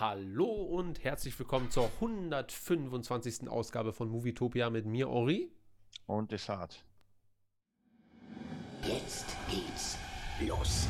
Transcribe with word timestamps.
Hallo 0.00 0.46
und 0.46 1.04
herzlich 1.04 1.38
willkommen 1.38 1.70
zur 1.70 1.90
125. 1.96 3.50
Ausgabe 3.50 3.92
von 3.92 4.08
Movietopia 4.08 4.70
mit 4.70 4.86
mir, 4.86 5.10
Ori. 5.10 5.52
Und 6.06 6.32
Desart. 6.32 6.86
Jetzt 8.82 9.36
geht's 9.50 9.98
los. 10.48 10.88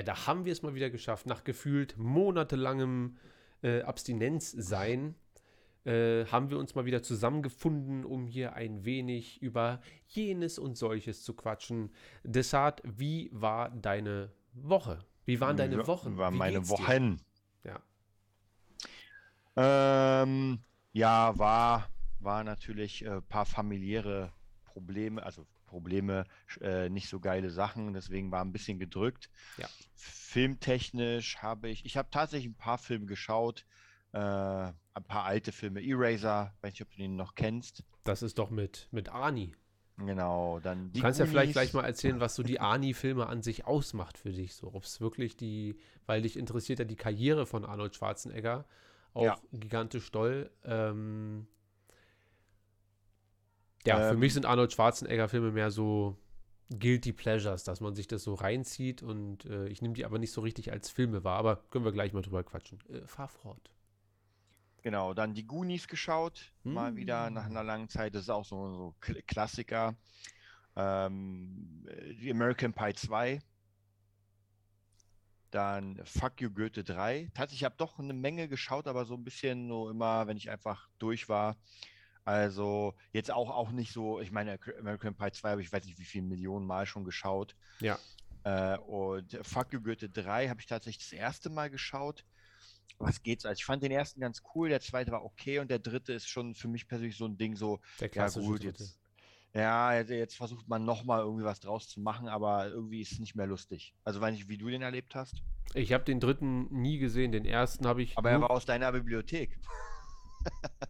Ja, 0.00 0.04
da 0.04 0.26
haben 0.26 0.46
wir 0.46 0.52
es 0.52 0.62
mal 0.62 0.74
wieder 0.74 0.88
geschafft. 0.88 1.26
Nach 1.26 1.44
gefühlt 1.44 1.98
monatelangem 1.98 3.18
äh, 3.62 3.82
Abstinenzsein 3.82 5.14
äh, 5.84 6.24
haben 6.24 6.48
wir 6.48 6.58
uns 6.58 6.74
mal 6.74 6.86
wieder 6.86 7.02
zusammengefunden, 7.02 8.06
um 8.06 8.26
hier 8.26 8.54
ein 8.54 8.86
wenig 8.86 9.42
über 9.42 9.82
jenes 10.06 10.58
und 10.58 10.78
solches 10.78 11.22
zu 11.22 11.34
quatschen. 11.34 11.92
Desart, 12.24 12.80
wie 12.82 13.28
war 13.30 13.68
deine 13.68 14.32
Woche? 14.54 15.04
Wie 15.26 15.38
waren 15.38 15.58
deine 15.58 15.86
Wochen? 15.86 16.16
War 16.16 16.30
meine? 16.30 16.66
Wochen. 16.70 17.20
Ja. 17.62 17.82
Ähm, 20.22 20.60
ja, 20.92 21.38
war, 21.38 21.90
war 22.20 22.42
natürlich 22.42 23.06
ein 23.06 23.18
äh, 23.18 23.20
paar 23.20 23.44
familiäre 23.44 24.32
Probleme, 24.64 25.22
also 25.22 25.46
Probleme, 25.70 26.24
äh, 26.60 26.88
nicht 26.90 27.08
so 27.08 27.20
geile 27.20 27.50
Sachen, 27.50 27.92
deswegen 27.94 28.30
war 28.30 28.44
ein 28.44 28.52
bisschen 28.52 28.78
gedrückt. 28.78 29.30
Ja. 29.56 29.68
Filmtechnisch 29.94 31.38
habe 31.38 31.68
ich, 31.68 31.84
ich 31.84 31.96
habe 31.96 32.08
tatsächlich 32.10 32.50
ein 32.50 32.56
paar 32.56 32.78
Filme 32.78 33.06
geschaut, 33.06 33.64
äh, 34.12 34.18
ein 34.18 35.04
paar 35.06 35.24
alte 35.24 35.52
Filme, 35.52 35.80
Eraser, 35.80 36.52
weiß 36.60 36.72
nicht, 36.72 36.82
ob 36.82 36.90
du 36.90 36.96
den 36.96 37.16
noch 37.16 37.34
kennst. 37.34 37.84
Das 38.04 38.22
ist 38.22 38.38
doch 38.38 38.50
mit, 38.50 38.88
mit 38.90 39.08
Ani. 39.10 39.54
Genau, 39.96 40.60
dann 40.60 40.92
Du 40.92 41.00
kannst 41.02 41.20
ja 41.20 41.26
vielleicht 41.26 41.52
gleich 41.52 41.72
mal 41.74 41.84
erzählen, 41.84 42.20
was 42.20 42.34
so 42.34 42.42
die 42.42 42.58
Ani-Filme 42.60 43.26
an 43.26 43.42
sich 43.42 43.66
ausmacht 43.66 44.18
für 44.18 44.32
dich. 44.32 44.54
So, 44.54 44.72
ob 44.74 44.84
es 44.84 45.00
wirklich 45.00 45.36
die, 45.36 45.76
weil 46.06 46.22
dich 46.22 46.36
interessiert 46.36 46.78
ja 46.78 46.84
die 46.84 46.96
Karriere 46.96 47.46
von 47.46 47.64
Arnold 47.64 47.94
Schwarzenegger, 47.94 48.66
auch 49.12 49.24
Ja. 49.24 49.38
gigantisch 49.52 50.10
doll. 50.10 50.50
Ähm, 50.64 51.46
ja, 53.86 54.00
für 54.00 54.16
Ähm, 54.16 54.18
mich 54.18 54.34
sind 54.34 54.46
Arnold 54.46 54.72
Schwarzenegger-Filme 54.72 55.52
mehr 55.52 55.70
so 55.70 56.18
Guilty 56.70 57.12
Pleasures, 57.12 57.64
dass 57.64 57.80
man 57.80 57.94
sich 57.94 58.06
das 58.08 58.22
so 58.24 58.34
reinzieht 58.34 59.02
und 59.02 59.44
äh, 59.46 59.68
ich 59.68 59.82
nehme 59.82 59.94
die 59.94 60.04
aber 60.04 60.18
nicht 60.18 60.32
so 60.32 60.40
richtig 60.42 60.72
als 60.72 60.90
Filme 60.90 61.24
wahr. 61.24 61.38
Aber 61.38 61.56
können 61.70 61.84
wir 61.84 61.92
gleich 61.92 62.12
mal 62.12 62.22
drüber 62.22 62.44
quatschen. 62.44 62.78
Äh, 62.90 63.06
fahr 63.06 63.28
fort. 63.28 63.70
Genau, 64.82 65.12
dann 65.14 65.34
die 65.34 65.46
Goonies 65.46 65.88
geschaut, 65.88 66.52
mal 66.64 66.96
wieder 66.96 67.28
nach 67.30 67.46
Mm. 67.46 67.50
einer 67.50 67.62
langen 67.62 67.88
Zeit. 67.88 68.14
Das 68.14 68.22
ist 68.22 68.30
auch 68.30 68.44
so, 68.46 68.72
so 68.72 68.94
Kl- 69.02 69.22
Klassiker. 69.26 69.94
Ähm, 70.76 71.86
äh, 71.88 72.14
die 72.14 72.30
American 72.32 72.74
Pie 72.74 72.94
2. 72.94 73.40
Dann 75.50 76.00
Fuck 76.04 76.40
You 76.40 76.50
Goethe 76.50 76.84
3. 76.84 77.28
Tatsächlich, 77.34 77.62
ich 77.62 77.64
habe 77.64 77.74
doch 77.76 77.98
eine 77.98 78.12
Menge 78.12 78.48
geschaut, 78.48 78.86
aber 78.86 79.04
so 79.04 79.14
ein 79.14 79.24
bisschen 79.24 79.66
nur 79.66 79.90
immer, 79.90 80.26
wenn 80.28 80.36
ich 80.36 80.48
einfach 80.50 80.88
durch 80.98 81.28
war. 81.28 81.56
Also 82.30 82.94
jetzt 83.12 83.32
auch, 83.32 83.50
auch 83.50 83.72
nicht 83.72 83.92
so, 83.92 84.20
ich 84.20 84.30
meine, 84.30 84.60
American 84.78 85.16
Pie 85.16 85.32
2 85.32 85.50
habe 85.50 85.62
ich 85.62 85.72
weiß 85.72 85.84
nicht 85.84 85.98
wie 85.98 86.04
viele 86.04 86.26
Millionen 86.26 86.64
Mal 86.64 86.86
schon 86.86 87.02
geschaut. 87.02 87.56
Ja. 87.80 87.98
Äh, 88.44 88.78
und 88.78 89.36
Fuck 89.42 89.72
You 89.72 89.80
Goethe 89.80 90.08
3 90.08 90.48
habe 90.48 90.60
ich 90.60 90.66
tatsächlich 90.66 91.10
das 91.10 91.12
erste 91.12 91.50
Mal 91.50 91.70
geschaut. 91.70 92.24
Was 92.98 93.24
geht's? 93.24 93.44
Also 93.44 93.58
ich 93.58 93.64
fand 93.64 93.82
den 93.82 93.90
ersten 93.90 94.20
ganz 94.20 94.42
cool, 94.54 94.68
der 94.68 94.80
zweite 94.80 95.10
war 95.10 95.24
okay 95.24 95.58
und 95.58 95.72
der 95.72 95.80
dritte 95.80 96.12
ist 96.12 96.28
schon 96.28 96.54
für 96.54 96.68
mich 96.68 96.86
persönlich 96.86 97.16
so 97.16 97.24
ein 97.24 97.36
Ding 97.36 97.56
so, 97.56 97.80
Der 97.98 98.10
ja 98.12 98.28
gut, 98.28 98.62
jetzt, 98.62 99.00
ja, 99.52 99.98
jetzt, 99.98 100.36
versucht 100.36 100.68
man 100.68 100.84
nochmal 100.84 101.22
irgendwie 101.22 101.44
was 101.44 101.58
draus 101.58 101.88
zu 101.88 102.00
machen, 102.00 102.28
aber 102.28 102.68
irgendwie 102.68 103.00
ist 103.00 103.10
es 103.10 103.18
nicht 103.18 103.34
mehr 103.34 103.48
lustig. 103.48 103.92
Also 104.04 104.20
weiß 104.20 104.32
nicht, 104.34 104.48
wie 104.48 104.58
du 104.58 104.68
den 104.68 104.82
erlebt 104.82 105.16
hast. 105.16 105.42
Ich 105.74 105.92
habe 105.92 106.04
den 106.04 106.20
dritten 106.20 106.68
nie 106.70 106.98
gesehen. 106.98 107.32
Den 107.32 107.44
ersten 107.44 107.88
habe 107.88 108.02
ich. 108.02 108.16
Aber 108.16 108.30
er 108.30 108.40
war 108.40 108.52
aus 108.52 108.66
deiner 108.66 108.92
Bibliothek. 108.92 109.58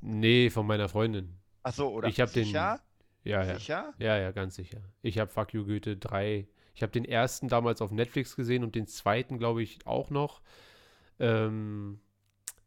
Nee, 0.01 0.51
von 0.51 0.67
meiner 0.67 0.89
Freundin. 0.89 1.37
Ach 1.63 1.73
so, 1.75 1.91
oder? 1.91 2.09
Ich 2.09 2.21
hab 2.21 2.33
den-? 2.33 2.47
Ja, 2.49 2.81
ja. 3.25 3.55
Sicher? 3.59 3.93
Ja, 3.99 4.17
ja, 4.19 4.31
ganz 4.31 4.55
sicher. 4.55 4.81
Ich 5.03 5.19
habe 5.19 5.31
Fuck 5.31 5.53
You 5.53 5.65
Goethe 5.67 5.97
3. 5.97 6.49
Ich 6.75 6.83
habe 6.83 6.93
den 6.93 7.05
ersten 7.05 7.49
damals 7.49 7.83
auf 7.83 7.91
Netflix 7.91 8.37
gesehen 8.37 8.65
und 8.65 8.75
den 8.75 8.87
zweiten, 8.87 9.39
glaube 9.39 9.63
ich, 9.63 9.87
auch 9.87 10.09
noch. 10.11 10.41
Ähm, 11.19 12.01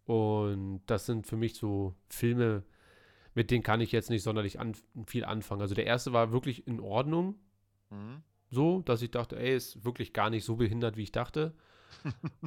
und 0.06 0.82
das 0.86 1.06
sind 1.06 1.26
für 1.26 1.38
mich 1.38 1.56
so 1.56 1.96
Filme, 2.10 2.64
mit 3.34 3.50
denen 3.50 3.64
kann 3.64 3.82
ich 3.82 3.92
jetzt 3.92 4.10
nicht 4.10 4.22
sonderlich 4.24 4.60
an, 4.60 4.76
viel 5.08 5.26
anfangen. 5.26 5.62
Also 5.62 5.74
der 5.76 5.86
erste 5.88 6.14
war 6.14 6.32
wirklich 6.32 6.68
in 6.68 6.80
Ordnung, 6.80 7.36
Mhm. 7.90 8.22
so, 8.52 8.82
dass 8.82 9.02
ich 9.02 9.12
dachte, 9.12 9.38
ey, 9.40 9.56
ist 9.56 9.84
wirklich 9.86 10.14
gar 10.14 10.30
nicht 10.30 10.44
so 10.46 10.56
behindert, 10.58 10.98
wie 10.98 11.04
ich 11.04 11.12
dachte. 11.12 11.56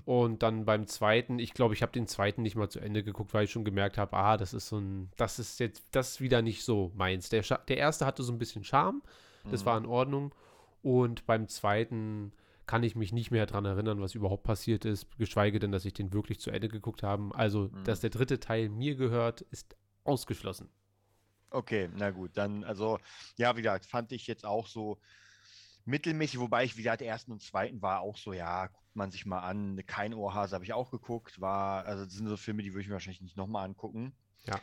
Und 0.05 0.43
dann 0.43 0.65
beim 0.65 0.87
zweiten, 0.87 1.39
ich 1.39 1.53
glaube, 1.55 1.75
ich 1.75 1.83
habe 1.83 1.93
den 1.93 2.07
zweiten 2.07 2.43
nicht 2.43 2.55
mal 2.57 2.69
zu 2.69 2.81
Ende 2.81 3.03
geguckt, 3.03 3.34
weil 3.34 3.45
ich 3.45 3.51
schon 3.51 3.65
gemerkt 3.65 3.99
habe, 3.99 4.17
ah, 4.17 4.37
das 4.37 4.55
ist 4.55 4.69
so 4.69 4.79
ein, 4.79 5.11
das 5.17 5.39
ist 5.39 5.59
jetzt, 5.61 5.84
das 5.91 6.11
ist 6.12 6.21
wieder 6.21 6.43
nicht 6.43 6.65
so 6.65 6.93
meins. 6.95 7.29
Der, 7.29 7.43
Scha- 7.45 7.65
der 7.67 7.79
erste 7.79 8.07
hatte 8.07 8.23
so 8.23 8.33
ein 8.33 8.39
bisschen 8.39 8.65
Charme, 8.65 9.03
das 9.49 9.65
Mhm. 9.65 9.67
war 9.67 9.77
in 9.79 9.87
Ordnung. 9.87 10.34
Und 10.83 11.27
beim 11.27 11.49
zweiten 11.49 12.33
kann 12.67 12.83
ich 12.84 12.95
mich 12.97 13.12
nicht 13.12 13.31
mehr 13.33 13.47
daran 13.47 13.65
erinnern, 13.65 14.01
was 14.01 14.15
überhaupt 14.15 14.45
passiert 14.45 14.84
ist, 14.84 15.07
geschweige 15.19 15.59
denn, 15.59 15.73
dass 15.73 15.84
ich 15.84 15.95
den 15.95 16.13
wirklich 16.13 16.39
zu 16.41 16.51
Ende 16.51 16.69
geguckt 16.69 17.03
habe. 17.03 17.31
Also, 17.34 17.71
Mhm. 17.71 17.84
dass 17.84 18.01
der 18.01 18.11
dritte 18.11 18.39
Teil 18.41 18.69
mir 18.69 18.95
gehört, 18.97 19.41
ist 19.43 19.77
ausgeschlossen. 20.05 20.69
Okay, 21.51 21.89
na 21.95 22.11
gut, 22.11 22.37
dann, 22.37 22.65
also, 22.65 22.99
ja, 23.37 23.57
wie 23.57 23.63
gesagt, 23.63 23.87
fand 23.87 24.13
ich 24.13 24.27
jetzt 24.27 24.45
auch 24.45 24.67
so 24.67 24.99
mittelmäßig, 25.87 26.41
wobei 26.41 26.65
ich, 26.65 26.77
wie 26.77 26.83
gesagt, 26.83 27.03
ersten 27.03 27.33
und 27.33 27.43
zweiten 27.43 27.83
war 27.83 28.01
auch 28.01 28.17
so, 28.17 28.33
ja, 28.33 28.71
man 28.97 29.11
sich 29.11 29.27
mal 29.27 29.41
an. 29.41 29.81
Kein 29.87 30.15
Ohrhase 30.15 30.55
habe 30.55 30.65
ich 30.65 30.73
auch 30.73 30.91
geguckt, 30.91 31.41
war, 31.41 31.84
also 31.87 32.05
das 32.05 32.15
sind 32.15 32.27
so 32.29 32.37
Filme, 32.37 32.62
die 32.62 32.73
würde 32.73 32.83
ich 32.83 32.89
mir 32.89 32.95
wahrscheinlich 32.95 33.21
nicht 33.23 33.37
nochmal 33.37 33.65
angucken. 33.67 34.15
Ja. 34.45 34.61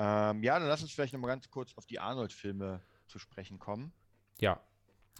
Ähm, 0.00 0.42
ja, 0.42 0.58
dann 0.58 0.68
lass 0.68 0.82
uns 0.82 0.92
vielleicht 0.92 1.12
nochmal 1.12 1.30
ganz 1.30 1.50
kurz 1.50 1.72
auf 1.76 1.86
die 1.86 1.98
Arnold-Filme 1.98 2.80
zu 3.06 3.18
sprechen 3.18 3.58
kommen. 3.58 3.92
Ja. 4.38 4.60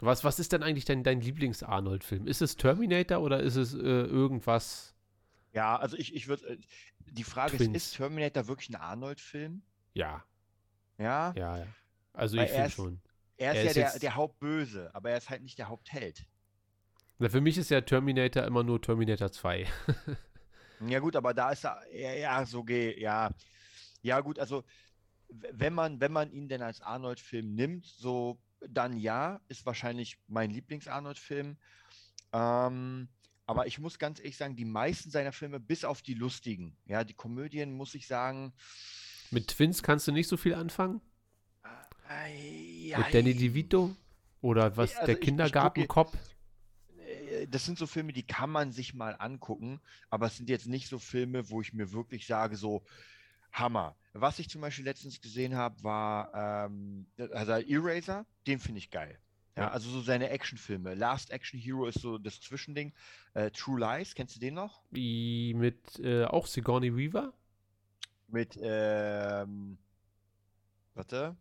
Was, 0.01 0.23
was 0.23 0.39
ist 0.39 0.53
denn 0.53 0.63
eigentlich 0.63 0.85
dein, 0.85 1.03
dein 1.03 1.21
Lieblings-Arnold-Film? 1.21 2.27
Ist 2.29 2.41
es 2.43 2.57
Terminator 2.57 3.21
oder 3.21 3.41
ist 3.41 3.57
es 3.57 3.75
äh, 3.75 3.79
irgendwas? 3.79 4.95
Ja, 5.53 5.77
also 5.77 5.97
ich, 5.97 6.15
ich 6.15 6.29
würde, 6.29 6.59
die 7.07 7.25
Frage 7.25 7.57
Twins. 7.57 7.77
ist, 7.77 7.87
ist 7.89 7.97
Terminator 7.97 8.47
wirklich 8.47 8.69
ein 8.71 8.77
Arnold-Film? 8.77 9.63
Ja, 9.95 10.23
Ja? 10.99 11.33
ja, 11.37 11.59
ja. 11.59 11.67
Also 12.13 12.37
Weil 12.37 12.45
ich 12.45 12.51
er 12.53 12.55
finde 12.57 12.69
ist- 12.69 12.75
schon. 12.75 13.01
Er 13.41 13.53
ist 13.53 13.57
Er 13.59 13.63
ja 13.63 13.69
ist 13.71 13.77
der, 13.77 13.85
jetzt- 13.85 14.03
der 14.03 14.15
Hauptböse, 14.17 14.95
aber 14.95 15.11
er 15.11 15.19
ist 15.19 15.31
halt 15.31 15.43
nicht 15.43 15.59
der 15.59 15.69
Hauptheld. 15.69 16.25
Für 17.21 17.41
mich 17.41 17.59
ist 17.59 17.71
ja 17.71 17.81
Terminator 17.81 18.45
immer 18.45 18.63
nur 18.63 18.81
Terminator 18.81 19.33
2. 19.33 19.67
Ja 20.87 21.01
gut, 21.01 21.17
aber 21.17 21.35
da 21.35 21.51
ist 21.51 21.65
er, 21.65 21.83
ja, 21.93 22.13
ja, 22.13 22.47
so 22.47 22.63
geh, 22.63 23.01
ja. 23.01 23.31
Ja 24.03 24.21
gut, 24.21 24.39
also 24.39 24.63
wenn 25.29 25.75
man, 25.75 26.01
wenn 26.01 26.13
man 26.13 26.31
ihn 26.31 26.49
denn 26.49 26.63
als 26.63 26.81
Arnold-Film 26.81 27.55
nimmt, 27.55 27.85
so 27.85 28.39
dann 28.67 28.97
ja, 28.97 29.41
ist 29.49 29.67
wahrscheinlich 29.67 30.19
mein 30.29 30.51
Lieblings-Arnold-Film. 30.51 31.57
Ähm, 32.33 33.09
aber 33.47 33.67
ich 33.67 33.79
muss 33.79 33.99
ganz 33.99 34.21
ehrlich 34.21 34.37
sagen, 34.37 34.57
die 34.57 34.65
meisten 34.65 35.11
seiner 35.11 35.33
Filme, 35.33 35.59
bis 35.59 35.85
auf 35.85 36.03
die 36.03 36.15
lustigen, 36.15 36.77
ja, 36.87 37.03
die 37.05 37.15
Komödien, 37.15 37.73
muss 37.73 37.95
ich 37.95 38.07
sagen, 38.07 38.53
Mit 39.31 39.49
Twins 39.49 39.83
kannst 39.83 40.07
du 40.07 40.13
nicht 40.13 40.29
so 40.29 40.37
viel 40.37 40.55
anfangen? 40.55 41.01
äh, 42.09 42.97
Mit 42.97 43.15
Danny 43.15 43.35
DeVito? 43.35 43.95
Oder 44.41 44.77
was, 44.77 44.95
also 44.95 45.07
der 45.07 45.17
Kindergartenkopf? 45.17 46.17
Das 47.47 47.65
sind 47.65 47.79
so 47.79 47.87
Filme, 47.87 48.13
die 48.13 48.23
kann 48.23 48.51
man 48.51 48.73
sich 48.73 48.95
mal 48.95 49.15
angucken, 49.19 49.81
aber 50.11 50.27
es 50.27 50.37
sind 50.37 50.49
jetzt 50.49 50.67
nicht 50.67 50.89
so 50.89 50.99
Filme, 50.99 51.51
wo 51.51 51.61
ich 51.61 51.73
mir 51.73 51.93
wirklich 51.93 52.27
sage, 52.27 52.57
so 52.57 52.83
Hammer. 53.53 53.97
Was 54.13 54.39
ich 54.39 54.49
zum 54.49 54.61
Beispiel 54.61 54.85
letztens 54.85 55.21
gesehen 55.21 55.57
habe, 55.57 55.83
war 55.83 56.67
ähm, 56.67 57.07
also 57.33 57.53
Eraser, 57.53 58.27
den 58.47 58.59
finde 58.59 58.79
ich 58.79 58.91
geil. 58.91 59.19
Ja. 59.57 59.71
also 59.71 59.91
so 59.91 60.01
seine 60.01 60.31
Actionfilme. 60.31 60.95
Last 60.95 61.31
Action 61.31 61.59
Hero 61.59 61.87
ist 61.87 62.01
so 62.01 62.17
das 62.17 62.41
Zwischending. 62.41 62.93
Äh, 63.35 63.51
True 63.51 63.81
Lies, 63.81 64.15
kennst 64.15 64.37
du 64.37 64.41
den 64.41 64.55
noch? 64.55 64.83
Wie 64.93 65.53
mit 65.55 65.99
äh, 65.99 66.25
auch 66.25 66.47
Sigourney 66.47 66.97
Weaver? 66.97 67.33
Mit, 68.29 68.57
ähm, 68.63 69.79
warte, 70.95 71.37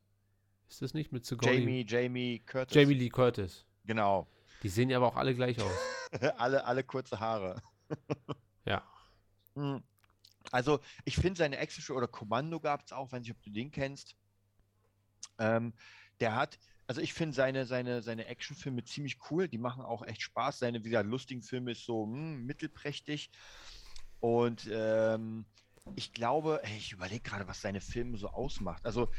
Ist 0.68 0.82
das 0.82 0.96
nicht 0.96 1.12
mit 1.12 1.26
Sigourney? 1.26 1.60
Jamie, 1.60 1.86
Jamie 1.88 2.40
Curtis. 2.40 2.76
Jamie 2.76 2.96
Lee 2.96 3.10
Curtis. 3.10 3.66
Genau. 3.86 4.28
Die 4.64 4.70
sehen 4.70 4.90
ja 4.90 4.98
aber 4.98 5.08
auch 5.08 5.16
alle 5.16 5.36
gleich 5.36 5.60
aus. 5.60 5.80
alle, 6.38 6.66
alle 6.66 6.84
kurze 6.84 7.20
Haare. 7.20 7.62
Ja. 8.66 8.84
Hm. 9.56 9.84
Also, 10.52 10.80
ich 11.06 11.16
finde 11.16 11.38
seine 11.38 11.58
Action 11.58 11.96
oder 11.96 12.08
Kommando 12.08 12.60
gab 12.60 12.84
es 12.86 12.92
auch, 12.92 13.12
weiß 13.12 13.22
nicht, 13.22 13.32
ob 13.32 13.42
du 13.44 13.50
den 13.50 13.72
kennst. 13.72 14.16
Ähm, 15.40 15.74
der 16.20 16.36
hat, 16.36 16.58
also 16.88 17.02
ich 17.02 17.14
finde 17.14 17.36
seine, 17.36 17.66
seine, 17.66 18.02
seine 18.02 18.26
Actionfilme 18.26 18.84
ziemlich 18.84 19.20
cool. 19.30 19.48
Die 19.48 19.58
machen 19.58 19.84
auch 19.84 20.06
echt 20.06 20.22
Spaß. 20.22 20.60
Seine, 20.60 20.84
wie 20.84 20.90
gesagt, 20.90 21.10
lustigen 21.10 21.42
Filme 21.42 21.72
ist 21.72 21.86
so 21.86 22.06
hm, 22.06 22.46
mittelprächtig. 22.46 23.30
Und 24.20 24.68
ähm, 24.72 25.46
ich 25.96 26.14
glaube, 26.14 26.62
ey, 26.64 26.78
ich 26.78 26.92
überlege 26.92 27.22
gerade, 27.22 27.48
was 27.48 27.62
seine 27.62 27.82
Filme 27.82 28.18
so 28.18 28.30
ausmacht. 28.30 28.86
Also 28.86 29.12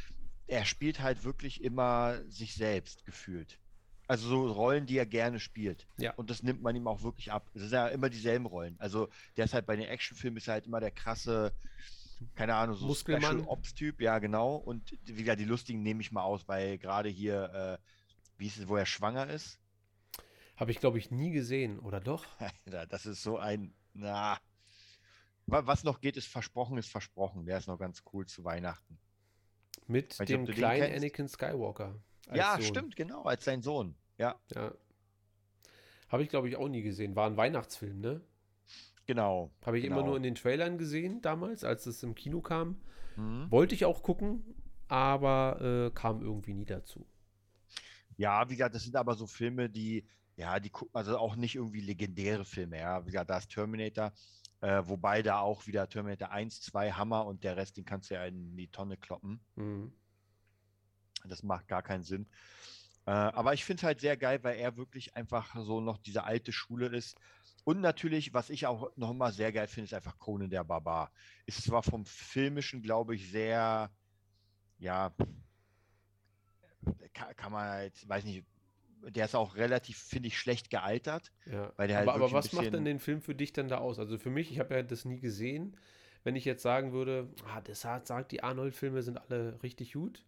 er 0.47 0.65
spielt 0.65 1.01
halt 1.01 1.25
wirklich 1.25 1.63
immer 1.63 2.21
sich 2.29 2.55
selbst 2.55 3.05
gefühlt. 3.05 3.61
Also 4.09 4.29
so 4.29 4.51
Rollen, 4.53 4.87
die 4.87 4.97
er 4.99 5.07
gerne 5.07 5.39
spielt. 5.39 5.87
Ja. 5.99 6.15
Und 6.15 6.31
das 6.31 6.43
nimmt 6.43 6.63
man 6.63 6.75
ihm 6.75 6.89
auch 6.89 7.03
wirklich 7.03 7.31
ab. 7.31 7.49
Es 7.55 7.61
sind 7.61 7.73
ja 7.73 7.89
immer 7.89 8.09
dieselben 8.09 8.47
Rollen. 8.47 8.75
Also 8.81 9.09
der 9.37 9.45
ist 9.45 9.53
halt 9.55 9.67
bei 9.67 9.77
den 9.77 9.87
Actionfilmen 9.87 10.39
ist 10.39 10.49
er 10.49 10.55
halt 10.55 10.67
immer 10.67 10.81
der 10.81 10.91
krasse, 10.91 11.53
keine 12.35 12.55
Ahnung, 12.55 12.75
so 12.77 12.87
Muskelmann. 12.87 13.23
Special 13.23 13.49
Ops 13.49 13.75
Typ, 13.75 14.01
ja 14.01 14.19
genau. 14.19 14.57
Und 14.57 14.97
wie 15.05 15.23
gesagt, 15.23 15.41
die 15.41 15.45
lustigen 15.45 15.83
nehme 15.83 16.01
ich 16.01 16.11
mal 16.11 16.23
aus, 16.23 16.49
weil 16.49 16.79
gerade 16.79 17.09
hier, 17.11 17.79
äh, 17.79 17.85
wie 18.39 18.47
ist 18.47 18.57
es, 18.59 18.67
wo 18.67 18.77
er 18.77 18.87
schwanger 18.87 19.29
ist? 19.29 19.59
Habe 20.57 20.71
ich, 20.73 20.81
glaube 20.81 20.99
ich, 20.99 21.11
nie 21.11 21.31
gesehen, 21.31 21.79
oder 21.79 22.01
doch? 22.01 22.25
Alter, 22.67 22.87
das 22.87 23.05
ist 23.07 23.23
so 23.23 23.37
ein, 23.39 23.75
na. 23.93 24.39
Wa- 25.47 25.67
Was 25.67 25.85
noch 25.85 26.01
geht, 26.01 26.17
ist 26.17 26.27
versprochen, 26.29 26.79
ist 26.79 26.89
versprochen. 26.91 27.45
Der 27.47 27.59
ist 27.59 27.69
noch 27.69 27.79
ganz 27.79 28.03
cool 28.13 28.27
zu 28.27 28.43
Weihnachten. 28.45 28.99
Mit 29.87 30.19
dem 30.29 30.47
den 30.47 30.55
kleinen. 30.55 30.95
Anakin 30.97 31.29
Skywalker. 31.29 31.95
Ja, 32.37 32.55
Sohn. 32.55 32.63
stimmt, 32.63 32.97
genau, 32.97 33.23
als 33.23 33.45
sein 33.45 33.63
Sohn. 33.63 33.95
Ja, 34.19 34.37
Ja. 34.55 34.73
Habe 36.09 36.23
ich, 36.23 36.31
glaube 36.31 36.49
ich, 36.49 36.57
auch 36.57 36.69
nie 36.69 36.81
gesehen. 36.83 37.15
War 37.17 37.27
ein 37.29 37.37
Weihnachtsfilm, 37.37 38.01
ne? 38.01 38.21
genau. 39.07 39.51
Habe 39.65 39.79
ich 39.79 39.85
immer 39.85 39.97
Genau. 39.97 40.09
nur 40.09 40.17
in 40.17 40.23
den 40.23 40.35
Trailern 40.35 40.77
gesehen 40.79 41.21
damals, 41.23 41.65
als 41.65 41.87
es 41.87 42.03
im 42.03 42.15
Kino 42.15 42.41
kam. 42.41 42.81
Mhm. 43.17 43.51
Wollte 43.51 43.75
ich 43.75 43.85
auch 43.85 44.03
gucken, 44.03 44.43
aber 44.89 45.61
äh, 45.61 45.91
kam 45.95 46.23
irgendwie 46.23 46.55
nie 46.55 46.65
dazu. 46.65 47.07
Ja, 48.17 48.49
wie 48.49 48.55
gesagt, 48.57 48.75
das 48.75 48.83
sind 48.85 48.97
aber 48.97 49.15
so 49.15 49.27
Filme, 49.27 49.69
die, 49.71 50.07
ja, 50.37 50.59
die 50.61 50.71
gucken, 50.71 50.95
also 50.95 51.17
auch 51.19 51.37
nicht 51.37 51.55
irgendwie 51.57 51.81
legendäre 51.81 52.45
Filme, 52.45 52.79
ja. 52.79 53.03
Wie 53.07 53.11
gesagt, 53.11 53.31
da 53.31 53.39
ist 53.39 53.51
Terminator, 53.51 54.13
äh, 54.61 54.83
wobei 54.87 55.23
da 55.23 55.41
auch 55.41 55.67
wieder 55.67 55.89
Terminator 55.89 56.31
1, 56.31 56.61
2 56.63 56.93
Hammer 56.93 57.27
und 57.27 57.45
der 57.45 57.57
Rest, 57.57 57.77
den 57.77 57.85
kannst 57.85 58.11
du 58.11 58.15
ja 58.15 58.25
in 58.25 58.57
die 58.57 58.69
Tonne 58.69 58.97
kloppen. 58.97 59.41
Mhm. 59.57 59.93
Das 61.29 61.43
macht 61.43 61.69
gar 61.69 61.83
keinen 61.83 62.03
Sinn. 62.03 62.27
Äh, 63.09 63.11
aber 63.11 63.55
ich 63.55 63.65
finde 63.65 63.81
es 63.81 63.85
halt 63.85 64.01
sehr 64.01 64.19
geil, 64.19 64.41
weil 64.43 64.59
er 64.59 64.77
wirklich 64.77 65.17
einfach 65.17 65.57
so 65.57 65.81
noch 65.81 65.97
diese 65.97 66.25
alte 66.25 66.53
Schule 66.53 66.89
ist. 66.95 67.17
Und 67.65 67.81
natürlich, 67.81 68.35
was 68.35 68.51
ich 68.51 68.67
auch 68.67 68.95
noch 68.97 69.13
immer 69.13 69.33
sehr 69.33 69.51
geil 69.51 69.67
finde, 69.67 69.87
ist 69.87 69.95
einfach 69.95 70.19
Conan 70.19 70.51
der 70.51 70.63
Barbar. 70.63 71.11
Ist 71.47 71.63
zwar 71.63 71.83
vom 71.83 72.05
Filmischen, 72.05 72.83
glaube 72.83 73.15
ich, 73.15 73.31
sehr, 73.31 73.91
ja, 74.79 75.15
kann, 77.15 77.35
kann 77.35 77.53
man 77.53 77.67
halt, 77.67 78.09
weiß 78.09 78.25
nicht, 78.25 78.45
der 79.03 79.25
ist 79.25 79.35
auch 79.35 79.57
relativ, 79.57 79.97
finde 79.97 80.29
ich, 80.29 80.39
schlecht 80.39 80.69
gealtert. 80.69 81.33
Ja. 81.47 81.73
Halt 81.79 81.93
aber 81.93 82.15
aber 82.15 82.33
was 82.33 82.53
macht 82.53 82.75
denn 82.75 82.85
den 82.85 82.99
Film 82.99 83.23
für 83.23 83.35
dich 83.35 83.55
dann 83.55 83.69
da 83.69 83.79
aus? 83.79 83.99
Also 83.99 84.19
für 84.19 84.31
mich, 84.31 84.53
ich 84.53 84.59
habe 84.59 84.75
ja 84.75 84.83
das 84.83 85.07
nie 85.07 85.21
gesehen. 85.21 85.79
Wenn 86.25 86.37
ich 86.37 86.45
jetzt 86.45 86.63
sagen 86.63 86.93
würde, 86.93 87.33
ah, 87.47 87.63
das 87.63 87.81
sagt, 87.81 88.33
die 88.33 88.43
Arnold-Filme 88.43 89.03
sind 89.03 89.17
alle 89.17 89.63
richtig 89.63 89.95
gut 89.95 90.27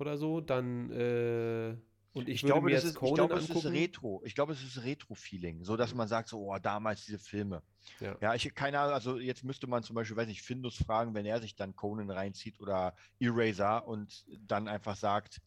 oder 0.00 0.16
so, 0.18 0.40
dann 0.40 0.90
äh, 0.90 1.76
und 2.12 2.28
ich, 2.28 2.36
Ich 2.36 2.42
würde 2.42 2.54
glaube, 2.54 2.66
mir 2.66 2.74
das 2.74 2.82
jetzt 2.82 2.90
ist, 2.90 2.94
ich 2.96 3.00
Conan 3.00 3.14
glaube, 3.14 3.34
es 3.34 3.44
ist 3.44 3.50
angucken. 3.50 3.68
Retro. 3.68 4.22
Ich 4.24 4.34
glaube, 4.34 4.52
es 4.52 4.62
ist 4.64 4.82
Retro-Feeling, 4.82 5.64
so 5.64 5.76
dass 5.76 5.94
man 5.94 6.08
sagt, 6.08 6.28
so, 6.28 6.40
oh, 6.40 6.58
damals 6.58 7.04
diese 7.04 7.20
Filme. 7.20 7.62
Ja. 8.00 8.16
Ja, 8.20 8.34
ich 8.34 8.52
keine 8.54 8.80
Ahnung, 8.80 8.94
also 8.94 9.18
jetzt 9.18 9.44
müsste 9.44 9.68
man 9.68 9.84
zum 9.84 9.94
Beispiel, 9.94 10.16
weiß 10.16 10.26
nicht, 10.26 10.42
Findus 10.42 10.76
fragen, 10.76 11.14
wenn 11.14 11.24
er 11.24 11.40
sich 11.40 11.54
dann 11.54 11.76
Conan 11.76 12.10
reinzieht 12.10 12.58
oder 12.60 12.96
Eraser 13.20 13.86
und 13.86 14.24
dann 14.40 14.66
einfach 14.66 14.96
sagt, 14.96 15.40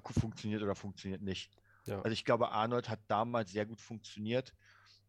funktioniert 0.00 0.62
oder 0.62 0.76
funktioniert 0.76 1.20
nicht. 1.20 1.52
Ja. 1.86 2.00
Also 2.00 2.12
ich 2.12 2.24
glaube, 2.24 2.50
Arnold 2.50 2.88
hat 2.88 3.00
damals 3.08 3.50
sehr 3.50 3.66
gut 3.66 3.80
funktioniert. 3.80 4.54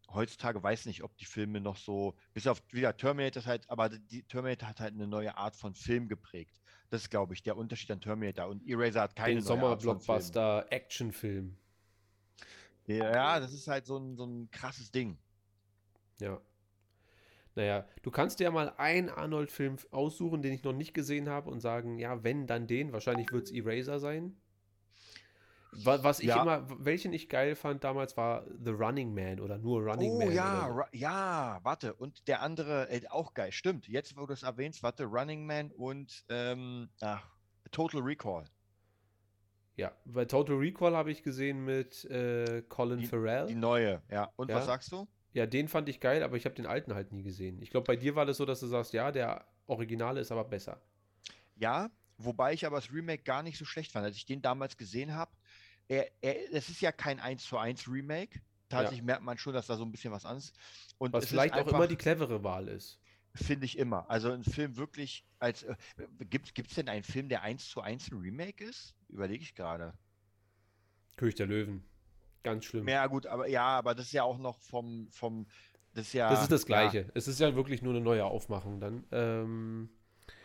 Heutzutage 0.08 0.62
weiß 0.62 0.86
nicht, 0.86 1.02
ob 1.02 1.16
die 1.16 1.24
Filme 1.24 1.60
noch 1.60 1.76
so, 1.76 2.16
bis 2.34 2.46
auf 2.46 2.62
wieder 2.72 2.96
Terminator 2.96 3.40
ist 3.40 3.46
halt, 3.46 3.68
aber 3.70 3.88
die 3.88 4.22
Terminator 4.24 4.68
hat 4.68 4.80
halt 4.80 4.94
eine 4.94 5.06
neue 5.06 5.36
Art 5.36 5.56
von 5.56 5.74
Film 5.74 6.08
geprägt. 6.08 6.60
Das 6.90 7.02
ist, 7.02 7.10
glaube 7.10 7.34
ich, 7.34 7.42
der 7.42 7.56
Unterschied 7.56 7.90
an 7.90 8.00
Terminator. 8.00 8.46
Und 8.46 8.66
Eraser 8.66 9.02
hat 9.02 9.16
keine 9.16 9.40
den 9.40 9.44
neue 9.44 9.62
Art 9.62 9.82
von 9.82 10.00
Film. 10.00 10.20
Sommerblockbuster-Actionfilm. 10.20 11.56
Ja, 12.86 13.40
das 13.40 13.52
ist 13.52 13.66
halt 13.66 13.86
so 13.86 13.98
ein, 13.98 14.16
so 14.16 14.24
ein 14.24 14.50
krasses 14.50 14.92
Ding. 14.92 15.18
Ja. 16.20 16.40
Naja, 17.56 17.86
du 18.02 18.10
kannst 18.10 18.38
dir 18.38 18.44
ja 18.44 18.50
mal 18.50 18.72
einen 18.76 19.08
Arnold-Film 19.08 19.78
aussuchen, 19.90 20.42
den 20.42 20.52
ich 20.52 20.62
noch 20.62 20.74
nicht 20.74 20.94
gesehen 20.94 21.28
habe 21.28 21.50
und 21.50 21.60
sagen, 21.60 21.98
ja, 21.98 22.22
wenn, 22.22 22.46
dann 22.46 22.66
den. 22.66 22.92
Wahrscheinlich 22.92 23.32
wird 23.32 23.46
es 23.46 23.52
Eraser 23.52 23.98
sein. 23.98 24.36
Wa- 25.84 26.02
Was 26.02 26.20
ich 26.20 26.26
Ja. 26.28 26.42
immer, 26.42 26.66
welchen 26.84 27.12
ich 27.12 27.28
geil 27.28 27.54
fand 27.56 27.84
damals, 27.84 28.16
war 28.16 28.46
The 28.64 28.70
Running 28.70 29.14
Man 29.14 29.40
oder 29.40 29.58
nur 29.58 29.82
Running 29.84 30.10
Oh 30.12 30.18
Man. 30.18 30.32
ja, 30.32 30.68
oder 30.70 30.88
so. 30.92 30.98
Ja, 30.98 31.60
warte. 31.62 31.94
Und 31.94 32.26
der 32.28 32.42
andere, 32.42 32.88
äh, 32.90 33.02
auch 33.08 33.34
geil, 33.34 33.52
stimmt. 33.52 33.88
Jetzt, 33.88 34.16
wo 34.16 34.26
du 34.26 34.32
es 34.32 34.42
erwähnst, 34.42 34.82
warte, 34.82 35.04
Running 35.04 35.46
Man 35.46 35.70
und 35.72 36.24
ähm, 36.28 36.88
ach, 37.00 37.26
Total 37.72 38.00
Recall. 38.00 38.44
Ja, 39.76 39.92
bei 40.06 40.24
Total 40.24 40.56
Recall 40.56 40.96
habe 40.96 41.10
ich 41.10 41.22
gesehen 41.22 41.64
mit 41.64 42.04
äh, 42.06 42.62
Colin 42.68 42.98
Die 43.00 43.06
Farrell. 43.06 43.54
neue, 43.54 44.00
ja. 44.10 44.32
Und 44.36 44.48
Ja. 44.50 44.56
was 44.56 44.66
sagst 44.66 44.90
du? 44.92 45.06
ja, 45.32 45.44
den 45.44 45.68
fand 45.68 45.86
ich 45.90 46.00
geil, 46.00 46.22
aber 46.22 46.38
ich 46.38 46.46
habe 46.46 46.54
den 46.54 46.64
alten 46.64 46.94
halt 46.94 47.12
nie 47.12 47.22
gesehen. 47.22 47.60
Ich 47.60 47.68
glaube, 47.70 47.84
bei 47.86 47.96
dir 47.96 48.14
war 48.16 48.24
das 48.24 48.38
so, 48.38 48.46
dass 48.46 48.60
du 48.60 48.66
sagst, 48.68 48.94
ja, 48.94 49.12
der 49.12 49.46
Originale 49.66 50.20
ist 50.20 50.32
aber 50.32 50.44
besser. 50.44 50.80
Ja, 51.56 51.90
wobei 52.16 52.54
ich 52.54 52.64
aber 52.64 52.76
das 52.76 52.90
Remake 52.90 53.22
gar 53.22 53.42
nicht 53.42 53.58
so 53.58 53.66
schlecht 53.66 53.92
fand. 53.92 54.06
Als 54.06 54.16
ich 54.16 54.24
den 54.24 54.40
damals 54.40 54.78
gesehen 54.78 55.14
habe, 55.14 55.30
er, 55.88 56.10
er, 56.20 56.52
es 56.52 56.68
ist 56.68 56.80
ja 56.80 56.92
kein 56.92 57.20
1 57.20 57.44
zu 57.44 57.58
1 57.58 57.88
Remake. 57.88 58.40
Tatsächlich 58.68 59.02
merkt 59.02 59.22
man 59.22 59.38
schon, 59.38 59.52
dass 59.52 59.66
da 59.68 59.76
so 59.76 59.84
ein 59.84 59.92
bisschen 59.92 60.12
was 60.12 60.24
an 60.24 60.38
ist. 60.38 60.52
Und 60.98 61.12
Was 61.12 61.24
es 61.24 61.30
vielleicht 61.30 61.54
ist 61.54 61.62
auch 61.62 61.66
immer 61.68 61.76
einfach- 61.78 61.88
die 61.88 61.96
clevere 61.96 62.42
Wahl 62.42 62.68
ist. 62.68 63.00
Finde 63.34 63.66
ich 63.66 63.78
immer. 63.78 64.08
Also 64.10 64.32
ein 64.32 64.44
Film 64.44 64.76
wirklich 64.76 65.24
als. 65.38 65.62
Äh, 65.62 65.76
gibt 66.30 66.58
es 66.58 66.74
denn 66.74 66.88
einen 66.88 67.04
Film, 67.04 67.28
der 67.28 67.42
1 67.42 67.68
zu 67.68 67.82
1 67.82 68.10
ein 68.10 68.18
Remake 68.18 68.64
ist? 68.64 68.94
Überlege 69.08 69.42
ich 69.42 69.54
gerade. 69.54 69.92
König 71.16 71.34
der 71.34 71.46
Löwen. 71.46 71.84
Ganz 72.42 72.64
schlimm. 72.64 72.88
Ja, 72.88 73.06
gut, 73.06 73.26
aber 73.26 73.46
ja, 73.46 73.66
aber 73.66 73.94
das 73.94 74.06
ist 74.06 74.12
ja 74.12 74.22
auch 74.22 74.38
noch 74.38 74.58
vom, 74.60 75.08
vom 75.10 75.46
das 75.92 76.06
ist 76.06 76.12
ja. 76.14 76.30
Das 76.30 76.42
ist 76.42 76.52
das 76.52 76.62
ja, 76.62 76.66
Gleiche. 76.66 77.10
Es 77.14 77.28
ist 77.28 77.38
ja 77.40 77.54
wirklich 77.54 77.82
nur 77.82 77.94
eine 77.94 78.02
neue 78.02 78.24
Aufmachung 78.24 78.80
dann. 78.80 79.04
Ähm, 79.12 79.90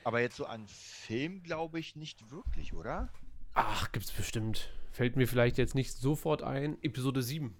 aber 0.03 0.19
jetzt 0.19 0.35
so 0.35 0.45
an 0.45 0.67
Film 0.67 1.43
glaube 1.43 1.79
ich 1.79 1.95
nicht 1.95 2.29
wirklich, 2.29 2.73
oder? 2.73 3.09
ach, 3.53 3.91
gibt's 3.91 4.11
bestimmt. 4.11 4.69
Fällt 4.91 5.15
mir 5.15 5.27
vielleicht 5.27 5.57
jetzt 5.57 5.75
nicht 5.75 5.93
sofort 5.93 6.43
ein. 6.43 6.81
Episode 6.83 7.21
7. 7.21 7.55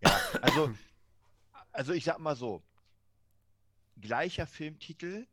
Ja, 0.00 0.20
also, 0.42 0.74
also 1.72 1.92
ich 1.92 2.04
sag 2.04 2.18
mal 2.18 2.36
so, 2.36 2.62
gleicher 3.96 4.46
Filmtitel, 4.46 5.26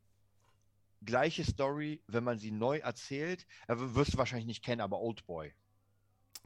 gleiche 1.02 1.44
Story, 1.44 2.02
wenn 2.08 2.24
man 2.24 2.40
sie 2.40 2.52
neu 2.52 2.78
erzählt, 2.78 3.46
äh, 3.68 3.76
wirst 3.78 4.14
du 4.14 4.18
wahrscheinlich 4.18 4.48
nicht 4.48 4.64
kennen, 4.64 4.82
aber 4.82 5.02
Oldboy. 5.02 5.54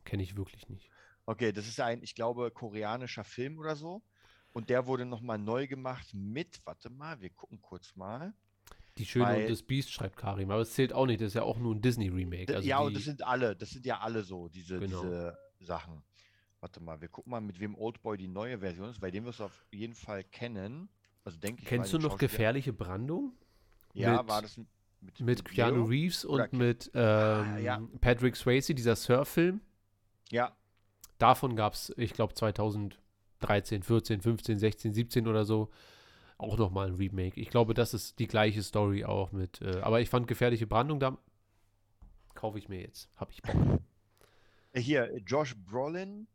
Kenne 0.06 0.24
ich 0.24 0.36
wirklich 0.36 0.68
nicht. 0.70 0.90
Okay, 1.26 1.52
das 1.52 1.68
ist 1.68 1.80
ein, 1.80 2.02
ich 2.04 2.16
glaube, 2.16 2.52
koreanischer 2.52 3.24
Film 3.24 3.60
oder 3.60 3.76
so. 3.76 4.02
Und 4.54 4.70
der 4.70 4.88
wurde 4.88 5.06
nochmal 5.06 5.38
neu 5.38 5.68
gemacht 5.68 6.14
mit, 6.14 6.62
warte 6.66 6.90
mal, 6.90 7.20
wir 7.20 7.30
gucken 7.30 7.62
kurz 7.62 7.96
mal. 7.96 8.34
Die 8.98 9.06
Schöne 9.06 9.26
Weil- 9.26 9.42
und 9.44 9.50
das 9.52 9.62
Biest 9.64 9.92
schreibt 9.92 10.16
Karim, 10.18 10.52
aber 10.52 10.62
es 10.62 10.74
zählt 10.74 10.94
auch 10.94 11.06
nicht. 11.06 11.20
Das 11.22 11.28
ist 11.30 11.34
ja 11.34 11.44
auch 11.44 11.58
nur 11.58 11.76
ein 11.76 11.82
Disney-Remake. 11.82 12.56
Also 12.56 12.68
ja, 12.68 12.80
die, 12.80 12.86
und 12.88 12.94
das 12.96 13.04
sind 13.04 13.22
alle, 13.26 13.56
das 13.56 13.70
sind 13.72 13.86
ja 13.86 14.00
alle 14.00 14.24
so, 14.24 14.48
diese, 14.48 14.80
Genau. 14.80 15.02
diese 15.04 15.38
Sachen. 15.60 16.02
Warte 16.62 16.80
mal, 16.82 17.00
wir 17.02 17.10
gucken 17.10 17.32
mal, 17.32 17.42
mit 17.42 17.60
wem 17.60 17.76
Oldboy 17.76 18.18
die 18.18 18.28
neue 18.30 18.60
Version 18.60 18.90
ist, 18.90 19.02
weil 19.02 19.12
den 19.12 19.26
wirst 19.26 19.40
du 19.40 19.44
auf 19.44 19.66
jeden 19.72 19.94
Fall 19.96 20.24
kennen. 20.24 20.88
Also 21.26 21.38
denke 21.38 21.62
ich 21.62 21.68
Kennst 21.68 21.92
du 21.94 22.00
noch 22.00 22.18
gefährliche 22.18 22.72
Brandung? 22.72 23.34
Ja, 23.94 24.22
mit- 24.22 24.30
war 24.30 24.42
das 24.42 24.58
mit, 24.58 25.20
mit, 25.20 25.46
Keanu 25.46 25.78
Leo? 25.80 25.86
Reeves 25.86 26.26
Oder 26.26 26.44
und 26.46 26.50
Ke- 26.52 26.56
mit 26.56 26.92
ähm, 26.94 27.02
Ah, 27.02 27.58
ja. 27.58 27.82
Patrick 28.02 28.36
Swayze, 28.36 28.74
dieser 28.74 28.96
Surf-Film. 28.96 29.60
Ja, 30.32 30.56
Davon 31.18 31.56
gab 31.56 31.74
es, 31.76 31.94
ich 31.98 32.12
glaube, 32.14 32.34
2013, 32.34 33.84
14, 33.84 34.22
15, 34.22 34.60
16, 34.60 34.94
17 34.94 35.28
oder 35.28 35.46
so 35.46 35.70
auch 36.38 36.58
nochmal 36.58 36.88
ein 36.88 36.96
Remake. 36.96 37.40
Ich 37.40 37.50
glaube, 37.50 37.74
das 37.74 37.94
ist 37.94 38.20
die 38.20 38.28
gleiche 38.28 38.62
Story 38.64 39.06
auch 39.06 39.32
mit. 39.32 39.62
Äh, 39.62 39.80
aber 39.82 40.02
ich 40.02 40.10
fand 40.10 40.28
gefährliche 40.28 40.68
Brandung 40.68 41.00
da. 41.00 41.18
Kaufe 42.34 42.58
ich 42.58 42.68
mir 42.68 42.82
jetzt. 42.82 43.10
Hab 43.16 43.32
ich 43.32 43.42
Bock. 43.42 43.56
Äh, 44.74 44.82
hier, 44.82 45.10
äh, 45.12 45.18
Josh 45.26 45.56
Brolin. 45.56 46.28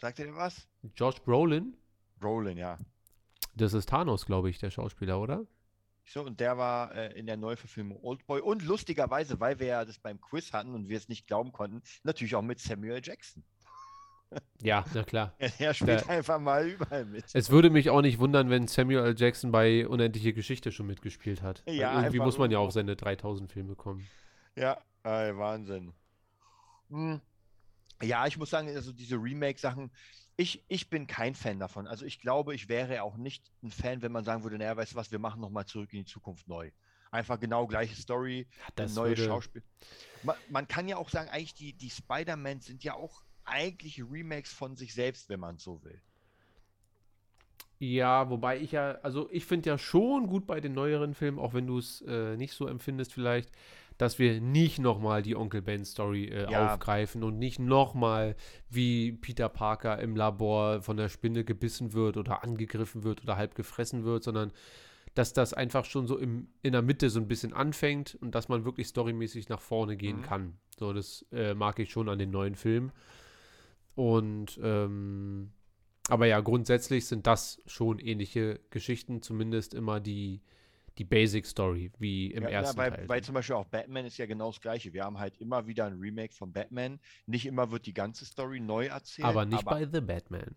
Sagt 0.00 0.18
ihr 0.18 0.26
dir 0.26 0.36
was? 0.36 0.68
Josh 0.96 1.20
Brolin, 1.22 1.76
Brolin, 2.18 2.56
ja. 2.56 2.78
das 3.56 3.74
ist 3.74 3.88
Thanos, 3.88 4.26
glaube 4.26 4.48
ich, 4.48 4.58
der 4.58 4.70
Schauspieler, 4.70 5.20
oder? 5.20 5.44
So, 6.04 6.22
und 6.22 6.40
der 6.40 6.56
war 6.56 6.94
äh, 6.94 7.18
in 7.18 7.26
der 7.26 7.36
Neuverfilmung 7.36 8.02
Oldboy. 8.02 8.40
Und 8.40 8.64
lustigerweise, 8.64 9.40
weil 9.40 9.58
wir 9.58 9.66
ja 9.66 9.84
das 9.84 9.98
beim 9.98 10.20
Quiz 10.20 10.52
hatten 10.52 10.74
und 10.74 10.88
wir 10.88 10.96
es 10.96 11.08
nicht 11.08 11.26
glauben 11.26 11.52
konnten, 11.52 11.82
natürlich 12.02 12.34
auch 12.34 12.42
mit 12.42 12.60
Samuel 12.60 13.00
Jackson. 13.02 13.44
Ja, 14.62 14.84
na 14.92 15.04
klar. 15.04 15.34
Er 15.58 15.72
spielt 15.74 16.00
Der- 16.02 16.08
einfach 16.10 16.38
mal 16.38 16.68
überall 16.68 17.04
mit. 17.04 17.24
Es 17.32 17.50
würde 17.50 17.70
mich 17.70 17.90
auch 17.90 18.02
nicht 18.02 18.18
wundern, 18.18 18.50
wenn 18.50 18.66
Samuel 18.68 19.04
L. 19.06 19.14
Jackson 19.16 19.50
bei 19.52 19.86
Unendliche 19.88 20.32
Geschichte 20.32 20.70
schon 20.72 20.86
mitgespielt 20.86 21.42
hat. 21.42 21.62
Weil 21.66 21.74
Ja, 21.76 21.94
irgendwie 22.00 22.18
muss 22.18 22.38
man 22.38 22.50
ja 22.50 22.58
auf 22.58 22.72
seine 22.72 22.96
3000 22.96 23.50
Filme 23.50 23.74
kommen. 23.76 24.06
Ja, 24.56 24.78
ey, 25.04 25.36
Wahnsinn. 25.36 25.92
Hm. 26.90 27.20
Ja, 28.02 28.26
ich 28.26 28.36
muss 28.36 28.50
sagen, 28.50 28.68
also 28.68 28.92
diese 28.92 29.16
Remake-Sachen, 29.16 29.90
ich, 30.36 30.62
ich 30.68 30.88
bin 30.88 31.06
kein 31.06 31.34
Fan 31.34 31.58
davon. 31.58 31.86
Also 31.86 32.04
ich 32.04 32.20
glaube, 32.20 32.54
ich 32.54 32.68
wäre 32.68 33.02
auch 33.02 33.16
nicht 33.16 33.50
ein 33.62 33.70
Fan, 33.70 34.02
wenn 34.02 34.12
man 34.12 34.24
sagen 34.24 34.42
würde, 34.44 34.56
naja, 34.58 34.76
weißt 34.76 34.92
du 34.92 34.96
was, 34.96 35.10
wir 35.10 35.18
machen 35.18 35.40
nochmal 35.40 35.66
zurück 35.66 35.92
in 35.92 36.00
die 36.00 36.04
Zukunft 36.04 36.46
neu. 36.48 36.70
Einfach 37.10 37.40
genau 37.40 37.66
gleiche 37.66 37.96
Story, 37.96 38.46
das 38.76 38.94
neue 38.94 39.10
würde- 39.10 39.24
Schauspiel. 39.24 39.62
Man, 40.22 40.36
man 40.50 40.68
kann 40.68 40.86
ja 40.88 40.96
auch 40.98 41.08
sagen, 41.08 41.28
eigentlich 41.30 41.54
die, 41.54 41.72
die 41.72 41.90
Spider-Man 41.90 42.60
sind 42.60 42.84
ja 42.84 42.94
auch 42.94 43.22
eigentlich 43.48 44.02
Remakes 44.10 44.52
von 44.52 44.76
sich 44.76 44.94
selbst, 44.94 45.28
wenn 45.28 45.40
man 45.40 45.58
so 45.58 45.82
will. 45.84 46.00
Ja, 47.80 48.28
wobei 48.28 48.58
ich 48.58 48.72
ja, 48.72 48.98
also 49.02 49.28
ich 49.30 49.44
finde 49.44 49.70
ja 49.70 49.78
schon 49.78 50.26
gut 50.26 50.46
bei 50.46 50.60
den 50.60 50.72
neueren 50.72 51.14
Filmen, 51.14 51.38
auch 51.38 51.54
wenn 51.54 51.66
du 51.68 51.78
es 51.78 52.02
äh, 52.08 52.36
nicht 52.36 52.52
so 52.52 52.66
empfindest 52.66 53.12
vielleicht, 53.12 53.52
dass 53.98 54.18
wir 54.18 54.40
nicht 54.40 54.80
nochmal 54.80 55.22
die 55.22 55.36
Onkel 55.36 55.62
Ben 55.62 55.84
Story 55.84 56.24
äh, 56.24 56.50
Ja. 56.50 56.74
aufgreifen 56.74 57.22
und 57.22 57.38
nicht 57.38 57.60
nochmal 57.60 58.34
wie 58.68 59.12
Peter 59.12 59.48
Parker 59.48 60.00
im 60.00 60.16
Labor 60.16 60.82
von 60.82 60.96
der 60.96 61.08
Spinne 61.08 61.44
gebissen 61.44 61.92
wird 61.92 62.16
oder 62.16 62.42
angegriffen 62.42 63.04
wird 63.04 63.22
oder 63.22 63.36
halb 63.36 63.54
gefressen 63.54 64.02
wird, 64.04 64.24
sondern 64.24 64.52
dass 65.14 65.32
das 65.32 65.54
einfach 65.54 65.84
schon 65.84 66.08
so 66.08 66.18
im, 66.18 66.48
in 66.62 66.72
der 66.72 66.82
Mitte 66.82 67.10
so 67.10 67.20
ein 67.20 67.28
bisschen 67.28 67.52
anfängt 67.52 68.16
und 68.20 68.34
dass 68.34 68.48
man 68.48 68.64
wirklich 68.64 68.88
storymäßig 68.88 69.48
nach 69.48 69.60
vorne 69.60 69.96
gehen 69.96 70.18
Mhm. 70.18 70.22
kann. 70.22 70.58
So, 70.78 70.92
das 70.92 71.24
äh, 71.30 71.54
mag 71.54 71.78
ich 71.78 71.90
schon 71.92 72.08
an 72.08 72.18
den 72.18 72.30
neuen 72.32 72.56
Filmen. 72.56 72.90
Und 73.98 74.60
ähm, 74.62 75.50
aber 76.08 76.26
ja, 76.26 76.38
grundsätzlich 76.38 77.06
sind 77.08 77.26
das 77.26 77.60
schon 77.66 77.98
ähnliche 77.98 78.60
Geschichten, 78.70 79.22
zumindest 79.22 79.74
immer 79.74 79.98
die, 79.98 80.40
die 80.98 81.04
Basic 81.04 81.44
Story, 81.44 81.90
wie 81.98 82.30
im 82.30 82.44
ja, 82.44 82.50
ersten 82.50 82.78
ja, 82.78 82.84
weil, 82.84 82.90
Teil. 82.92 83.08
weil 83.08 83.24
zum 83.24 83.34
Beispiel 83.34 83.56
auch 83.56 83.64
Batman 83.64 84.06
ist 84.06 84.16
ja 84.16 84.26
genau 84.26 84.52
das 84.52 84.60
Gleiche. 84.60 84.92
Wir 84.92 85.02
haben 85.02 85.18
halt 85.18 85.36
immer 85.38 85.66
wieder 85.66 85.86
ein 85.86 85.98
Remake 85.98 86.32
von 86.32 86.52
Batman. 86.52 87.00
Nicht 87.26 87.44
immer 87.44 87.72
wird 87.72 87.86
die 87.86 87.92
ganze 87.92 88.24
Story 88.24 88.60
neu 88.60 88.86
erzählt. 88.86 89.26
aber 89.26 89.44
nicht 89.44 89.64
bei 89.64 89.84
The 89.84 90.00
Batman. 90.00 90.54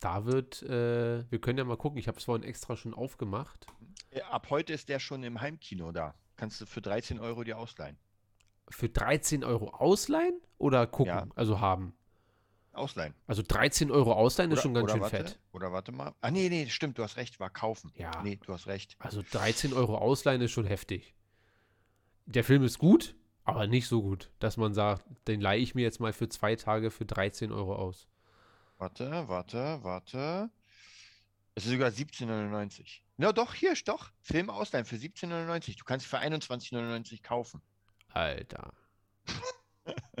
Da 0.00 0.24
wird, 0.24 0.62
äh, 0.62 1.30
wir 1.30 1.40
können 1.42 1.58
ja 1.58 1.64
mal 1.64 1.76
gucken, 1.76 1.98
ich 1.98 2.08
habe 2.08 2.16
es 2.16 2.24
vorhin 2.24 2.42
extra 2.42 2.74
schon 2.74 2.94
aufgemacht. 2.94 3.66
Äh, 4.08 4.22
Ab 4.22 4.48
heute 4.48 4.72
ist 4.72 4.88
der 4.88 4.98
schon 4.98 5.24
im 5.24 5.42
Heimkino 5.42 5.92
da. 5.92 6.14
Kannst 6.36 6.58
du 6.62 6.64
für 6.64 6.80
13 6.80 7.20
Euro 7.20 7.44
dir 7.44 7.58
ausleihen. 7.58 7.98
Für 8.72 8.88
13 8.88 9.44
Euro 9.44 9.68
ausleihen 9.70 10.40
oder 10.58 10.86
gucken, 10.86 11.14
Ja. 11.14 11.26
also 11.34 11.60
haben? 11.60 11.94
Ausleihen. 12.72 13.14
Also 13.26 13.42
13 13.46 13.90
Euro 13.90 14.12
ausleihen 14.14 14.50
ist 14.50 14.62
schon 14.62 14.72
ganz 14.72 14.84
oder 14.84 14.92
schön 14.94 15.02
warte, 15.02 15.16
fett. 15.16 15.38
Oder 15.52 15.72
warte 15.72 15.92
mal. 15.92 16.14
Ah, 16.22 16.30
nee, 16.30 16.48
nee, 16.48 16.68
stimmt, 16.70 16.96
du 16.96 17.02
hast 17.02 17.16
recht, 17.18 17.38
war 17.38 17.50
kaufen. 17.50 17.92
Ja. 17.96 18.22
Nee, 18.22 18.36
du 18.36 18.52
hast 18.52 18.66
recht. 18.66 18.96
Also 18.98 19.22
13 19.30 19.74
Euro 19.74 19.98
ausleihen 19.98 20.40
ist 20.40 20.52
schon 20.52 20.64
heftig. 20.64 21.14
Der 22.24 22.44
Film 22.44 22.62
ist 22.62 22.78
gut, 22.78 23.14
aber 23.44 23.66
nicht 23.66 23.88
so 23.88 24.00
gut, 24.02 24.30
dass 24.38 24.56
man 24.56 24.72
sagt, 24.72 25.04
den 25.28 25.40
leihe 25.40 25.60
ich 25.60 25.74
mir 25.74 25.82
jetzt 25.82 26.00
mal 26.00 26.12
für 26.14 26.28
zwei 26.30 26.56
Tage 26.56 26.90
für 26.90 27.04
13 27.04 27.52
Euro 27.52 27.74
aus. 27.74 28.08
Warte, 28.78 29.28
warte, 29.28 29.80
warte. 29.82 30.50
Es 31.54 31.66
ist 31.66 31.72
sogar 31.72 31.90
17,99. 31.90 33.00
Na 33.18 33.32
doch, 33.32 33.52
hier 33.52 33.72
ist 33.72 33.86
doch. 33.86 34.10
Film 34.22 34.48
ausleihen 34.48 34.86
für 34.86 34.96
17,99. 34.96 35.76
Du 35.78 35.84
kannst 35.84 36.06
für 36.06 36.18
21,99 36.18 37.22
kaufen. 37.22 37.60
Alter. 38.14 38.72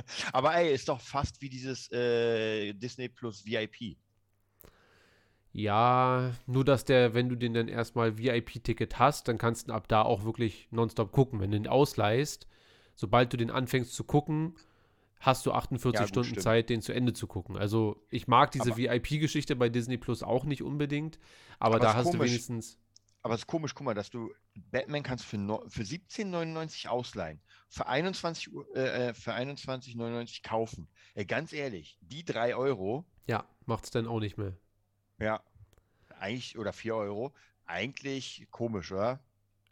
Aber 0.32 0.54
ey, 0.54 0.72
ist 0.74 0.88
doch 0.88 1.00
fast 1.00 1.40
wie 1.40 1.48
dieses 1.48 1.90
äh, 1.92 2.72
Disney 2.74 3.08
Plus 3.08 3.44
VIP. 3.44 3.96
Ja, 5.52 6.32
nur 6.46 6.64
dass 6.64 6.84
der, 6.84 7.12
wenn 7.14 7.28
du 7.28 7.36
den 7.36 7.52
dann 7.52 7.68
erstmal 7.68 8.16
VIP-Ticket 8.16 8.98
hast, 8.98 9.28
dann 9.28 9.36
kannst 9.38 9.68
du 9.68 9.72
ab 9.74 9.86
da 9.88 10.02
auch 10.02 10.24
wirklich 10.24 10.68
nonstop 10.70 11.12
gucken. 11.12 11.40
Wenn 11.40 11.50
du 11.50 11.58
den 11.60 11.68
ausleihst, 11.68 12.46
sobald 12.94 13.32
du 13.32 13.36
den 13.36 13.50
anfängst 13.50 13.92
zu 13.94 14.04
gucken, 14.04 14.54
hast 15.20 15.46
du 15.46 15.52
48 15.52 15.92
Ja, 15.92 16.06
gut, 16.06 16.24
Stunden 16.24 16.36
stimmt. 16.36 16.38
Zeit, 16.38 16.70
den 16.70 16.82
zu 16.82 16.92
Ende 16.94 17.12
zu 17.14 17.26
gucken. 17.26 17.56
Also 17.58 18.02
ich 18.10 18.28
mag 18.28 18.52
diese 18.52 18.76
VIP-Geschichte 18.76 19.56
bei 19.56 19.68
Disney 19.70 19.98
Plus 19.98 20.22
auch 20.22 20.44
nicht 20.44 20.62
unbedingt, 20.62 21.18
aber, 21.60 21.78
Aber 21.78 21.80
da 21.80 21.94
hast 21.94 22.14
du 22.14 22.20
komisch. 22.20 22.22
wenigstens. 22.22 22.78
Aber 23.22 23.34
es 23.34 23.42
ist 23.42 23.46
komisch, 23.46 23.74
guck 23.74 23.84
mal, 23.84 23.94
dass 23.94 24.10
du 24.10 24.32
Batman 24.54 25.02
kannst 25.02 25.24
für, 25.24 25.38
no, 25.38 25.64
für 25.68 25.84
17,99 25.84 26.88
ausleihen, 26.88 27.40
für 27.68 27.86
21 27.86 28.52
Uhr- 28.52 28.66
äh, 28.76 29.08
äh, 29.10 29.14
für 29.14 29.32
21,99 29.34 30.42
kaufen. 30.42 30.88
Ey, 31.14 31.24
ganz 31.24 31.52
ehrlich, 31.52 31.98
die 32.00 32.24
3 32.24 32.56
Euro, 32.56 33.04
Ja, 33.26 33.44
macht's 33.66 33.90
dann 33.90 34.06
auch 34.06 34.20
nicht 34.20 34.38
mehr. 34.38 34.56
ja, 35.18 35.42
eigentlich, 36.18 36.58
oder 36.58 36.72
4 36.72 36.96
Euro, 36.96 37.34
eigentlich 37.66 38.46
komisch, 38.50 38.92
oder? 38.92 39.20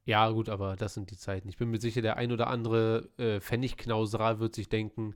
Ja, 0.05 0.29
gut, 0.31 0.49
aber 0.49 0.77
das 0.77 0.95
sind 0.95 1.11
die 1.11 1.17
Zeiten. 1.17 1.49
Ich 1.49 1.57
bin 1.57 1.71
mir 1.71 1.79
sicher, 1.81 2.03
der 2.03 2.17
ein 2.17 2.33
oder 2.33 2.49
andere 2.49 3.11
äh, 3.19 3.41
Pfennigknauserer 3.41 4.39
wird 4.41 4.55
sich 4.55 4.69
denken, 4.69 5.15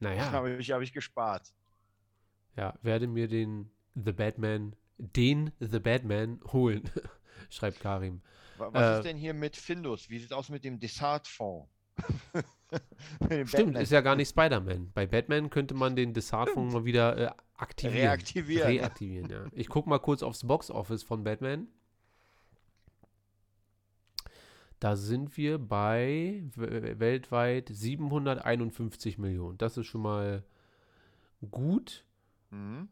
naja, 0.00 0.30
Habe 0.32 0.56
ich, 0.56 0.70
hab 0.70 0.82
ich 0.82 0.92
gespart. 0.92 1.52
ja, 2.56 2.74
werde 2.82 3.06
mir 3.06 3.28
den 3.28 3.70
The 3.94 4.12
Batman, 4.12 4.74
den 4.98 5.52
The 5.60 5.78
Batman 5.80 6.40
holen, 6.52 6.90
schreibt 7.50 7.80
Karim. 7.80 8.20
Wa- 8.58 8.70
Was 8.72 8.82
Äh, 8.82 8.96
ist 8.98 9.04
denn 9.04 9.16
hier 9.16 9.34
mit 9.34 9.56
Findus? 9.56 10.08
Wie 10.10 10.18
sieht 10.18 10.30
es 10.30 10.36
aus 10.36 10.48
mit 10.48 10.64
dem 10.64 10.78
dem 13.30 13.46
Stimmt, 13.46 13.66
Batman. 13.66 13.82
ist 13.82 13.92
ja 13.92 14.00
gar 14.00 14.16
nicht 14.16 14.28
Spider-Man. 14.30 14.92
Bei 14.92 15.06
Batman 15.06 15.50
könnte 15.50 15.74
man 15.74 15.96
den 15.96 16.12
Desart-Fonds 16.12 16.74
mal 16.74 16.84
wieder 16.84 17.16
äh, 17.16 17.30
aktivieren. 17.56 17.96
Reaktivieren. 18.08 18.66
Reaktivieren, 18.68 19.30
ja. 19.30 19.44
Ich 19.52 19.68
gucke 19.68 19.88
mal 19.88 19.98
kurz 19.98 20.22
aufs 20.22 20.46
Box-Office 20.46 21.02
von 21.02 21.24
Batman. 21.24 21.68
Da 24.78 24.94
sind 24.96 25.36
wir 25.38 25.58
bei 25.58 26.42
weltweit 26.54 27.70
751 27.72 29.16
Millionen. 29.16 29.56
Das 29.56 29.76
ist 29.78 29.86
schon 29.86 30.02
mal 30.02 30.44
gut. 31.50 32.04
Mhm. 32.50 32.88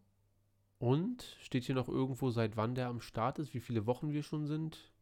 Und 0.84 1.38
steht 1.40 1.64
hier 1.64 1.74
noch 1.74 1.88
irgendwo, 1.88 2.28
seit 2.28 2.58
wann 2.58 2.74
der 2.74 2.88
am 2.88 3.00
Start 3.00 3.38
ist, 3.38 3.54
wie 3.54 3.60
viele 3.60 3.86
Wochen 3.86 4.12
wir 4.12 4.22
schon 4.22 4.46
sind? 4.46 4.92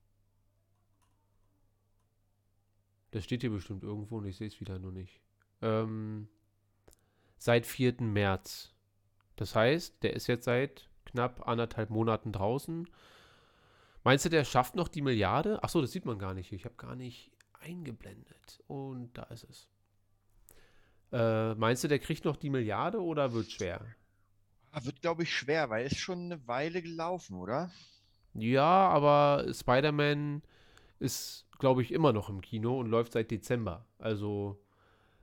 Das 3.10 3.24
steht 3.24 3.40
hier 3.40 3.50
bestimmt 3.50 3.82
irgendwo 3.82 4.18
und 4.18 4.26
ich 4.26 4.36
sehe 4.36 4.46
es 4.46 4.60
wieder 4.60 4.78
nur 4.78 4.92
nicht. 4.92 5.20
Ähm, 5.60 6.28
seit 7.36 7.66
4. 7.66 7.96
März. 7.98 8.72
Das 9.34 9.56
heißt, 9.56 10.04
der 10.04 10.14
ist 10.14 10.28
jetzt 10.28 10.44
seit 10.44 10.88
knapp 11.04 11.48
anderthalb 11.48 11.90
Monaten 11.90 12.30
draußen. 12.30 12.88
Meinst 14.04 14.24
du, 14.24 14.28
der 14.28 14.44
schafft 14.44 14.76
noch 14.76 14.86
die 14.86 15.02
Milliarde? 15.02 15.64
Achso, 15.64 15.80
das 15.80 15.90
sieht 15.90 16.04
man 16.04 16.20
gar 16.20 16.32
nicht. 16.32 16.52
Ich 16.52 16.64
habe 16.64 16.76
gar 16.76 16.94
nicht 16.94 17.32
eingeblendet. 17.58 18.62
Und 18.68 19.18
da 19.18 19.24
ist 19.24 19.50
es. 19.50 19.68
Äh, 21.10 21.56
meinst 21.56 21.82
du, 21.82 21.88
der 21.88 21.98
kriegt 21.98 22.24
noch 22.24 22.36
die 22.36 22.50
Milliarde 22.50 23.02
oder 23.02 23.32
wird 23.32 23.50
schwer? 23.50 23.84
Ah, 24.73 24.85
Wird, 24.85 25.02
glaube 25.02 25.23
ich, 25.25 25.35
schwer, 25.37 25.71
weil 25.71 25.87
es 25.87 25.97
schon 25.99 26.25
eine 26.33 26.47
Weile 26.49 26.83
gelaufen, 26.83 27.37
oder? 27.37 27.71
Ja, 28.35 28.88
aber 28.88 29.47
Spider-Man 29.52 30.43
ist, 30.99 31.47
glaube 31.59 31.83
ich, 31.83 31.93
immer 31.93 32.12
noch 32.12 32.29
im 32.31 32.41
Kino 32.41 32.79
und 32.81 32.87
läuft 32.88 33.12
seit 33.12 33.31
Dezember. 33.31 33.85
Also 33.99 34.59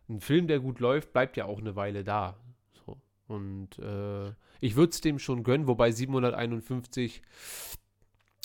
ein 0.10 0.22
Film, 0.22 0.48
der 0.48 0.60
gut 0.60 0.79
läuft, 0.79 1.13
bleibt 1.13 1.38
ja 1.38 1.46
auch 1.46 1.60
eine 1.60 1.75
Weile 1.75 2.03
da. 2.03 2.38
So. 2.86 2.98
Und 3.27 3.79
äh, 3.79 4.29
ich 4.60 4.75
würde 4.75 4.91
es 4.91 5.01
dem 5.01 5.20
schon 5.20 5.44
gönnen, 5.44 5.68
wobei 5.68 5.91
751 5.91 7.22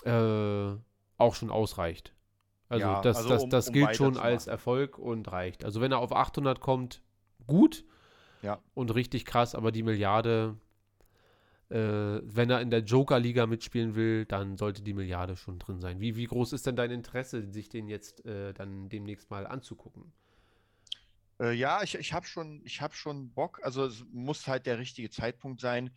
äh, 0.05 0.75
auch 1.19 1.35
schon 1.35 1.51
ausreicht. 1.51 2.15
Also 2.69 2.87
Ja, 2.87 3.03
das, 3.03 3.19
also 3.19 3.29
das, 3.29 3.49
das 3.49 3.69
um 3.69 3.75
gilt 3.75 3.97
schon 3.97 4.17
als. 4.17 4.47
Erfolg 4.47 4.99
und 4.99 5.31
reicht. 5.31 5.65
Also 5.65 5.81
wenn 5.81 5.93
er 5.93 5.99
auf 5.99 6.13
800 6.13 6.61
kommt, 6.61 7.03
gut 7.47 7.85
Ja. 8.43 8.59
und 8.75 8.95
richtig 8.95 9.25
krass, 9.27 9.55
aber 9.55 9.71
die 9.73 9.83
Milliarde, 9.83 10.57
wenn 11.71 12.51
er 12.51 12.61
in 12.61 12.71
der 12.71 12.81
Joker-Liga 12.81 13.47
mitspielen 13.47 13.95
will, 13.95 14.27
dann 14.27 14.57
sollte 14.57 14.83
die 14.83 14.93
Milliarde 14.95 15.37
schon 15.37 15.59
drin 15.59 15.81
sein. 15.81 16.01
Wie, 16.01 16.15
wie 16.17 16.27
groß 16.27 16.53
ist 16.53 16.67
denn 16.67 16.77
dein 16.77 16.91
Interesse, 16.91 17.51
sich 17.51 17.69
den 17.69 17.89
jetzt 17.89 18.25
äh, 18.27 18.53
dann 18.53 18.89
demnächst 18.89 19.31
mal 19.31 19.47
anzugucken? 19.47 20.13
Äh, 21.41 21.53
ja, 21.53 21.83
ich, 21.83 21.95
ich 21.97 22.13
habe 22.13 22.27
schon, 22.27 22.63
ich 22.65 22.81
hab 22.81 22.95
schon 22.95 23.33
Bock. 23.33 23.61
Also 23.65 23.85
es 23.87 24.05
muss 24.13 24.47
halt 24.47 24.67
der 24.67 24.79
richtige 24.79 25.11
Zeitpunkt 25.11 25.61
sein. 25.61 25.91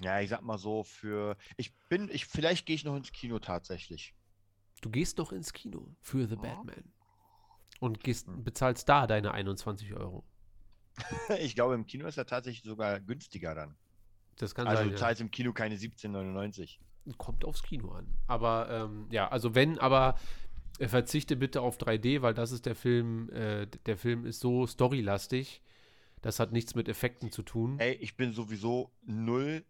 Ja, 0.00 0.20
ich 0.20 0.30
sag 0.30 0.42
mal 0.42 0.58
so, 0.58 0.84
für. 0.84 1.36
Ich 1.56 1.74
bin, 1.88 2.08
ich, 2.10 2.26
vielleicht 2.26 2.66
gehe 2.66 2.76
ich 2.76 2.84
noch 2.84 2.96
ins 2.96 3.12
Kino 3.12 3.38
tatsächlich. 3.38 4.14
Du 4.80 4.90
gehst 4.90 5.18
doch 5.18 5.32
ins 5.32 5.52
Kino 5.52 5.96
für 6.00 6.28
The 6.28 6.36
Ja. 6.36 6.40
Batman 6.40 6.92
und 7.80 8.00
gehst, 8.04 8.26
Hm. 8.26 8.44
bezahlst 8.44 8.88
da 8.88 9.06
deine 9.06 9.32
21 9.32 9.94
Euro. 9.94 10.24
Ich 11.40 11.54
glaube, 11.54 11.74
im 11.74 11.86
Kino 11.86 12.06
ist 12.06 12.18
er 12.18 12.26
tatsächlich 12.26 12.62
sogar 12.64 13.00
günstiger 13.00 13.54
dann. 13.54 13.76
Das 14.38 14.54
kann 14.54 14.66
Also 14.66 14.78
sein. 14.82 14.88
du 14.88 14.94
ja. 14.94 14.98
zahlst 14.98 15.20
im 15.20 15.30
Kino 15.30 15.52
keine 15.52 15.76
17,99. 15.76 16.78
Kommt 17.16 17.44
aufs 17.44 17.62
Kino 17.62 17.90
an. 17.92 18.06
Aber 18.26 18.68
ähm, 18.70 19.06
ja, 19.10 19.28
also 19.28 19.54
wenn, 19.54 19.78
aber 19.78 20.16
äh, 20.78 20.88
verzichte 20.88 21.36
bitte 21.36 21.60
auf 21.62 21.78
3D, 21.78 22.22
weil 22.22 22.34
das 22.34 22.52
ist 22.52 22.66
der 22.66 22.74
Film, 22.74 23.30
äh, 23.30 23.66
der 23.86 23.96
Film 23.96 24.24
ist 24.26 24.40
so 24.40 24.66
storylastig. 24.66 25.62
Das 26.22 26.40
hat 26.40 26.52
nichts 26.52 26.74
mit 26.74 26.88
Effekten 26.88 27.30
zu 27.30 27.42
tun. 27.42 27.78
Ey, 27.78 27.94
ich 27.94 28.16
bin 28.16 28.32
sowieso 28.32 28.90
null 29.02 29.64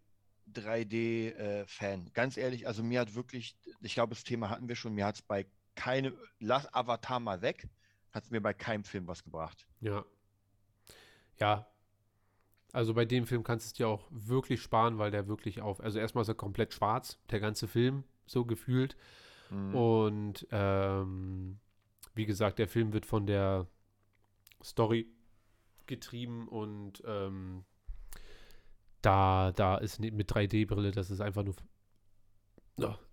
3D-Fan. 0.54 2.10
Ganz 2.14 2.37
ehrlich, 2.37 2.66
also 2.66 2.82
mir 2.82 3.00
hat 3.00 3.14
wirklich, 3.14 3.56
ich 3.80 3.94
glaube, 3.94 4.14
das 4.14 4.25
Thema 4.25 4.50
hatten 4.50 4.68
wir 4.68 4.76
schon, 4.76 4.94
mir 4.94 5.06
hat 5.06 5.16
es 5.16 5.22
bei 5.22 5.46
keinem, 5.75 6.14
lass 6.40 6.72
Avatar 6.72 7.20
mal 7.20 7.42
weg, 7.42 7.68
hat 8.12 8.25
es 8.25 8.30
mir 8.30 8.40
bei 8.40 8.54
keinem 8.54 8.84
Film 8.84 9.06
was 9.06 9.22
gebracht. 9.22 9.66
Ja. 9.80 10.04
Ja. 11.38 11.66
Also 12.72 12.94
bei 12.94 13.04
dem 13.04 13.26
Film 13.26 13.44
kannst 13.44 13.66
du 13.66 13.68
es 13.68 13.72
dir 13.75 13.88
auch 13.88 14.06
wirklich 14.10 14.60
sparen, 14.60 14.98
weil 14.98 15.10
der 15.10 15.26
wirklich 15.26 15.62
auf, 15.62 15.80
also 15.80 15.98
erstmal 15.98 16.22
ist 16.22 16.28
er 16.28 16.34
komplett 16.34 16.75
schwarz, 16.75 17.18
der 17.30 17.40
ganze 17.40 17.66
Film, 17.66 18.04
so 18.26 18.44
gefühlt. 18.44 18.96
Mhm. 19.50 19.75
Und 19.75 20.46
ähm, 20.50 21.58
wie 22.14 22.26
gesagt, 22.26 22.58
der 22.58 22.68
Film 22.68 22.92
wird 22.92 23.06
von 23.06 23.26
der 23.26 23.66
Story 24.62 25.08
getrieben 25.87 26.48
und 26.48 27.02
ähm, 27.06 27.64
da, 29.00 29.52
da 29.52 29.78
ist 29.78 30.00
mit 30.00 30.30
3D-Brille, 30.30 30.90
das 30.90 31.10
ist 31.10 31.20
einfach 31.20 31.44
nur 31.44 31.54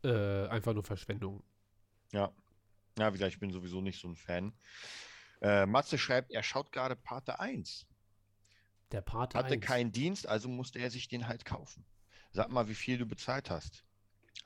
äh, 0.03 0.47
einfach 0.47 0.73
nur 0.73 0.83
Verschwendung. 0.83 1.43
Ja. 2.11 2.31
Ja, 2.97 3.09
wie 3.09 3.17
gesagt, 3.17 3.33
ich 3.33 3.39
bin 3.39 3.51
sowieso 3.51 3.81
nicht 3.81 3.99
so 3.99 4.07
ein 4.07 4.15
Fan. 4.15 4.53
Äh, 5.41 5.65
Matze 5.65 5.97
schreibt, 5.97 6.31
er 6.31 6.43
schaut 6.43 6.71
gerade 6.71 6.95
Pate 6.95 7.39
1. 7.39 7.87
Der 8.91 9.01
Pate 9.01 9.37
Hatte 9.37 9.55
1. 9.55 9.61
keinen 9.61 9.91
Dienst, 9.91 10.27
also 10.27 10.47
musste 10.47 10.79
er 10.79 10.89
sich 10.89 11.07
den 11.07 11.27
halt 11.27 11.45
kaufen. 11.45 11.85
Sag 12.31 12.49
mal, 12.51 12.67
wie 12.67 12.75
viel 12.75 12.97
du 12.97 13.05
bezahlt 13.05 13.49
hast. 13.49 13.83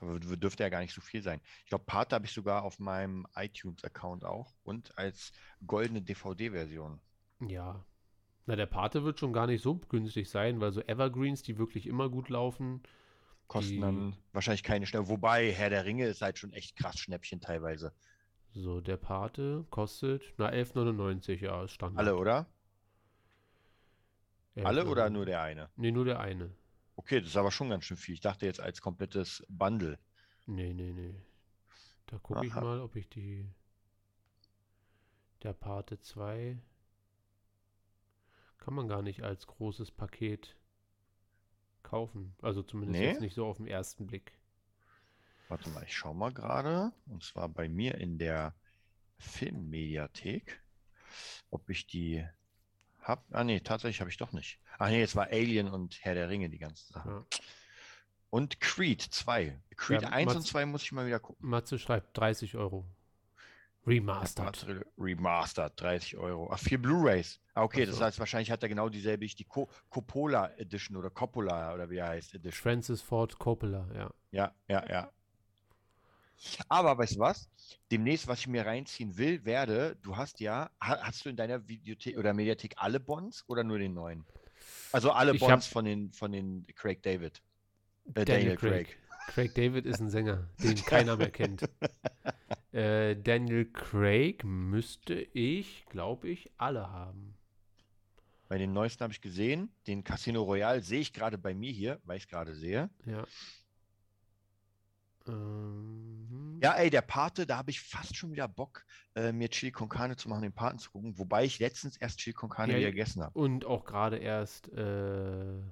Aber 0.00 0.18
dürfte 0.18 0.62
ja 0.62 0.70
gar 0.70 0.80
nicht 0.80 0.94
so 0.94 1.00
viel 1.00 1.22
sein. 1.22 1.40
Ich 1.64 1.68
glaube, 1.68 1.84
Pate 1.84 2.14
habe 2.14 2.24
ich 2.24 2.32
sogar 2.32 2.62
auf 2.62 2.78
meinem 2.78 3.26
iTunes-Account 3.34 4.24
auch 4.24 4.54
und 4.62 4.96
als 4.96 5.32
goldene 5.66 6.00
DVD-Version. 6.00 7.00
Ja. 7.40 7.84
Na, 8.46 8.56
der 8.56 8.66
Pate 8.66 9.04
wird 9.04 9.18
schon 9.18 9.32
gar 9.32 9.46
nicht 9.46 9.62
so 9.62 9.76
günstig 9.76 10.30
sein, 10.30 10.60
weil 10.60 10.72
so 10.72 10.80
Evergreens, 10.80 11.42
die 11.42 11.58
wirklich 11.58 11.86
immer 11.86 12.08
gut 12.08 12.30
laufen, 12.30 12.82
Kosten 13.50 13.80
dann 13.80 14.16
wahrscheinlich 14.32 14.62
keine 14.62 14.86
Schnell. 14.86 15.08
Wobei, 15.08 15.52
Herr 15.52 15.70
der 15.70 15.84
Ringe 15.84 16.06
ist 16.06 16.22
halt 16.22 16.38
schon 16.38 16.52
echt 16.52 16.76
krass 16.76 16.98
Schnäppchen 16.98 17.40
teilweise. 17.40 17.92
so 18.52 18.80
der 18.80 18.96
Pate 18.96 19.66
kostet, 19.70 20.22
na, 20.38 20.50
11,99, 20.50 21.40
ja, 21.40 21.64
ist 21.64 21.72
Standard. 21.72 21.98
Alle, 21.98 22.16
oder? 22.16 22.46
Alle 24.56 24.86
oder 24.86 25.06
11,99. 25.06 25.10
nur 25.10 25.26
der 25.26 25.42
eine? 25.42 25.70
Nee, 25.76 25.90
nur 25.90 26.04
der 26.04 26.20
eine. 26.20 26.50
Okay, 26.96 27.20
das 27.20 27.30
ist 27.30 27.36
aber 27.36 27.50
schon 27.50 27.70
ganz 27.70 27.84
schön 27.84 27.96
viel. 27.96 28.14
Ich 28.14 28.20
dachte 28.20 28.46
jetzt 28.46 28.60
als 28.60 28.80
komplettes 28.80 29.44
Bundle. 29.48 29.98
Nee, 30.46 30.72
nee, 30.74 30.92
nee. 30.92 31.14
Da 32.06 32.18
gucke 32.18 32.44
ich 32.44 32.54
mal, 32.54 32.80
ob 32.80 32.96
ich 32.96 33.08
die. 33.08 33.48
Der 35.42 35.52
Pate 35.52 35.98
2. 36.00 36.58
Kann 38.58 38.74
man 38.74 38.88
gar 38.88 39.00
nicht 39.00 39.22
als 39.22 39.46
großes 39.46 39.90
Paket 39.90 40.56
kaufen. 41.82 42.34
Also 42.42 42.62
zumindest 42.62 43.00
Nee? 43.00 43.06
jetzt 43.08 43.20
nicht 43.20 43.34
so 43.34 43.46
auf 43.46 43.56
den 43.56 43.66
ersten 43.66 44.06
Blick. 44.06 44.32
Warte 45.48 45.70
mal, 45.70 45.82
ich 45.84 45.96
schau 45.96 46.12
mal 46.12 46.32
gerade. 46.32 46.92
Und 47.06 47.24
zwar 47.24 47.48
bei 47.48 47.68
mir 47.68 47.94
in 47.96 48.18
der 48.18 48.54
Filmmediathek, 49.18 50.62
ob 51.50 51.68
ich 51.70 51.86
die 51.86 52.26
hab. 53.10 53.24
Ah, 53.30 53.44
nee, 53.44 53.60
tatsächlich 53.60 54.00
habe 54.00 54.10
ich 54.10 54.16
doch 54.16 54.32
nicht. 54.32 54.58
Ach 54.78 54.88
nee, 54.88 55.02
es 55.02 55.14
war 55.16 55.26
Alien 55.26 55.68
und 55.68 55.98
Herr 56.02 56.14
der 56.14 56.28
Ringe, 56.28 56.48
die 56.48 56.58
ganzen 56.58 56.92
Sachen. 56.92 57.10
Ja. 57.12 57.24
Und 58.30 58.60
Creed 58.60 59.02
2. 59.02 59.60
Creed 59.76 60.02
Ja, 60.02 60.08
1 60.10 60.30
und 60.30 60.38
Mats- 60.38 60.46
2 60.48 60.66
muss 60.66 60.82
ich 60.82 60.92
mal 60.92 61.06
wieder 61.06 61.18
gucken. 61.20 61.48
Matze 61.48 61.78
schreibt 61.78 62.16
30 62.16 62.56
Euro. 62.56 62.86
Remastered. 63.86 64.66
Remastered, 64.68 64.86
Remastered 64.98 65.72
30 65.80 66.16
Euro. 66.18 66.50
Ach, 66.52 66.58
vier 66.58 66.80
Blu-Rays. 66.80 67.40
Ah, 67.54 67.62
okay, 67.62 67.82
Ach 67.82 67.86
das 67.88 67.96
so. 67.96 68.04
heißt, 68.04 68.18
wahrscheinlich 68.18 68.50
hat 68.50 68.62
er 68.62 68.68
genau 68.68 68.88
dieselbe, 68.90 69.24
ich 69.24 69.34
die 69.36 69.44
Co 69.46 69.68
Coppola 69.88 70.50
Edition 70.58 70.96
oder 70.96 71.08
Coppola 71.10 71.72
oder 71.74 71.88
wie 71.88 71.96
er 71.96 72.08
heißt 72.08 72.34
Edition. 72.34 72.62
Francis 72.62 73.00
Ford 73.02 73.38
Coppola, 73.38 73.88
ja. 73.94 74.10
Ja, 74.32 74.54
ja, 74.68 74.86
ja. 74.88 75.10
Aber 76.68 76.96
weißt 76.98 77.16
du 77.16 77.20
was? 77.20 77.48
Demnächst, 77.90 78.26
was 78.26 78.40
ich 78.40 78.48
mir 78.48 78.64
reinziehen 78.64 79.16
will, 79.16 79.44
werde, 79.44 79.96
du 80.02 80.16
hast 80.16 80.40
ja, 80.40 80.70
ha, 80.80 80.98
hast 81.02 81.24
du 81.24 81.28
in 81.28 81.36
deiner 81.36 81.66
Videothek 81.68 82.16
oder 82.16 82.32
Mediathek 82.32 82.74
alle 82.76 83.00
Bonds 83.00 83.44
oder 83.46 83.64
nur 83.64 83.78
den 83.78 83.94
neuen? 83.94 84.24
Also 84.92 85.12
alle 85.12 85.34
Ich 85.34 85.40
Bonds 85.40 85.66
von 85.66 85.84
den 85.84 86.12
von 86.12 86.32
den 86.32 86.66
Craig 86.74 87.02
David. 87.02 87.42
Äh, 88.14 88.24
Daniel 88.24 88.56
Craig. 88.56 88.98
Craig 89.28 89.54
David 89.54 89.86
ist 89.86 90.00
ein 90.00 90.10
Sänger, 90.10 90.48
den 90.58 90.74
keiner 90.84 91.16
mehr 91.16 91.30
kennt. 91.30 91.68
Äh, 92.72 93.16
Daniel 93.16 93.66
Craig 93.66 94.44
müsste 94.44 95.14
ich, 95.14 95.84
glaube 95.86 96.28
ich, 96.28 96.50
alle 96.56 96.90
haben. 96.90 97.34
Bei 98.48 98.58
den 98.58 98.72
neuesten 98.72 99.04
habe 99.04 99.12
ich 99.12 99.20
gesehen, 99.20 99.72
den 99.86 100.02
Casino 100.02 100.42
Royale 100.42 100.82
sehe 100.82 101.00
ich 101.00 101.12
gerade 101.12 101.38
bei 101.38 101.54
mir 101.54 101.70
hier, 101.70 102.00
weil 102.04 102.16
ich 102.16 102.24
es 102.24 102.28
gerade 102.28 102.54
sehe. 102.54 102.90
Ja. 103.06 103.24
Ähm, 105.28 106.09
Ja, 106.62 106.74
ey, 106.74 106.90
der 106.90 107.02
Pate, 107.02 107.46
da 107.46 107.56
habe 107.58 107.70
ich 107.70 107.80
fast 107.80 108.16
schon 108.16 108.32
wieder 108.32 108.46
Bock, 108.48 108.84
äh, 109.14 109.32
mir 109.32 109.48
Chili 109.48 109.72
con 109.72 109.88
Carne 109.88 110.16
zu 110.16 110.28
machen, 110.28 110.42
den 110.42 110.52
Paten 110.52 110.78
zu 110.78 110.90
gucken, 110.90 111.18
wobei 111.18 111.44
ich 111.44 111.58
letztens 111.58 111.96
erst 111.96 112.18
Chili 112.18 112.34
con 112.34 112.48
Carne 112.50 112.72
Ja, 112.74 112.78
wieder 112.80 112.90
gegessen 112.90 113.22
habe, 113.22 113.38
Und 113.38 113.64
auch 113.64 113.84
gerade 113.84 114.18
erst, 114.18 114.68
äh, 114.72 114.74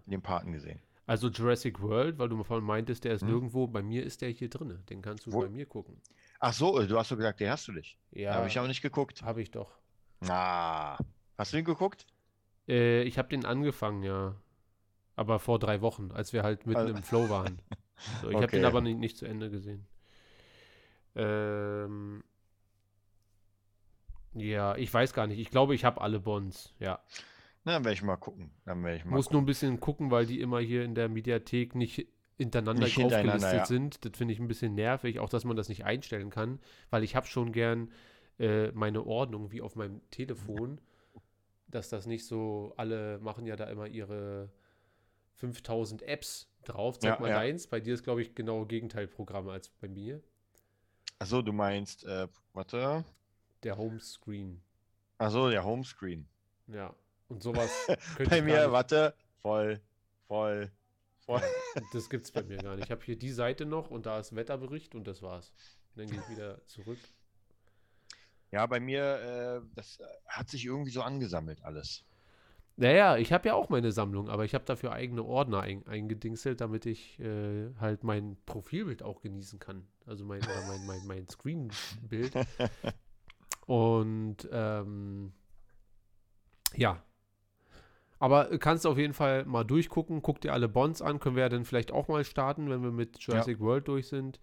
den 0.07 0.23
Paten 0.23 0.53
gesehen. 0.53 0.81
also 1.07 1.29
Jurassic 1.29 1.81
World, 1.83 2.19
weil 2.19 2.29
du 2.29 2.43
vorhin 2.43 2.65
meintest, 2.67 3.05
der 3.05 3.15
ist 3.15 3.21
Hm. 3.23 3.29
nirgendwo. 3.29 3.67
Bei 3.67 3.83
mir 3.83 4.03
ist 4.05 4.23
der 4.23 4.31
hier 4.31 4.49
drin. 4.51 4.83
Den 4.89 5.03
kannst 5.03 5.27
du 5.27 5.33
Wo- 5.33 5.43
bei 5.43 5.49
mir 5.49 5.67
gucken. 5.67 6.01
Ach 6.41 6.53
so, 6.53 6.79
äh, 6.81 6.87
du 6.87 6.99
hast 6.99 7.09
so 7.09 7.17
gesagt, 7.17 7.41
den 7.41 7.51
hast 7.51 7.67
du 7.69 7.73
nicht. 7.73 7.99
Ja, 8.11 8.35
Habe 8.35 8.47
ich 8.49 8.59
aber 8.59 8.69
nicht 8.69 8.83
geguckt. 8.83 9.23
habe 9.23 9.43
ich 9.43 9.51
doch. 9.51 9.79
Ah, 10.29 10.97
hast 11.37 11.53
du 11.53 11.59
ihn 11.59 11.65
geguckt? 11.65 12.07
Äh, 12.69 13.03
ich 13.03 13.19
habe 13.19 13.29
den 13.29 13.45
angefangen, 13.45 14.03
ja. 14.03 14.37
Aber 15.17 15.39
vor 15.39 15.59
drei 15.59 15.81
Wochen, 15.81 16.13
als 16.13 16.33
wir 16.33 16.43
halt 16.45 16.67
mitten 16.67 16.81
Also- 16.81 16.95
im 16.95 17.03
Flow 17.03 17.29
waren. 17.29 17.61
So, 18.23 18.31
ich 18.31 18.37
habe 18.37 18.47
den 18.47 18.61
Okay. 18.61 18.65
aber 18.65 18.81
nicht, 18.81 18.99
nicht 19.01 19.17
zu 19.17 19.27
Ende 19.27 19.51
gesehen. 19.51 19.85
Ähm, 21.19 22.23
ja, 24.35 24.77
ich 24.77 24.93
weiß 24.93 25.13
gar 25.13 25.27
nicht. 25.27 25.39
Ich 25.39 25.51
glaube, 25.51 25.75
ich 25.75 25.85
habe 25.85 26.01
alle 26.01 26.21
Bonds. 26.21 26.75
Ja. 26.79 27.01
Na, 27.65 27.73
dann 27.75 27.85
werde 27.85 27.95
ich 27.95 28.03
mal 28.03 28.17
gucken. 28.17 28.51
Dann 28.65 28.83
werde 28.85 28.99
ich 28.99 29.05
mal 29.05 29.17
Muss 29.17 29.27
gucken. 29.27 29.37
nur 29.37 29.43
ein 29.43 29.47
bisschen 29.47 29.81
gucken, 29.81 30.11
weil 30.11 30.27
die 30.27 30.41
immer 30.41 30.61
hier 30.61 30.85
in 30.85 30.95
der 30.95 31.09
Mediathek 31.09 31.75
nicht 31.75 32.07
hintereinander 32.37 32.85
Nicht 32.85 33.03
aufgelistet 33.03 33.53
ja. 33.53 33.67
sind. 33.67 34.05
Das 34.05 34.17
finde 34.17 34.33
ich 34.33 34.39
ein 34.41 34.47
bisschen 34.49 34.75
nervig, 34.75 35.19
auch 35.19 35.29
dass 35.29 35.45
man 35.45 35.57
das 35.57 35.69
nicht 35.69 35.85
einstellen 35.85 36.31
kann, 36.31 36.61
weil 36.91 37.03
ich 37.03 37.17
habe 37.17 37.27
schon 37.27 37.51
gern 37.53 37.91
äh, 38.39 38.71
meine 38.73 39.05
Ordnung 39.05 39.51
wie 39.51 39.61
auf 39.61 39.75
meinem 39.75 40.01
Telefon, 40.11 40.81
dass 41.67 41.89
das 41.89 42.07
nicht 42.07 42.25
so, 42.27 42.73
alle 42.77 43.19
machen 43.19 43.45
ja 43.45 43.57
da 43.57 43.65
immer 43.65 43.89
ihre 43.89 44.51
5000 45.35 46.03
Apps 46.03 46.49
drauf. 46.65 47.01
Zeig 47.01 47.17
Ja, 47.17 47.21
mal 47.21 47.29
ja. 47.31 47.37
deins. 47.41 47.67
Bei 47.67 47.81
dir 47.81 47.95
ist, 47.95 48.05
glaube 48.05 48.23
ich, 48.23 48.37
genau 48.37 48.65
Gegenteilprogramm 48.67 49.49
als 49.49 49.69
bei 49.69 49.89
mir. 49.89 50.23
Achso, 51.19 51.43
du 51.43 51.53
meinst, 51.53 52.05
äh, 52.05 52.29
warte. 52.53 53.05
Der 53.63 53.77
Homescreen. 53.77 54.63
Achso, 55.19 55.51
der 55.51 55.65
Homescreen. 55.65 56.29
Ja. 56.69 56.95
Und 57.29 57.43
sowas 57.43 57.71
könnte 58.17 58.31
Bei 58.31 58.43
mir, 58.43 58.71
warte, 58.71 59.15
voll, 59.43 59.81
voll, 60.27 60.71
voll. 61.19 61.43
Das 61.93 62.09
gibt's 62.09 62.31
bei 62.31 62.43
mir 62.43 62.59
gar 62.59 62.77
nicht. 62.77 62.85
Ich 62.85 62.91
habe 62.91 63.05
hier 63.05 63.19
die 63.19 63.33
Seite 63.33 63.67
noch 63.67 63.91
und 63.91 64.07
da 64.07 64.19
ist 64.19 64.35
Wetterbericht 64.35 64.95
und 64.95 65.07
das 65.07 65.23
war's. 65.23 65.53
Und 65.95 66.03
dann 66.03 66.11
gehe 66.11 66.21
ich 66.21 66.29
wieder 66.37 66.65
zurück. 66.67 66.99
Ja, 68.51 68.65
bei 68.67 68.81
mir, 68.81 69.03
äh, 69.03 69.75
das 69.75 69.99
äh, 69.99 70.05
hat 70.27 70.49
sich 70.49 70.65
irgendwie 70.65 70.91
so 70.91 71.03
angesammelt 71.03 71.63
alles. 71.65 72.05
Naja, 72.81 73.17
ich 73.17 73.33
habe 73.33 73.49
ja 73.49 73.55
auch 73.55 73.71
meine 73.71 73.91
Sammlung, 73.91 74.29
aber 74.29 74.45
ich 74.45 74.55
habe 74.55 74.65
dafür 74.65 74.93
eigene 74.93 75.25
Ordner 75.25 75.63
ein, 75.63 75.85
eingedingselt, 75.89 76.61
damit 76.61 76.87
ich 76.87 77.19
äh, 77.19 77.75
halt 77.81 78.05
mein 78.05 78.37
Profilbild 78.47 79.03
auch 79.03 79.21
genießen 79.21 79.59
kann. 79.59 79.85
Also 80.07 80.25
mein, 80.25 80.39
oder 80.39 80.65
mein, 80.69 80.87
mein, 80.87 81.07
mein 81.09 81.29
Screenbild. 81.29 82.33
Und 83.67 84.49
ähm, 84.53 85.33
ja. 86.77 87.03
Aber 88.21 88.57
kannst 88.59 88.87
auf 88.87 88.97
jeden 88.97 89.13
Fall 89.13 89.45
mal 89.45 89.65
durchgucken. 89.65 90.23
Guck 90.23 90.41
dir 90.41 90.53
alle 90.53 90.69
Bonds 90.69 91.03
an. 91.03 91.19
Können 91.19 91.35
wir 91.35 91.43
ja 91.43 91.49
dann 91.49 91.65
vielleicht 91.65 91.91
auch 91.91 92.07
mal 92.07 92.25
starten, 92.25 92.71
wenn 92.71 92.85
wir 92.85 92.93
mit 92.93 93.19
Jurassic 93.19 93.59
World 93.59 93.89
durch 93.89 94.07
sind. 94.07 94.39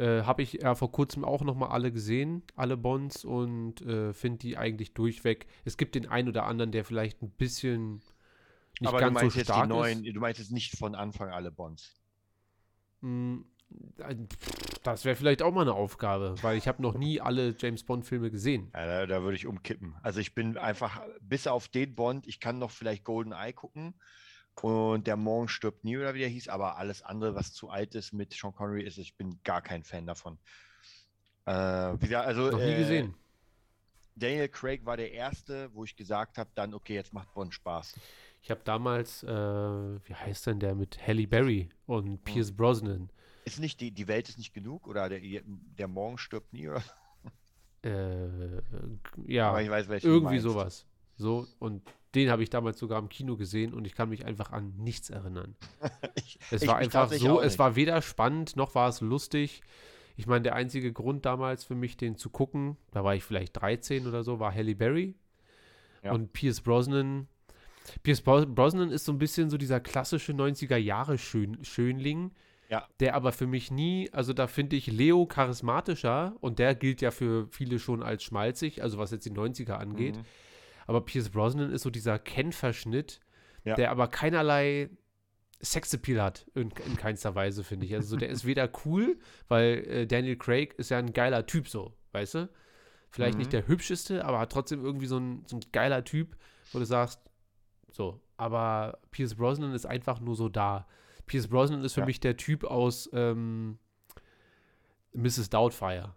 Äh, 0.00 0.22
Habe 0.22 0.42
ich 0.42 0.54
ja 0.54 0.74
vor 0.74 0.90
kurzem 0.90 1.24
auch 1.24 1.42
noch 1.42 1.54
mal 1.54 1.68
alle 1.68 1.92
gesehen, 1.92 2.42
alle 2.56 2.78
Bonds 2.78 3.24
und 3.24 3.82
äh, 3.82 4.14
finde 4.14 4.38
die 4.38 4.56
eigentlich 4.56 4.94
durchweg. 4.94 5.46
Es 5.66 5.76
gibt 5.76 5.94
den 5.94 6.08
einen 6.08 6.28
oder 6.28 6.46
anderen, 6.46 6.72
der 6.72 6.84
vielleicht 6.86 7.20
ein 7.22 7.30
bisschen 7.30 8.00
nicht 8.80 8.88
Aber 8.88 8.98
ganz 8.98 9.14
meinst 9.14 9.36
so 9.36 9.42
stark 9.42 9.68
neuen, 9.68 10.04
ist. 10.04 10.16
du 10.16 10.20
meinst 10.20 10.40
jetzt 10.40 10.52
nicht 10.52 10.78
von 10.78 10.94
Anfang 10.94 11.28
alle 11.28 11.50
Bonds. 11.50 11.94
Mm, 13.02 13.40
äh, 13.98 14.16
Das 14.84 15.04
wäre 15.04 15.16
vielleicht 15.16 15.42
auch 15.42 15.52
mal 15.52 15.62
eine 15.62 15.74
Aufgabe, 15.74 16.34
weil 16.40 16.56
ich 16.56 16.66
habe 16.66 16.80
noch 16.80 16.94
nie 16.94 17.20
alle 17.20 17.54
James 17.58 17.84
Bond 17.84 18.06
Filme 18.06 18.30
gesehen. 18.30 18.70
Ja, 18.72 18.86
da, 18.86 19.06
da 19.06 19.22
würde 19.22 19.36
ich 19.36 19.46
umkippen. 19.46 19.94
Also 20.02 20.20
ich 20.20 20.34
bin 20.34 20.56
einfach, 20.56 21.02
bis 21.20 21.46
auf 21.46 21.68
den 21.68 21.94
Bond, 21.94 22.26
ich 22.26 22.40
kann 22.40 22.58
noch 22.58 22.70
vielleicht 22.70 23.04
Golden 23.04 23.32
Eye 23.32 23.52
gucken 23.52 23.94
und 24.62 25.06
der 25.06 25.16
Morgen 25.16 25.48
stirbt 25.48 25.84
nie 25.84 25.96
oder 25.96 26.14
wie 26.14 26.20
der 26.20 26.28
hieß, 26.28 26.48
aber 26.48 26.76
alles 26.76 27.02
andere, 27.02 27.34
was 27.34 27.52
zu 27.52 27.70
alt 27.70 27.94
ist 27.94 28.12
mit 28.12 28.32
Sean 28.32 28.54
Connery, 28.54 28.82
ist, 28.82 28.98
ich 28.98 29.16
bin 29.16 29.40
gar 29.44 29.62
kein 29.62 29.84
Fan 29.84 30.06
davon. 30.06 30.38
Äh, 31.46 31.52
wie 31.52 32.06
gesagt, 32.06 32.26
also 32.26 32.50
Noch 32.50 32.58
nie 32.58 32.64
äh, 32.64 32.78
gesehen. 32.78 33.14
Daniel 34.16 34.48
Craig 34.48 34.84
war 34.84 34.96
der 34.96 35.12
erste, 35.12 35.74
wo 35.74 35.84
ich 35.84 35.96
gesagt 35.96 36.36
habe, 36.38 36.50
dann 36.54 36.74
okay, 36.74 36.94
jetzt 36.94 37.12
macht 37.12 37.32
Bond 37.32 37.54
Spaß. 37.54 37.94
Ich 38.42 38.50
habe 38.50 38.60
damals, 38.64 39.22
äh, 39.22 39.28
wie 39.28 40.14
heißt 40.14 40.46
denn 40.46 40.60
der 40.60 40.74
mit 40.74 40.98
Halle 41.06 41.26
Berry 41.26 41.68
und 41.86 42.22
Pierce 42.24 42.52
Brosnan? 42.52 43.10
Ist 43.44 43.60
nicht 43.60 43.80
die, 43.80 43.90
die 43.90 44.08
Welt 44.08 44.28
ist 44.28 44.38
nicht 44.38 44.52
genug 44.52 44.86
oder 44.86 45.08
der, 45.08 45.20
der 45.44 45.88
Morgen 45.88 46.18
stirbt 46.18 46.52
nie 46.52 46.68
oder? 46.68 46.82
Äh, 47.82 48.60
ja, 49.26 49.58
irgendwie 49.58 50.38
sowas. 50.38 50.86
So, 51.20 51.46
und 51.58 51.82
den 52.14 52.30
habe 52.30 52.42
ich 52.42 52.48
damals 52.50 52.78
sogar 52.78 52.98
im 52.98 53.08
Kino 53.10 53.36
gesehen 53.36 53.74
und 53.74 53.84
ich 53.86 53.94
kann 53.94 54.08
mich 54.08 54.24
einfach 54.24 54.52
an 54.52 54.72
nichts 54.78 55.10
erinnern. 55.10 55.54
Ich, 56.16 56.38
Es 56.50 56.62
ich 56.62 56.68
war 56.68 56.76
mich 56.78 56.84
einfach 56.86 57.12
so, 57.12 57.40
es 57.40 57.58
war 57.58 57.76
weder 57.76 58.00
spannend 58.02 58.56
noch 58.56 58.74
war 58.74 58.88
es 58.88 59.00
lustig. 59.00 59.60
Ich 60.16 60.26
meine, 60.26 60.42
der 60.42 60.54
einzige 60.54 60.92
Grund 60.92 61.24
damals 61.26 61.64
für 61.64 61.74
mich, 61.74 61.96
den 61.96 62.16
zu 62.16 62.30
gucken, 62.30 62.76
da 62.90 63.04
war 63.04 63.14
ich 63.14 63.22
vielleicht 63.24 63.60
13 63.60 64.06
oder 64.06 64.22
so, 64.24 64.40
war 64.40 64.52
Halle 64.54 64.74
Berry. 64.74 65.14
Ja. 66.02 66.12
Und 66.12 66.32
Pierce 66.32 66.60
Brosnan. 66.62 67.28
Pierce 68.02 68.22
Bro- 68.22 68.46
Brosnan 68.46 68.90
ist 68.90 69.04
so 69.04 69.12
ein 69.12 69.18
bisschen 69.18 69.50
so 69.50 69.56
dieser 69.58 69.80
klassische 69.80 70.32
90er 70.32 70.76
Jahre 70.76 71.16
Schön 71.18 71.62
Schönling, 71.64 72.32
Ja. 72.70 72.86
der 73.00 73.14
aber 73.14 73.32
für 73.32 73.46
mich 73.46 73.70
nie, 73.70 74.08
also 74.12 74.32
da 74.32 74.46
finde 74.46 74.76
ich 74.76 74.86
Leo 74.86 75.26
charismatischer 75.26 76.34
und 76.40 76.58
der 76.58 76.74
gilt 76.74 77.00
ja 77.02 77.10
für 77.10 77.46
viele 77.50 77.78
schon 77.78 78.02
als 78.02 78.22
schmalzig, 78.24 78.82
also 78.82 78.98
was 78.98 79.10
jetzt 79.10 79.26
die 79.26 79.30
90er 79.32 79.72
angeht. 79.72 80.16
Mhm. 80.16 80.22
Aber 80.86 81.00
Pierce 81.04 81.28
Brosnan 81.30 81.70
ist 81.72 81.82
so 81.82 81.90
dieser 81.90 82.18
Ken-Verschnitt, 82.18 83.20
Ja. 83.64 83.74
der 83.74 83.90
aber 83.90 84.08
keinerlei 84.08 84.90
Sexappeal 85.62 86.22
hat, 86.22 86.46
in, 86.54 86.70
in 86.86 86.96
keinster 86.96 87.34
Weise, 87.34 87.62
finde 87.64 87.84
ich. 87.86 87.94
Also 87.94 88.08
so, 88.10 88.16
der 88.16 88.30
ist 88.30 88.46
weder 88.46 88.68
cool, 88.84 89.18
weil 89.48 89.84
äh, 89.86 90.06
Daniel 90.06 90.36
Craig 90.36 90.74
ist 90.78 90.90
ja 90.90 90.98
ein 90.98 91.12
geiler 91.12 91.44
Typ 91.46 91.68
so, 91.68 91.92
weißt 92.12 92.34
du? 92.36 92.48
Vielleicht 93.10 93.36
nicht 93.36 93.48
Mhm. 93.48 93.50
der 93.52 93.68
hübscheste, 93.68 94.24
aber 94.24 94.38
hat 94.38 94.52
trotzdem 94.52 94.82
irgendwie 94.84 95.06
so 95.06 95.18
ein, 95.18 95.44
so 95.46 95.56
ein 95.56 95.60
geiler 95.72 96.02
Typ, 96.04 96.36
wo 96.72 96.78
du 96.78 96.84
sagst, 96.86 97.20
so. 97.92 98.20
Aber 98.38 98.98
Pierce 99.10 99.34
Brosnan 99.34 99.74
ist 99.74 99.84
einfach 99.84 100.20
nur 100.20 100.34
so 100.36 100.48
da. 100.48 100.86
Pierce 101.26 101.48
Brosnan 101.48 101.84
ist 101.84 101.92
für 101.94 102.00
Ja. 102.00 102.06
mich 102.06 102.20
der 102.20 102.36
Typ 102.38 102.64
aus 102.64 103.10
ähm, 103.12 103.78
Mrs. 105.12 105.50
Doubtfire, 105.50 106.14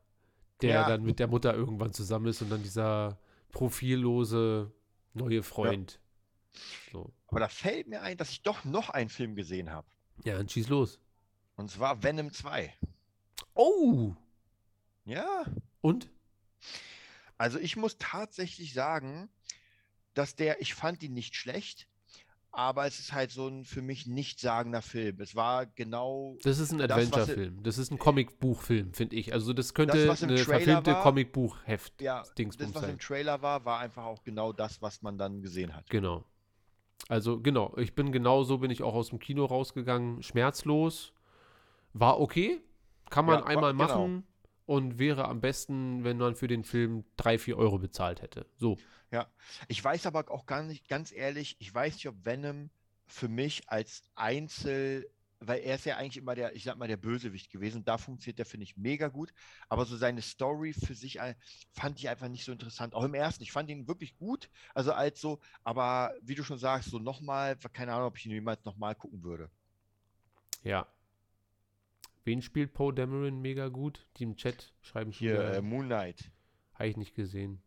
der 0.61 0.69
Ja. 0.69 0.87
dann 0.87 1.03
mit 1.03 1.19
der 1.19 1.27
Mutter 1.27 1.53
irgendwann 1.53 1.91
zusammen 1.93 2.27
ist 2.27 2.41
und 2.41 2.49
dann 2.51 2.63
dieser 2.63 3.17
profillose 3.53 4.73
neue 5.13 5.43
Freund. 5.43 6.01
So. 6.91 7.13
Aber 7.27 7.39
da 7.39 7.47
fällt 7.47 7.87
mir 7.87 8.01
ein, 8.01 8.17
dass 8.17 8.29
ich 8.31 8.41
doch 8.41 8.65
noch 8.65 8.89
einen 8.89 9.09
Film 9.09 9.35
gesehen 9.35 9.71
habe. 9.71 9.87
Ja, 10.25 10.35
dann 10.35 10.49
schieß 10.49 10.67
los. 10.67 10.99
Und 11.55 11.71
zwar 11.71 12.03
Venom 12.03 12.33
2. 12.33 12.73
Oh! 13.53 14.13
Ja, 15.05 15.45
Und? 15.81 16.09
also 17.37 17.59
ich 17.59 17.75
muss 17.75 17.97
tatsächlich 17.97 18.73
sagen, 18.73 19.29
dass 20.13 20.35
der, 20.35 20.61
ich 20.61 20.73
fand 20.73 21.03
ihn 21.03 21.13
nicht 21.13 21.35
schlecht, 21.35 21.87
aber 22.55 22.85
es 22.85 22.99
ist 22.99 23.13
halt 23.13 23.31
so 23.31 23.47
ein 23.47 23.65
für 23.65 23.81
mich 23.81 24.05
nichtssagender 24.05 24.83
Film. 24.83 25.19
Es 25.19 25.35
war 25.35 25.65
genau 25.65 26.37
Das 26.43 26.59
ist 26.59 26.71
ein 26.71 26.77
Das, 26.77 26.91
Adventure-Film. 26.91 27.63
Das 27.63 27.77
ist 27.79 27.91
ein 27.91 27.97
Comicbuchfilm, 27.97 28.93
finde 28.93 29.15
ich. 29.15 29.33
Also 29.33 29.53
das 29.53 29.73
könnte 29.73 29.97
im 29.97 30.09
eine 30.11 30.37
verfilmte 30.37 30.91
war, 30.93 31.01
Comicbuch-Heft. 31.03 31.99
ja, 32.01 32.23
Dingsbums 32.37 32.67
das, 32.71 32.75
was 32.75 32.81
sein. 32.83 32.91
im 32.91 32.99
Trailer 32.99 33.41
war, 33.41 33.65
war 33.65 33.79
einfach 33.79 34.05
auch 34.05 34.23
genau 34.23 34.53
das, 34.53 34.81
was 34.83 35.01
man 35.01 35.17
dann 35.17 35.41
gesehen 35.41 35.75
hat. 35.75 35.89
Genau. 35.89 36.23
Also 37.09 37.41
genau, 37.41 37.75
ich 37.77 37.95
bin 37.95 38.11
genau 38.11 38.43
so 38.43 38.59
bin 38.59 38.69
ich 38.71 38.83
auch 38.83 38.93
aus 38.93 39.09
dem 39.09 39.19
Kino 39.19 39.45
rausgegangen, 39.45 40.21
schmerzlos. 40.23 41.11
War 41.93 42.19
okay, 42.21 42.61
kann 43.09 43.25
man 43.25 43.39
Ja, 43.39 43.41
war- 43.41 43.49
einmal 43.49 43.71
genau. 43.73 43.83
machen 43.87 44.27
und 44.65 44.99
wäre 44.99 45.25
am 45.25 45.41
besten, 45.41 46.03
wenn 46.03 46.17
man 46.17 46.35
für 46.35 46.47
den 46.47 46.63
Film 46.63 47.03
3, 47.17 47.37
4 47.37 47.57
Euro 47.57 47.79
bezahlt 47.79 48.21
hätte. 48.21 48.45
So. 48.57 48.77
Ja, 49.11 49.27
ich 49.67 49.83
weiß 49.83 50.05
aber 50.05 50.31
auch 50.31 50.45
gar 50.45 50.63
nicht, 50.63 50.87
ganz 50.87 51.11
ehrlich, 51.11 51.55
ich 51.59 51.73
weiß 51.73 51.93
nicht, 51.95 52.07
ob 52.07 52.25
Venom 52.25 52.69
für 53.05 53.27
mich 53.27 53.69
als 53.69 54.01
Einzel, 54.15 55.09
weil 55.39 55.59
er 55.59 55.75
ist 55.75 55.85
ja 55.85 55.97
eigentlich 55.97 56.17
immer 56.17 56.35
der, 56.35 56.55
ich 56.55 56.63
sag 56.63 56.77
mal, 56.77 56.87
der 56.87 56.97
Bösewicht 56.97 57.51
gewesen. 57.51 57.83
Da 57.83 57.97
funktioniert 57.97 58.39
der, 58.39 58.45
finde 58.45 58.63
ich, 58.63 58.77
mega 58.77 59.09
gut. 59.09 59.33
Aber 59.67 59.85
so 59.85 59.97
seine 59.97 60.21
Story 60.21 60.71
für 60.73 60.95
sich 60.95 61.19
fand 61.73 61.99
ich 61.99 62.07
einfach 62.07 62.29
nicht 62.29 62.45
so 62.45 62.53
interessant. 62.53 62.95
Auch 62.95 63.03
im 63.03 63.13
ersten. 63.13 63.43
Ich 63.43 63.51
fand 63.51 63.69
ihn 63.69 63.87
wirklich 63.87 64.15
gut. 64.17 64.49
Also 64.73 64.93
als 64.93 65.19
so, 65.19 65.39
aber 65.65 66.13
wie 66.21 66.35
du 66.35 66.43
schon 66.43 66.57
sagst, 66.57 66.89
so 66.89 66.97
nochmal, 66.97 67.57
keine 67.73 67.93
Ahnung, 67.93 68.07
ob 68.07 68.17
ich 68.17 68.25
ihn 68.25 68.31
jemals 68.31 68.63
nochmal 68.63 68.95
gucken 68.95 69.21
würde. 69.21 69.49
Ja. 70.63 70.87
Wen 72.23 72.41
spielt 72.41 72.73
Poe 72.73 72.93
Dameron 72.93 73.41
mega 73.41 73.67
gut? 73.67 74.07
Die 74.17 74.23
im 74.23 74.35
Chat 74.35 74.73
schreiben 74.81 75.11
schon 75.11 75.27
Hier, 75.27 75.41
äh, 75.41 75.61
Moon 75.61 75.85
Knight. 75.85 76.31
habe 76.73 76.87
ich 76.87 76.97
nicht 76.97 77.15
gesehen. 77.15 77.61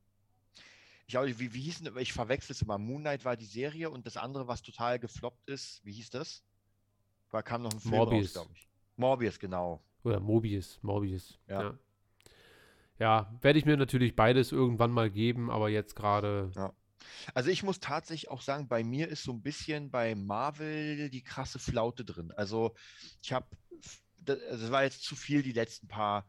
Ich, 1.06 1.14
nicht, 1.14 1.38
wie, 1.38 1.54
wie 1.54 1.60
hieß 1.60 1.82
denn, 1.82 1.96
ich 1.98 2.12
verwechsel 2.12 2.52
es 2.52 2.62
immer. 2.62 2.78
Moon 2.78 3.02
Knight 3.02 3.24
war 3.24 3.36
die 3.36 3.44
Serie 3.44 3.90
und 3.90 4.06
das 4.06 4.16
andere, 4.16 4.48
was 4.48 4.62
total 4.62 4.98
gefloppt 4.98 5.48
ist, 5.48 5.84
wie 5.84 5.92
hieß 5.92 6.10
das? 6.10 6.42
Da 7.30 7.42
kam 7.42 7.62
noch 7.62 7.72
ein 7.72 7.80
Film 7.80 7.94
Morbius. 7.94 8.32
glaube 8.32 8.50
ich. 8.54 8.66
Morbius, 8.96 9.38
genau. 9.38 9.82
Oder 10.04 10.20
Mobius, 10.20 10.78
Morbius. 10.82 11.38
Ja. 11.48 11.62
Ja, 11.62 11.78
ja 12.98 13.38
werde 13.42 13.58
ich 13.58 13.66
mir 13.66 13.76
natürlich 13.76 14.16
beides 14.16 14.52
irgendwann 14.52 14.90
mal 14.90 15.10
geben, 15.10 15.50
aber 15.50 15.68
jetzt 15.68 15.94
gerade 15.94 16.50
Also 17.34 17.50
ich 17.50 17.62
muss 17.62 17.78
tatsächlich 17.80 18.30
auch 18.30 18.40
sagen, 18.40 18.68
bei 18.68 18.82
mir 18.82 19.08
ist 19.08 19.22
so 19.22 19.32
ein 19.32 19.42
bisschen 19.42 19.90
bei 19.90 20.14
Marvel 20.14 21.10
die 21.10 21.22
krasse 21.22 21.58
Flaute 21.58 22.04
drin. 22.04 22.32
Also 22.32 22.74
ich 23.22 23.32
habe, 23.32 23.46
es 24.34 24.70
war 24.70 24.82
jetzt 24.84 25.02
zu 25.04 25.14
viel 25.16 25.42
die 25.42 25.52
letzten 25.52 25.88
paar 25.88 26.26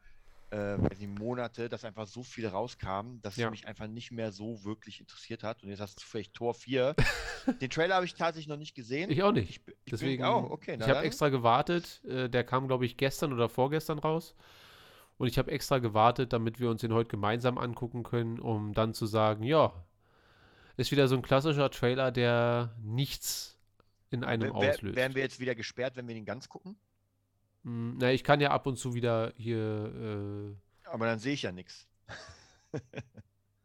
äh, 0.52 0.78
nicht, 0.78 1.02
Monate, 1.20 1.68
dass 1.68 1.84
einfach 1.84 2.08
so 2.08 2.24
viel 2.24 2.48
rauskam, 2.48 3.20
dass 3.22 3.36
Ja. 3.36 3.48
es 3.48 3.52
mich 3.52 3.68
einfach 3.68 3.88
nicht 3.88 4.12
mehr 4.12 4.32
so 4.32 4.64
wirklich 4.64 5.02
interessiert 5.02 5.44
hat. 5.44 5.62
Und 5.64 5.70
jetzt 5.70 5.82
hast 5.82 6.00
du 6.02 6.06
vielleicht 6.06 6.34
Tor 6.34 6.54
4. 6.54 6.96
Den 7.62 7.70
Trailer 7.70 7.96
habe 7.96 8.06
ich 8.06 8.16
tatsächlich 8.16 8.48
noch 8.48 8.56
nicht 8.58 8.74
gesehen. 8.74 9.12
Ich 9.12 9.22
auch 9.24 9.34
nicht. 9.34 9.50
Ich, 9.50 9.62
ich 9.68 9.92
Deswegen, 9.92 10.24
oh, 10.24 10.48
okay. 10.50 10.78
ich 10.80 10.88
habe 10.88 11.02
extra 11.02 11.28
gewartet. 11.30 12.02
Äh, 12.06 12.30
der 12.30 12.44
kam, 12.46 12.68
glaube 12.70 12.86
ich, 12.86 12.96
gestern 12.96 13.34
oder 13.34 13.50
vorgestern 13.50 14.00
raus. 14.00 14.36
Und 15.18 15.28
ich 15.28 15.38
habe 15.38 15.52
extra 15.52 15.80
gewartet, 15.80 16.32
damit 16.32 16.60
wir 16.62 16.70
uns 16.70 16.80
den 16.82 16.94
heute 16.94 17.10
gemeinsam 17.10 17.58
angucken 17.58 18.04
können, 18.04 18.40
um 18.40 18.74
dann 18.74 18.94
zu 18.94 19.06
sagen, 19.06 19.44
ja, 19.44 19.74
ist 20.78 20.92
wieder 20.92 21.08
so 21.08 21.16
ein 21.16 21.24
klassischer 21.24 21.72
Trailer, 21.72 22.12
der 22.12 22.74
nichts 22.84 23.58
in 24.12 24.24
einem 24.24 24.54
wär- 24.54 24.56
auslöst. 24.56 24.96
Wären 24.96 25.16
wir 25.16 25.24
jetzt 25.24 25.40
wieder 25.40 25.56
gesperrt, 25.56 25.96
wenn 25.98 26.08
wir 26.08 26.16
den 26.16 26.24
ganz 26.26 26.48
gucken? 26.48 26.78
Hm, 27.68 27.98
na, 28.00 28.14
ich 28.14 28.24
kann 28.24 28.40
ja 28.40 28.52
ab 28.52 28.66
und 28.66 28.78
zu 28.78 28.94
wieder 28.94 29.34
hier. 29.36 30.56
Äh, 30.56 30.88
Aber 30.90 31.06
dann 31.06 31.20
sehe 31.20 31.34
ich 31.34 31.42
ja 31.42 31.52
nichts. 31.52 31.86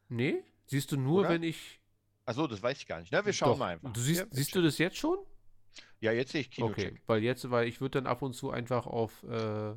nee, 0.08 0.42
siehst 0.66 0.90
du 0.90 0.96
nur, 0.96 1.20
Oder? 1.20 1.28
wenn 1.30 1.44
ich. 1.44 1.80
Achso, 2.26 2.46
das 2.48 2.60
weiß 2.62 2.78
ich 2.78 2.86
gar 2.86 2.98
nicht. 3.00 3.12
Na, 3.12 3.24
wir 3.24 3.32
schauen 3.32 3.50
Doch, 3.52 3.58
mal 3.58 3.74
einfach. 3.74 3.92
Du 3.92 4.00
siehst, 4.00 4.20
Ja, 4.22 4.26
siehst 4.30 4.54
du 4.56 4.62
das 4.62 4.78
jetzt 4.78 4.96
schon? 4.96 5.18
Ja, 6.00 6.10
jetzt 6.12 6.32
sehe 6.32 6.40
ich 6.40 6.48
Okay, 6.60 6.74
Kinocheck. 6.86 7.02
weil 7.06 7.22
jetzt, 7.22 7.48
weil 7.50 7.68
ich 7.68 7.80
würde 7.80 8.00
dann 8.00 8.06
ab 8.08 8.22
und 8.22 8.32
zu 8.34 8.50
einfach 8.50 8.86
auf 8.88 9.22
äh, 9.22 9.74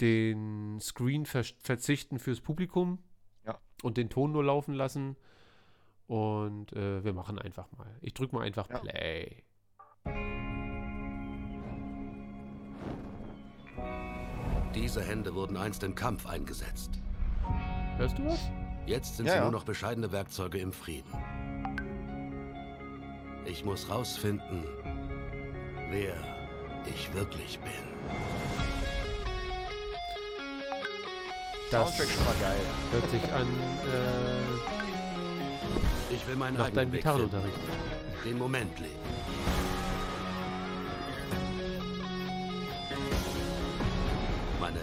den 0.00 0.78
Screen 0.80 1.26
ver 1.26 1.42
verzichten 1.60 2.18
fürs 2.20 2.40
Publikum 2.40 3.02
Ja. 3.44 3.58
und 3.82 3.96
den 3.96 4.10
Ton 4.10 4.30
nur 4.30 4.44
laufen 4.44 4.74
lassen. 4.74 5.16
Und 6.06 6.72
äh, 6.72 7.02
wir 7.04 7.12
machen 7.12 7.38
einfach 7.38 7.70
mal. 7.72 7.98
Ich 8.00 8.14
drücke 8.14 8.34
mal 8.36 8.42
einfach 8.42 8.68
Ja. 8.70 8.78
Play. 8.78 9.42
Diese 14.78 15.02
Hände 15.02 15.34
wurden 15.34 15.56
einst 15.56 15.82
im 15.82 15.96
Kampf 15.96 16.24
eingesetzt. 16.24 16.90
Hörst 17.96 18.16
du 18.16 18.26
was? 18.26 18.38
Jetzt 18.86 19.16
sind 19.16 19.26
Ja, 19.26 19.32
sie 19.32 19.38
ja. 19.38 19.42
nur 19.42 19.50
noch 19.50 19.64
bescheidene 19.64 20.12
Werkzeuge 20.12 20.58
im 20.58 20.72
Frieden. 20.72 21.12
Ich 23.44 23.64
muss 23.64 23.90
rausfinden, 23.90 24.62
wer 25.90 26.14
ich 26.94 27.12
wirklich 27.12 27.58
bin. 27.58 27.72
Das 31.72 31.88
Soundtrack 31.96 32.08
schon 32.16 32.24
mal 32.24 32.36
geil. 32.40 32.60
hört 32.92 33.10
sich 33.10 33.32
an 33.32 33.48
äh, 36.08 36.14
Ich 36.14 36.24
will 36.28 36.36
meinen 36.36 36.54
nach 36.56 36.66
eigenen 36.66 36.76
deinem 36.76 36.92
Weg 36.92 37.00
Gitarrenunterricht. 37.00 37.58
den 38.24 38.38
Moment 38.38 38.78
leben. 38.78 38.92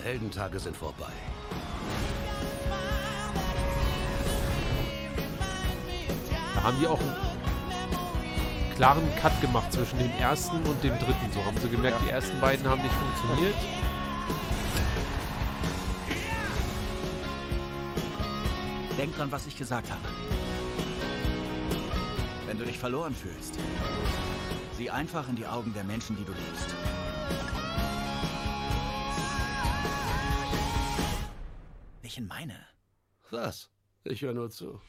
Heldentage 0.05 0.59
sind 0.59 0.77
vorbei. 0.77 1.11
Da 6.53 6.61
haben 6.61 6.79
die 6.79 6.85
auch 6.85 6.99
einen 6.99 8.75
klaren 8.75 9.15
Cut 9.15 9.41
gemacht 9.41 9.73
zwischen 9.73 9.97
dem 9.97 10.11
ersten 10.19 10.57
und 10.57 10.83
dem 10.83 10.93
dritten. 10.99 11.31
So 11.33 11.43
haben 11.43 11.57
sie 11.57 11.69
gemerkt, 11.69 11.97
die 12.05 12.11
ersten 12.11 12.39
beiden 12.39 12.69
haben 12.69 12.83
nicht 12.83 12.93
funktioniert. 12.93 13.55
Denk 18.99 19.15
dran, 19.15 19.31
was 19.31 19.47
ich 19.47 19.57
gesagt 19.57 19.89
habe. 19.89 20.01
Wenn 22.45 22.59
du 22.59 22.65
dich 22.65 22.77
verloren 22.77 23.15
fühlst, 23.15 23.57
sieh 24.77 24.91
einfach 24.91 25.27
in 25.29 25.35
die 25.35 25.47
Augen 25.47 25.73
der 25.73 25.83
Menschen, 25.83 26.15
die 26.15 26.25
du 26.25 26.31
liebst. 26.31 26.75
In 32.17 32.27
meine. 32.27 32.55
Was? 33.29 33.69
Ich 34.05 34.21
höre 34.21 34.33
nur 34.33 34.49
zu. 34.49 34.81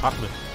Ahmed. 0.00 0.47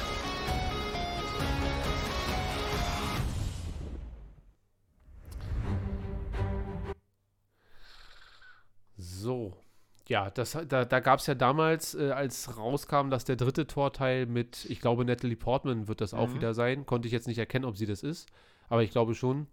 Ja, 10.10 10.30
das, 10.30 10.58
da, 10.68 10.84
da 10.84 11.00
gab 11.00 11.20
es 11.20 11.28
ja 11.28 11.36
damals, 11.36 11.96
äh, 11.96 12.12
als 12.12 12.58
rauskam, 12.58 13.10
dass 13.10 13.24
der 13.24 13.38
dritte 13.38 13.68
Torteil 13.68 14.26
mit, 14.26 14.66
ich 14.70 14.82
glaube, 14.82 15.06
Natalie 15.06 15.38
Portman 15.38 15.88
wird 15.88 16.02
das 16.02 16.14
auch 16.14 16.28
Mhm. 16.30 16.34
wieder 16.36 16.54
sein. 16.54 16.86
Konnte 16.86 17.08
ich 17.08 17.14
jetzt 17.14 17.28
nicht 17.28 17.38
erkennen, 17.38 17.64
ob 17.66 17.78
sie 17.78 17.86
das 17.86 18.04
ist, 18.04 18.28
aber 18.70 18.84
ich 18.84 18.92
glaube 18.92 19.16
schon. 19.16 19.48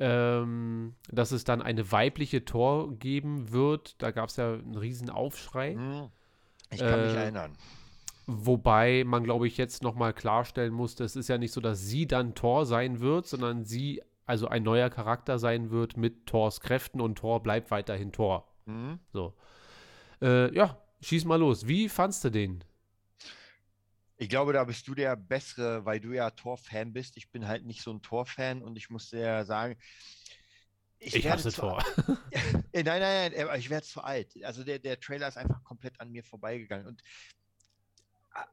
Ähm, 0.00 0.94
dass 1.12 1.30
es 1.30 1.44
dann 1.44 1.62
eine 1.62 1.92
weibliche 1.92 2.44
Tor 2.44 2.92
geben 2.98 3.52
wird. 3.52 4.02
Da 4.02 4.10
gab 4.10 4.30
es 4.30 4.36
ja 4.36 4.54
einen 4.54 4.74
riesen 4.74 5.10
Aufschrei. 5.10 5.74
Hm. 5.74 6.08
Ich 6.70 6.80
kann 6.80 7.02
mich 7.04 7.12
Äh, 7.12 7.22
erinnern. 7.22 7.52
Wobei 8.26 9.04
man, 9.06 9.22
glaube 9.22 9.46
ich, 9.46 9.56
jetzt 9.58 9.82
nochmal 9.82 10.12
klarstellen 10.12 10.72
muss, 10.72 10.98
es 10.98 11.14
ist 11.14 11.28
ja 11.28 11.38
nicht 11.38 11.52
so, 11.52 11.60
dass 11.60 11.86
sie 11.86 12.06
dann 12.06 12.34
Thor 12.34 12.66
sein 12.66 13.00
wird, 13.00 13.26
sondern 13.26 13.64
sie, 13.64 14.02
also 14.26 14.48
ein 14.48 14.62
neuer 14.64 14.90
Charakter 14.90 15.38
sein 15.38 15.70
wird 15.70 15.96
mit 15.96 16.26
Thors 16.26 16.60
Kräften 16.60 17.00
und 17.00 17.18
Thor 17.18 17.40
bleibt 17.42 17.70
weiterhin 17.70 18.10
Thor. 18.10 18.48
Hm. 18.66 18.98
So. 19.12 19.34
Äh, 20.22 20.54
ja, 20.54 20.80
schieß 21.02 21.24
mal 21.24 21.36
los. 21.36 21.66
Wie 21.66 21.88
fandst 21.88 22.24
du 22.24 22.30
den? 22.30 22.64
Ich 24.16 24.28
glaube, 24.28 24.52
da 24.52 24.64
bist 24.64 24.86
du 24.86 24.94
der 24.94 25.16
Bessere, 25.16 25.84
weil 25.84 25.98
du 26.00 26.12
ja 26.12 26.30
Tor-Fan 26.30 26.92
bist. 26.92 27.16
Ich 27.16 27.30
bin 27.30 27.48
halt 27.48 27.64
nicht 27.66 27.82
so 27.82 27.92
ein 27.92 28.02
Tor-Fan 28.02 28.62
und 28.62 28.76
ich 28.76 28.88
muss 28.88 29.10
dir 29.10 29.20
ja 29.20 29.44
sagen, 29.44 29.76
Ich, 30.98 31.24
werde 31.24 31.30
hasse 31.30 31.52
Thor. 31.52 31.84
Äh, 32.74 32.84
Nein, 32.84 33.00
nein, 33.00 33.32
nein, 33.32 33.44
aber 33.44 33.58
ich 33.58 33.68
werde 33.68 33.86
zu 33.86 34.00
alt. 34.02 34.32
Also 34.44 34.64
der, 34.64 34.78
der 34.78 34.98
Trailer 34.98 35.28
ist 35.28 35.36
einfach 35.36 35.62
komplett 35.64 36.00
an 36.00 36.10
mir 36.10 36.24
vorbeigegangen. 36.24 36.86
Und 36.86 37.02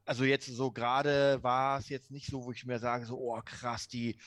also 0.05 0.25
jetzt 0.25 0.47
so 0.47 0.71
gerade 0.71 1.41
war 1.43 1.79
es 1.79 1.89
jetzt 1.89 2.11
nicht 2.11 2.27
so, 2.27 2.43
wo 2.43 2.51
ich 2.51 2.65
mir 2.65 2.79
sage, 2.79 3.05
so, 3.05 3.17
oh 3.17 3.41
krass, 3.45 3.87
die, 3.87 4.19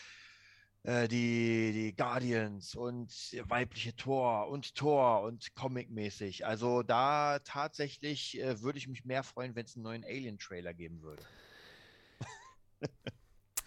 äh, 0.85 1.07
die, 1.09 1.73
die 1.73 1.95
Guardians 1.97 2.75
und 2.75 3.13
weibliche 3.49 3.95
Tor 3.95 4.49
und 4.49 4.75
Tor 4.75 5.23
und 5.23 5.55
Comic-mäßig. 5.55 6.45
Also 6.47 6.83
da 6.83 7.39
tatsächlich 7.41 8.41
äh, 8.41 8.61
würde 8.63 8.79
ich 8.79 8.89
mich 8.89 9.05
mehr 9.05 9.23
freuen, 9.23 9.55
wenn 9.55 9.65
es 9.65 9.77
einen 9.77 9.85
neuen 9.85 10.05
Alien-Trailer 10.05 10.75
geben 10.75 11.03
würde. 11.03 11.23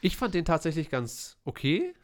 Ich 0.02 0.18
fand 0.18 0.34
den 0.34 0.46
tatsächlich 0.46 0.90
ganz 0.90 1.38
okay, 1.46 1.96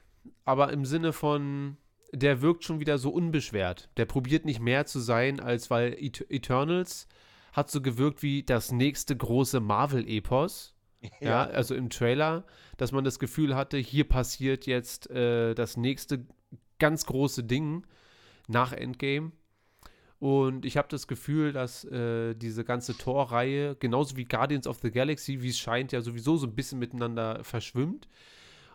aber 0.46 0.72
im 0.72 0.86
Sinne 0.86 1.14
von, 1.14 1.78
der 2.12 2.42
wirkt 2.42 2.64
schon 2.64 2.80
wieder 2.80 2.98
so 2.98 3.10
unbeschwert. 3.12 3.90
Der 3.98 4.06
probiert 4.06 4.46
nicht 4.46 4.60
mehr 4.60 4.86
zu 4.86 5.00
sein, 5.00 5.40
als 5.40 5.70
weil 5.70 5.94
Et 5.94 6.26
Eternals 6.32 7.08
hat 7.54 7.70
so 7.70 7.82
gewirkt 7.82 8.24
wie 8.24 8.44
das 8.44 8.72
nächste 8.72 9.16
große 9.16 9.60
Marvel-Epos. 9.60 10.74
Ja. 11.20 11.46
also 11.46 11.74
im 11.76 11.90
Trailer, 11.90 12.46
dass 12.78 12.92
man 12.92 13.04
das 13.04 13.18
Gefühl 13.18 13.56
hatte, 13.56 13.78
hier 13.78 14.08
passiert 14.08 14.66
jetzt 14.66 15.10
äh, 15.10 15.54
das 15.56 15.78
nächste 15.78 16.26
ganz 16.80 17.06
große 17.06 17.44
Ding 17.44 17.86
nach 18.48 18.72
Endgame. 18.72 19.32
Und 20.20 20.66
ich 20.66 20.78
habe 20.78 20.88
das 20.90 21.08
Gefühl, 21.08 21.52
dass 21.52 21.84
äh, 21.86 22.36
diese 22.36 22.64
ganze 22.64 22.96
Tor-Reihe, 22.96 23.76
genauso 23.80 24.18
wie 24.18 24.26
Guardians 24.26 24.68
of 24.68 24.80
the 24.84 24.92
Galaxy, 24.92 25.42
wie 25.42 25.50
es 25.50 25.58
scheint, 25.58 25.92
ja 25.92 26.02
sowieso 26.02 26.38
so 26.38 26.46
ein 26.46 26.54
bisschen 26.54 26.78
miteinander 26.78 27.44
verschwimmt. 27.44 28.08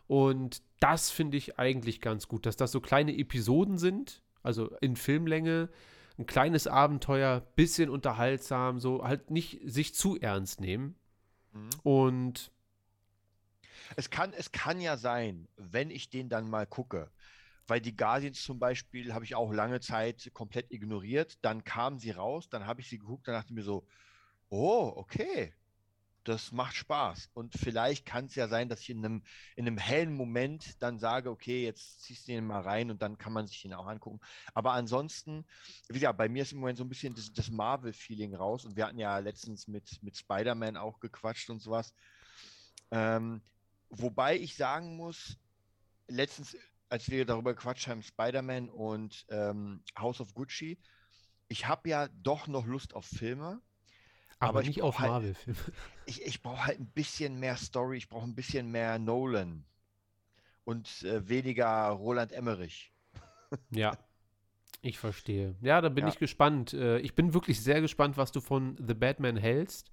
Und 0.08 0.62
das 0.80 1.10
finde 1.10 1.36
ich 1.36 1.58
eigentlich 1.58 2.00
ganz 2.00 2.26
gut, 2.26 2.46
dass 2.46 2.56
das 2.56 2.72
so 2.72 2.80
kleine 2.80 3.16
Episoden 3.16 3.78
sind, 3.78 4.22
also 4.42 4.70
in 4.80 4.96
Filmlänge, 4.96 5.68
ein 6.18 6.26
kleines 6.26 6.66
Abenteuer, 6.66 7.42
bisschen 7.54 7.90
unterhaltsam, 7.90 8.80
so 8.80 9.04
halt 9.04 9.30
nicht 9.30 9.60
sich 9.64 9.94
zu 9.94 10.18
ernst 10.18 10.60
nehmen. 10.60 10.96
Mhm. 11.56 11.70
Und 11.82 12.50
Es 13.96 14.10
kann, 14.10 14.32
es 14.32 14.52
kann 14.52 14.80
ja 14.80 14.96
sein, 14.96 15.48
wenn 15.56 15.90
ich 15.90 16.10
den 16.10 16.28
dann 16.28 16.48
mal 16.50 16.66
gucke, 16.66 17.10
weil 17.66 17.80
die 17.80 17.96
Guardians 17.96 18.42
zum 18.42 18.58
Beispiel 18.58 19.12
habe 19.14 19.24
ich 19.24 19.34
auch 19.34 19.52
lange 19.52 19.80
Zeit 19.80 20.30
komplett 20.34 20.70
ignoriert. 20.70 21.38
Dann 21.42 21.64
kamen 21.64 21.98
sie 21.98 22.10
raus, 22.12 22.48
dann 22.48 22.66
habe 22.66 22.80
ich 22.80 22.88
sie 22.88 22.98
geguckt, 22.98 23.26
dann 23.28 23.34
dachte 23.34 23.48
ich 23.48 23.54
mir 23.54 23.62
so, 23.62 23.86
oh, 24.48 24.92
okay, 24.96 25.54
das 26.28 26.52
macht 26.52 26.74
Spaß. 26.74 27.30
Und 27.34 27.54
vielleicht 27.54 28.06
kann 28.06 28.26
es 28.26 28.34
ja 28.34 28.48
sein, 28.48 28.68
dass 28.68 28.80
ich 28.80 28.90
in 28.90 29.04
einem, 29.04 29.22
in 29.54 29.66
einem 29.66 29.78
hellen 29.78 30.12
Moment 30.12 30.82
dann 30.82 30.98
sage, 30.98 31.30
okay, 31.30 31.64
jetzt 31.64 32.02
ziehst 32.02 32.26
du 32.26 32.32
den 32.32 32.46
mal 32.46 32.62
rein 32.62 32.90
und 32.90 33.02
dann 33.02 33.18
kann 33.18 33.32
man 33.32 33.46
sich 33.46 33.62
den 33.62 33.74
auch 33.74 33.86
angucken. 33.86 34.20
Aber 34.54 34.72
ansonsten, 34.72 35.44
wie 35.88 36.00
gesagt, 36.00 36.18
bei 36.18 36.28
mir 36.28 36.42
ist 36.42 36.52
im 36.52 36.58
Moment 36.58 36.78
so 36.78 36.84
ein 36.84 36.88
bisschen 36.88 37.14
das, 37.14 37.32
das 37.32 37.50
Marvel-Feeling 37.50 38.34
raus. 38.34 38.64
Und 38.64 38.76
wir 38.76 38.86
hatten 38.86 38.98
ja 38.98 39.18
letztens 39.18 39.68
mit, 39.68 40.02
mit 40.02 40.16
Spider-Man 40.16 40.76
auch 40.76 41.00
gequatscht 41.00 41.50
und 41.50 41.60
sowas. 41.60 41.94
Ähm, 42.90 43.42
wobei 43.90 44.36
ich 44.36 44.56
sagen 44.56 44.96
muss, 44.96 45.38
letztens, 46.08 46.56
als 46.88 47.08
wir 47.10 47.24
darüber 47.24 47.54
gequatscht 47.54 47.88
haben, 47.88 48.02
Spider-Man 48.02 48.68
und 48.68 49.26
ähm, 49.28 49.82
House 49.98 50.20
of 50.20 50.34
Gucci, 50.34 50.78
ich 51.48 51.66
habe 51.66 51.88
ja 51.88 52.08
doch 52.08 52.48
noch 52.48 52.66
Lust 52.66 52.94
auf 52.94 53.06
Filme. 53.06 53.60
Aber, 54.38 54.48
Aber 54.50 54.60
ich 54.62 54.68
nicht 54.68 54.82
auf 54.82 54.98
halt- 54.98 55.10
Marvel-Filme. 55.10 55.58
Ich, 56.08 56.22
ich 56.22 56.40
brauche 56.42 56.64
halt 56.66 56.78
ein 56.78 56.86
bisschen 56.86 57.40
mehr 57.40 57.56
Story, 57.56 57.96
ich 57.96 58.08
brauche 58.08 58.24
ein 58.26 58.34
bisschen 58.36 58.70
mehr 58.70 58.98
Nolan 59.00 59.64
und 60.64 61.02
äh, 61.02 61.28
weniger 61.28 61.88
Roland 61.88 62.32
Emmerich. 62.32 62.92
Ja, 63.70 63.96
ich 64.82 64.98
verstehe. 64.98 65.54
Ja, 65.62 65.80
da 65.80 65.88
bin 65.88 66.04
Ja. 66.04 66.12
ich 66.12 66.18
gespannt. 66.18 66.74
Äh, 66.74 66.98
Ich 66.98 67.14
bin 67.14 67.32
wirklich 67.34 67.60
sehr 67.62 67.80
gespannt, 67.80 68.16
was 68.16 68.30
du 68.32 68.40
von 68.40 68.76
The 68.84 68.94
Batman 68.94 69.36
hältst. 69.36 69.90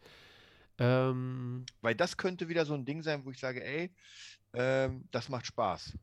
Ähm, 0.79 1.65
Weil 1.81 1.95
das 1.95 2.17
könnte 2.17 2.49
wieder 2.49 2.65
so 2.65 2.73
ein 2.73 2.85
Ding 2.85 3.01
sein, 3.03 3.25
wo 3.25 3.31
ich 3.31 3.39
sage, 3.39 3.63
ey, 3.63 3.91
ähm, 4.53 5.07
das 5.11 5.29
macht 5.29 5.45
Spaß. 5.45 5.97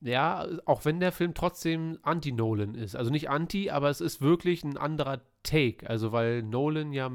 ja, 0.00 0.46
auch 0.66 0.84
wenn 0.84 1.00
der 1.00 1.12
Film 1.12 1.32
trotzdem 1.34 1.98
anti-Nolan 2.02 2.74
ist. 2.74 2.96
Also 2.96 3.10
nicht 3.10 3.30
anti, 3.30 3.70
aber 3.70 3.88
es 3.90 4.00
ist 4.02 4.20
wirklich 4.20 4.62
ein 4.64 4.76
anderer 4.76 5.22
Take. 5.42 5.88
Also 5.88 6.12
weil 6.12 6.42
Nolan 6.42 6.92
ja. 6.92 7.10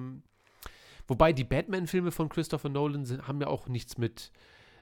Wobei 1.10 1.34
die 1.34 1.44
Batman-Filme 1.44 2.12
von 2.12 2.30
Christopher 2.30 2.70
Nolan 2.70 3.04
sind, 3.04 3.28
haben 3.28 3.42
ja 3.42 3.48
auch 3.48 3.68
nichts 3.68 3.98
mit 3.98 4.32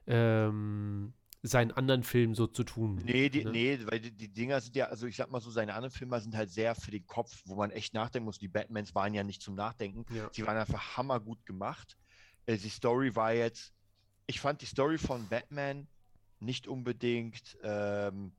ähm, 0.05 1.13
seinen 1.41 1.71
anderen 1.71 2.03
Filmen 2.03 2.35
so 2.35 2.47
zu 2.47 2.65
tun. 2.65 3.01
Nee, 3.05 3.29
die, 3.29 3.45
ne? 3.45 3.51
nee, 3.51 3.79
weil 3.85 4.01
die, 4.01 4.11
die 4.11 4.27
Dinger 4.27 4.59
sind 4.59 4.75
ja, 4.75 4.87
also 4.87 5.07
ich 5.07 5.15
sag 5.15 5.31
mal 5.31 5.39
so, 5.39 5.49
seine 5.49 5.73
anderen 5.73 5.93
Filme 5.93 6.19
sind 6.19 6.35
halt 6.35 6.49
sehr 6.49 6.75
für 6.75 6.91
den 6.91 7.07
Kopf, 7.07 7.43
wo 7.45 7.55
man 7.55 7.71
echt 7.71 7.93
nachdenken 7.93 8.25
muss. 8.25 8.39
Die 8.39 8.49
Batmans 8.49 8.93
waren 8.93 9.13
ja 9.13 9.23
nicht 9.23 9.41
zum 9.41 9.55
Nachdenken. 9.55 10.05
Ja. 10.13 10.29
Sie 10.33 10.45
waren 10.45 10.57
einfach 10.57 10.97
hammergut 10.97 11.45
gemacht. 11.45 11.97
Äh, 12.45 12.57
die 12.57 12.69
Story 12.69 13.15
war 13.15 13.33
jetzt, 13.33 13.71
ich 14.25 14.41
fand 14.41 14.61
die 14.61 14.65
Story 14.65 14.97
von 14.97 15.29
Batman 15.29 15.87
nicht 16.41 16.67
unbedingt, 16.67 17.57
ähm, 17.63 18.33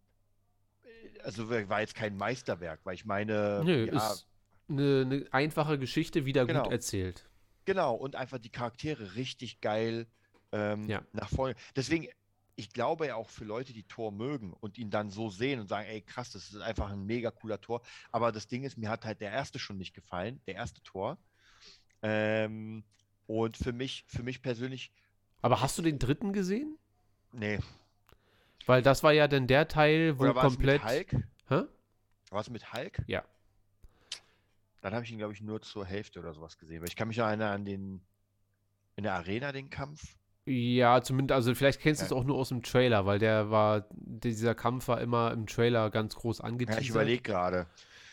äh, 0.85 1.21
also 1.21 1.49
war 1.49 1.81
jetzt 1.81 1.95
kein 1.95 2.19
Meisterwerk, 2.19 2.81
weil 2.85 2.97
ich 2.97 3.07
meine, 3.07 3.63
Nö, 3.65 3.87
ja, 3.87 3.97
ist 3.97 4.29
eine, 4.69 5.07
eine 5.07 5.27
einfache 5.31 5.79
Geschichte 5.79 6.27
wieder 6.27 6.45
Genau. 6.45 6.65
gut 6.65 6.73
erzählt. 6.73 7.28
Genau, 7.69 7.95
und 7.95 8.17
einfach 8.17 8.39
die 8.39 8.49
Charaktere 8.49 9.15
richtig 9.15 9.61
geil 9.61 10.07
ähm, 10.53 10.89
Ja. 10.89 11.03
nach 11.13 11.29
vorne. 11.29 11.55
Deswegen, 11.77 12.09
ich 12.57 12.73
glaube 12.73 13.09
ja 13.09 13.15
auch 13.17 13.29
für 13.29 13.45
Leute, 13.45 13.75
die 13.75 13.83
Tor 13.83 14.11
mögen 14.11 14.55
und 14.55 14.79
ihn 14.79 14.89
dann 14.91 15.11
so 15.11 15.29
sehen 15.29 15.61
und 15.61 15.69
sagen, 15.69 15.87
ey 15.87 16.01
krass, 16.01 16.31
das 16.31 16.49
ist 16.49 16.63
einfach 16.63 16.89
ein 16.91 17.05
mega 17.05 17.31
cooler 17.31 17.61
Tor. 17.61 17.83
Aber 18.11 18.33
das 18.33 18.47
Ding 18.49 18.65
ist, 18.65 18.79
mir 18.79 18.89
hat 18.89 19.05
halt 19.05 19.21
der 19.21 19.33
erste 19.33 19.59
schon 19.59 19.77
nicht 19.77 19.93
gefallen, 19.93 20.41
der 20.47 20.55
erste 20.55 20.83
Tor. 20.83 21.19
Ähm, 22.01 22.85
und 23.27 23.59
für 23.59 23.75
mich, 23.75 24.07
für 24.09 24.23
mich 24.23 24.41
persönlich, 24.41 24.91
Aber 25.43 25.61
hast 25.61 25.77
du 25.77 25.83
den 25.83 25.99
dritten 25.99 26.33
gesehen? 26.33 26.79
nee. 27.33 27.59
Weil 28.65 28.81
das 28.81 29.03
war 29.03 29.13
ja 29.13 29.29
dann 29.29 29.47
der 29.47 29.69
Teil, 29.69 30.19
wo 30.19 30.23
Oder 30.23 30.35
war 30.37 30.45
komplett. 30.45 30.83
es 30.87 30.87
mit 30.87 31.13
Hulk? 31.13 31.29
Hä? 31.51 31.63
War 32.31 32.41
es 32.41 32.49
mit 32.49 32.73
Hulk? 32.73 33.03
Ja. 33.07 33.25
Dann 34.81 34.95
habe 34.95 35.05
ich 35.05 35.11
ihn, 35.11 35.19
glaube 35.19 35.33
ich, 35.33 35.41
nur 35.41 35.61
zur 35.61 35.85
Hälfte 35.85 36.19
oder 36.21 36.33
sowas 36.33 36.59
gesehen. 36.59 36.81
Weil 36.81 36.89
ich 36.89 36.97
kann 36.97 37.09
mich 37.09 37.17
noch 37.17 37.27
erinnern 37.27 37.53
an 37.53 37.65
den, 37.65 38.01
in 38.97 39.05
der 39.05 39.15
Arena, 39.15 39.53
den 39.53 39.71
Kampf. 39.71 40.01
Ja, 40.47 41.03
zumindest, 41.03 41.35
also 41.35 41.55
vielleicht 41.55 41.81
kennst 41.81 42.01
du 42.01 42.05
es 42.07 42.11
Ja. 42.11 42.17
auch 42.17 42.25
nur 42.25 42.37
aus 42.37 42.49
dem 42.49 42.63
Trailer, 42.63 43.05
weil 43.05 43.19
der 43.19 43.51
war, 43.51 43.87
dieser 43.91 44.55
Kampf 44.55 44.89
war 44.89 45.01
immer 45.01 45.33
im 45.33 45.47
Trailer 45.47 45.91
ganz 45.91 46.15
groß 46.15 46.39
Ja, 46.39 46.45
angeteasert. 46.45 46.83
ich 46.83 46.91
überlege 46.91 47.23
gerade. 47.23 47.67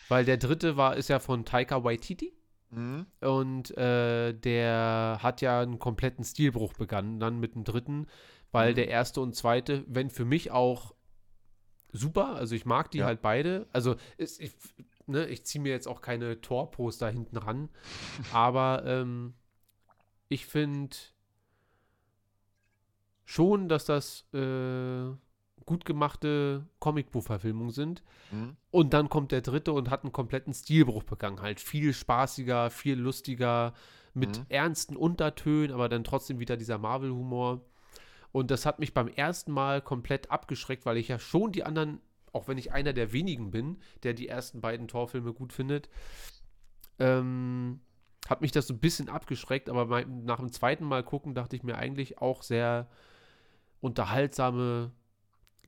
Weil 0.09 0.25
der 0.25 0.37
dritte 0.37 0.75
war, 0.75 0.97
ist 0.97 1.07
ja 1.07 1.19
von 1.19 1.45
Taika 1.45 1.83
Waititi 1.83 2.33
Mhm. 2.71 3.05
und 3.21 3.77
äh, 3.77 4.33
der 4.33 5.19
hat 5.21 5.41
ja 5.41 5.61
einen 5.61 5.79
kompletten 5.79 6.25
Stilbruch 6.25 6.73
begangen, 6.73 7.19
dann 7.21 7.39
mit 7.39 7.55
dem 7.55 7.63
dritten, 7.63 8.07
weil 8.51 8.71
Mhm. 8.71 8.75
der 8.75 8.87
erste 8.89 9.21
und 9.21 9.33
zweite, 9.33 9.85
wenn 9.87 10.09
für 10.09 10.25
mich 10.25 10.51
auch 10.51 10.93
super, 11.93 12.35
also 12.35 12.53
ich 12.53 12.65
mag 12.65 12.91
die 12.91 12.97
Ja. 12.99 13.05
halt 13.05 13.21
beide, 13.21 13.67
also 13.71 13.95
ist, 14.17 14.41
ich, 14.41 14.51
ne, 15.07 15.25
ich 15.27 15.45
ziehe 15.45 15.61
mir 15.61 15.71
jetzt 15.71 15.87
auch 15.87 16.01
keine 16.01 16.41
Tor-Poster 16.41 17.09
hinten 17.09 17.37
ran, 17.37 17.69
aber 18.33 18.83
ähm, 18.85 19.33
ich 20.29 20.45
finde 20.45 20.95
schon, 23.25 23.67
dass 23.69 23.85
das 23.85 24.25
äh, 24.33 25.11
gut 25.65 25.85
gemachte 25.85 26.67
Comicbuch-Verfilmungen 26.79 27.71
sind. 27.71 28.03
Mhm. 28.31 28.55
Und 28.71 28.93
dann 28.93 29.09
kommt 29.09 29.31
der 29.31 29.41
dritte 29.41 29.73
und 29.73 29.89
hat 29.89 30.03
einen 30.03 30.11
kompletten 30.11 30.53
Stilbruch 30.53 31.03
begangen. 31.03 31.41
Halt 31.41 31.59
viel 31.59 31.93
spaßiger, 31.93 32.69
viel 32.69 32.99
lustiger, 32.99 33.73
mit 34.15 34.39
Mhm. 34.39 34.45
ernsten 34.49 34.95
Untertönen, 34.95 35.73
aber 35.73 35.89
dann 35.89 36.03
trotzdem 36.03 36.39
wieder 36.39 36.55
dieser 36.57 36.77
Marvel-Humor. 36.77 37.61
Und 38.31 38.49
das 38.49 38.65
hat 38.65 38.79
mich 38.79 38.93
beim 38.93 39.07
ersten 39.07 39.51
Mal 39.51 39.81
komplett 39.81 40.31
abgeschreckt, 40.31 40.85
weil 40.85 40.97
ich 40.97 41.09
ja 41.09 41.19
schon 41.19 41.51
die 41.51 41.63
anderen 41.63 41.99
auch 42.35 42.47
wenn 42.47 42.57
ich 42.57 42.71
einer 42.71 42.93
der 42.93 43.11
wenigen 43.13 43.51
bin, 43.51 43.77
der 44.03 44.13
die 44.13 44.27
ersten 44.27 44.61
beiden 44.61 44.87
Torfilme 44.87 45.33
gut 45.33 45.53
findet, 45.53 45.89
ähm, 46.99 47.79
hat 48.27 48.41
mich 48.41 48.51
das 48.51 48.67
so 48.67 48.73
ein 48.73 48.79
bisschen 48.79 49.09
abgeschreckt, 49.09 49.69
aber 49.69 49.85
mein, 49.85 50.25
nach 50.25 50.39
dem 50.39 50.51
zweiten 50.51 50.85
Mal 50.85 51.03
gucken 51.03 51.33
dachte 51.35 51.55
ich 51.55 51.63
mir 51.63 51.77
eigentlich 51.77 52.19
auch 52.19 52.41
sehr 52.43 52.87
unterhaltsame 53.81 54.91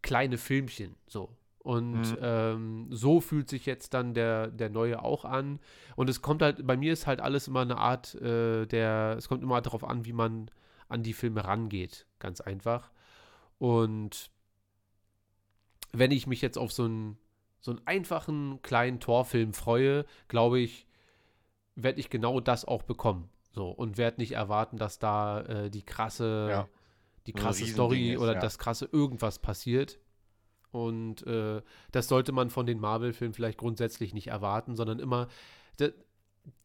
kleine 0.01 0.38
Filmchen. 0.38 0.95
So. 1.08 1.36
Und 1.60 2.12
Mhm. 2.12 2.17
ähm, 2.21 2.88
so 2.91 3.19
fühlt 3.19 3.49
sich 3.49 3.65
jetzt 3.65 3.93
dann 3.93 4.13
der, 4.13 4.47
der 4.47 4.69
neue 4.69 5.03
auch 5.03 5.25
an. 5.25 5.60
Und 5.95 6.10
es 6.10 6.21
kommt 6.21 6.41
halt, 6.41 6.65
bei 6.65 6.77
mir 6.77 6.93
ist 6.93 7.08
halt 7.08 7.19
alles 7.19 7.47
immer 7.47 7.62
eine 7.62 7.77
Art 7.77 8.15
äh, 8.15 8.65
der, 8.65 9.15
es 9.17 9.27
kommt 9.27 9.43
immer 9.43 9.62
darauf 9.62 9.84
an, 9.84 10.06
wie 10.06 10.13
man 10.13 10.49
an 10.88 11.03
die 11.03 11.13
Filme 11.13 11.43
rangeht. 11.43 12.06
Ganz 12.19 12.39
einfach. 12.41 12.91
Und 13.60 14.32
wenn 15.93 16.12
ich 16.12 16.28
mich 16.28 16.41
jetzt 16.41 16.58
auf 16.58 16.71
so 16.71 16.84
einen, 16.86 17.17
so 17.60 17.71
einen 17.71 17.82
einfachen 17.86 18.62
kleinen 18.62 19.00
Torfilm 19.00 19.54
freue, 19.54 20.06
glaube 20.28 20.60
ich, 20.60 20.86
werde 21.76 22.00
ich 22.00 22.10
genau 22.10 22.39
das 22.39 22.65
auch 22.65 22.84
bekommen. 22.84 23.30
So, 23.52 23.69
und 23.69 23.97
werde 23.97 24.21
nicht 24.21 24.34
erwarten, 24.34 24.78
dass 24.78 25.00
da 25.00 25.41
äh, 25.41 25.69
die 25.69 25.84
krasse, 25.84 26.47
Ja. 26.50 26.67
die 27.26 27.32
So 27.32 27.38
krasse 27.38 27.62
Riesending 27.62 27.73
Story 27.73 28.13
ist, 28.13 28.19
oder 28.19 28.34
ja. 28.34 28.39
das 28.39 28.60
krasse 28.60 28.88
irgendwas 28.91 29.39
passiert. 29.39 30.00
Und 30.71 31.26
äh, 31.26 31.62
das 31.91 32.08
sollte 32.08 32.34
man 32.34 32.50
von 32.50 32.65
den 32.65 32.80
Marvel-Filmen 32.80 33.34
vielleicht 33.34 33.58
grundsätzlich 33.58 34.13
nicht 34.13 34.28
erwarten, 34.28 34.76
sondern 34.76 35.00
immer, 35.00 35.28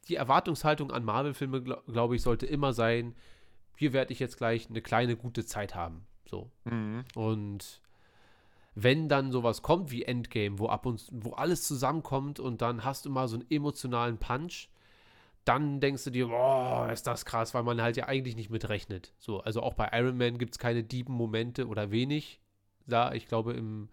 die 0.07 0.15
Erwartungshaltung 0.15 0.91
an 0.91 1.03
Marvel-Filme, 1.03 1.61
gl 1.61 1.77
glaube 1.87 2.15
ich, 2.15 2.21
sollte 2.21 2.45
immer 2.45 2.73
sein, 2.73 3.15
hier 3.75 3.93
werde 3.93 4.13
ich 4.13 4.19
jetzt 4.19 4.37
gleich 4.37 4.69
eine 4.69 4.81
kleine 4.81 5.15
gute 5.15 5.45
Zeit 5.45 5.75
haben. 5.75 6.05
So. 6.25 6.51
Mhm. 6.65 7.05
Und 7.15 7.81
wenn 8.75 9.07
dann 9.07 9.31
sowas 9.31 9.61
kommt 9.61 9.91
wie 9.91 10.03
Endgame, 10.03 10.59
wo 10.59 10.67
ab 10.67 10.85
und 10.85 11.07
wo 11.11 11.31
alles 11.33 11.67
zusammenkommt 11.67 12.39
und 12.39 12.61
dann 12.61 12.83
hast 12.83 13.05
du 13.05 13.09
mal 13.09 13.27
so 13.27 13.37
einen 13.37 13.49
emotionalen 13.49 14.17
Punch, 14.17 14.69
dann 15.45 15.79
denkst 15.79 16.05
du 16.05 16.09
dir, 16.09 16.27
boah, 16.27 16.89
ist 16.91 17.05
das 17.05 17.25
krass, 17.25 17.53
weil 17.53 17.63
man 17.63 17.81
halt 17.81 17.97
ja 17.97 18.07
eigentlich 18.07 18.35
nicht 18.35 18.49
mitrechnet. 18.49 19.13
So, 19.19 19.41
also 19.41 19.61
auch 19.61 19.73
bei 19.73 19.89
Iron 19.93 20.17
Man 20.17 20.37
gibt 20.37 20.53
es 20.53 20.59
keine 20.59 20.83
dieben 20.83 21.13
Momente 21.13 21.67
oder 21.67 21.91
wenig. 21.91 22.39
Da, 22.87 23.13
ich 23.13 23.27
glaube, 23.27 23.53
im 23.53 23.89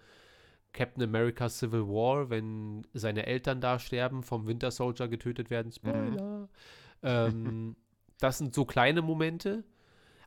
Captain 0.72 1.02
America 1.02 1.48
Civil 1.48 1.88
War, 1.88 2.30
wenn 2.30 2.86
seine 2.92 3.26
Eltern 3.26 3.60
da 3.60 3.78
sterben, 3.78 4.22
vom 4.22 4.46
Winter 4.46 4.70
Soldier 4.70 5.08
getötet 5.08 5.50
werden, 5.50 5.72
Spoiler. 5.72 6.48
Ähm, 7.02 7.76
das 8.20 8.38
sind 8.38 8.54
so 8.54 8.64
kleine 8.64 9.02
Momente, 9.02 9.64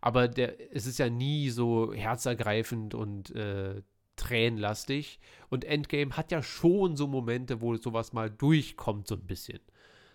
aber 0.02 0.28
der, 0.28 0.76
es 0.76 0.86
ist 0.86 1.00
ja 1.00 1.10
nie 1.10 1.50
so 1.50 1.94
herzergreifend 1.94 2.94
und 2.94 3.34
äh, 3.36 3.82
tränenlastig. 4.15 5.19
Und 5.49 5.65
Endgame 5.65 6.15
hat 6.17 6.32
ja 6.32 6.41
schon 6.43 6.95
so 6.95 7.08
Momente, 7.08 7.62
wo 7.62 7.76
sowas 7.76 8.13
mal 8.13 8.30
durchkommt, 8.30 9.08
so 9.08 9.15
ein 9.15 9.26
bisschen. 9.26 9.60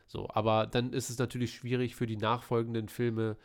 So, 0.07 0.29
aber 0.31 0.67
dann 0.67 0.93
ist 0.93 1.11
es 1.11 1.19
natürlich 1.19 1.55
schwierig 1.55 1.95
für 1.95 2.07
die 2.07 2.17
nachfolgenden 2.17 2.89
Filme 2.89 3.37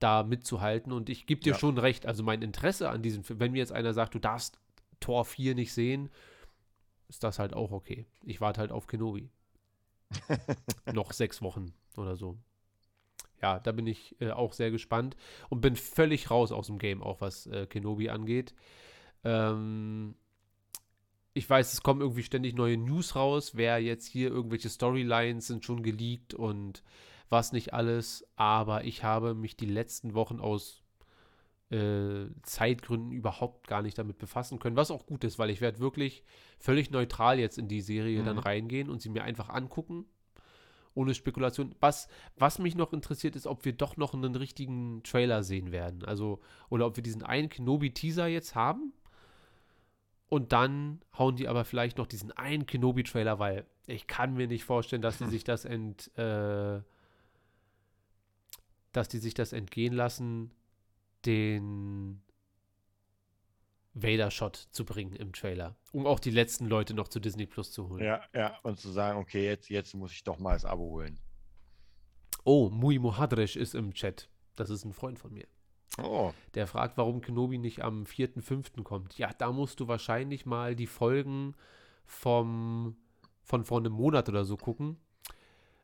da 0.00 0.22
mitzuhalten. 0.22 0.92
Und 0.92 1.08
ich 1.08 1.26
gebe 1.26 1.40
dir 1.40 1.52
Ja. 1.52 1.58
schon 1.58 1.78
recht, 1.78 2.06
also 2.06 2.22
mein 2.22 2.42
Interesse 2.42 2.90
an 2.90 3.02
diesem 3.02 3.24
Film, 3.24 3.40
wenn 3.40 3.52
mir 3.52 3.58
jetzt 3.58 3.72
einer 3.72 3.94
sagt, 3.94 4.14
du 4.14 4.18
darfst 4.18 4.58
Tor 5.00 5.24
4 5.24 5.54
nicht 5.54 5.72
sehen, 5.72 6.10
ist 7.08 7.22
das 7.24 7.38
halt 7.38 7.54
auch 7.54 7.70
okay. 7.70 8.06
Ich 8.24 8.40
warte 8.40 8.60
halt 8.60 8.72
auf 8.72 8.86
Kenobi. 8.86 9.30
Noch 10.92 11.12
sechs 11.12 11.42
Wochen 11.42 11.72
oder 11.96 12.16
so. 12.16 12.36
Ja, 13.40 13.60
da 13.60 13.72
bin 13.72 13.86
ich 13.86 14.16
äh, 14.20 14.30
auch 14.30 14.52
sehr 14.52 14.70
gespannt 14.70 15.16
und 15.48 15.60
bin 15.60 15.76
völlig 15.76 16.30
raus 16.30 16.50
aus 16.50 16.66
dem 16.66 16.78
Game, 16.78 17.02
auch 17.02 17.20
was 17.20 17.46
äh, 17.46 17.66
Kenobi 17.66 18.08
angeht. 18.10 18.54
Ähm, 19.24 20.14
ich 21.34 21.48
weiß, 21.48 21.72
es 21.72 21.82
kommen 21.82 22.00
irgendwie 22.00 22.22
ständig 22.24 22.54
neue 22.54 22.76
News 22.76 23.14
raus, 23.14 23.52
wer 23.54 23.78
jetzt 23.78 24.06
hier 24.06 24.28
irgendwelche 24.30 24.68
Storylines 24.68 25.46
sind 25.46 25.64
schon 25.64 25.82
geleakt 25.82 26.34
und 26.34 26.82
was 27.28 27.52
nicht 27.52 27.74
alles, 27.74 28.26
aber 28.36 28.84
ich 28.84 29.04
habe 29.04 29.34
mich 29.34 29.56
die 29.56 29.66
letzten 29.66 30.14
Wochen 30.14 30.40
aus 30.40 30.82
äh, 31.70 32.26
Zeitgründen 32.42 33.12
überhaupt 33.12 33.68
gar 33.68 33.82
nicht 33.82 33.98
damit 33.98 34.18
befassen 34.18 34.58
können, 34.58 34.76
was 34.76 34.90
auch 34.90 35.06
gut 35.06 35.22
ist, 35.22 35.38
weil 35.38 35.50
ich 35.50 35.60
werde 35.60 35.78
wirklich 35.80 36.24
völlig 36.58 36.90
neutral 36.90 37.38
jetzt 37.38 37.58
in 37.58 37.68
die 37.68 37.82
Serie 37.82 38.24
dann 38.24 38.36
Mhm. 38.36 38.42
reingehen 38.42 38.88
und 38.88 39.02
sie 39.02 39.10
mir 39.10 39.22
einfach 39.22 39.50
angucken, 39.50 40.06
ohne 40.94 41.14
Spekulation. 41.14 41.74
Was, 41.78 42.08
was 42.36 42.58
mich 42.58 42.74
noch 42.74 42.92
interessiert, 42.94 43.36
ist, 43.36 43.46
ob 43.46 43.64
wir 43.66 43.74
doch 43.74 43.96
noch 43.98 44.14
einen 44.14 44.34
richtigen 44.34 45.02
Trailer 45.04 45.42
sehen 45.44 45.70
werden, 45.70 46.04
also 46.04 46.40
oder 46.70 46.86
ob 46.86 46.96
wir 46.96 47.02
diesen 47.02 47.22
einen 47.22 47.50
Kenobi-Teaser 47.50 48.26
jetzt 48.26 48.54
haben 48.54 48.94
und 50.28 50.52
dann 50.52 51.00
hauen 51.16 51.36
die 51.36 51.48
aber 51.48 51.64
vielleicht 51.64 51.98
noch 51.98 52.06
diesen 52.06 52.32
einen 52.32 52.66
Kenobi-Trailer, 52.66 53.38
weil 53.38 53.66
ich 53.86 54.06
kann 54.06 54.34
mir 54.34 54.46
nicht 54.46 54.64
vorstellen, 54.64 55.02
dass 55.02 55.18
die 55.18 55.26
sich 55.26 55.44
das 55.44 55.64
ent, 55.64 56.16
äh, 56.18 56.80
dass 58.92 59.08
die 59.08 59.18
sich 59.18 59.34
das 59.34 59.52
entgehen 59.52 59.94
lassen, 59.94 60.50
den 61.24 62.22
Vader-Shot 63.94 64.56
zu 64.70 64.84
bringen 64.84 65.14
im 65.14 65.32
Trailer, 65.32 65.76
um 65.92 66.06
auch 66.06 66.20
die 66.20 66.30
letzten 66.30 66.66
Leute 66.66 66.94
noch 66.94 67.08
zu 67.08 67.20
Disney 67.20 67.46
Plus 67.46 67.72
zu 67.72 67.88
holen. 67.88 68.04
Ja, 68.04 68.22
ja. 68.34 68.58
Und 68.62 68.78
zu 68.78 68.90
sagen, 68.90 69.18
okay, 69.18 69.44
jetzt, 69.44 69.70
jetzt 69.70 69.94
muss 69.94 70.12
ich 70.12 70.24
doch 70.24 70.38
mal 70.38 70.52
das 70.52 70.64
Abo 70.64 70.84
holen. 70.90 71.18
Oh, 72.44 72.68
Mui 72.70 72.98
Mohadresh 72.98 73.56
ist 73.56 73.74
im 73.74 73.92
Chat. 73.94 74.28
Das 74.56 74.70
ist 74.70 74.84
ein 74.84 74.92
Freund 74.92 75.18
von 75.18 75.32
mir. 75.32 75.46
Oh, 76.02 76.32
Der 76.54 76.66
fragt, 76.66 76.96
warum 76.96 77.20
Kenobi 77.20 77.58
nicht 77.58 77.82
am 77.82 78.04
4.5. 78.04 78.82
kommt. 78.82 79.18
Ja, 79.18 79.30
da 79.36 79.52
musst 79.52 79.80
du 79.80 79.88
wahrscheinlich 79.88 80.46
mal 80.46 80.76
die 80.76 80.86
Folgen 80.86 81.54
vom, 82.06 82.96
von 83.42 83.64
vor 83.64 83.78
einem 83.78 83.92
Monat 83.92 84.28
oder 84.28 84.44
so 84.44 84.56
gucken. 84.56 84.96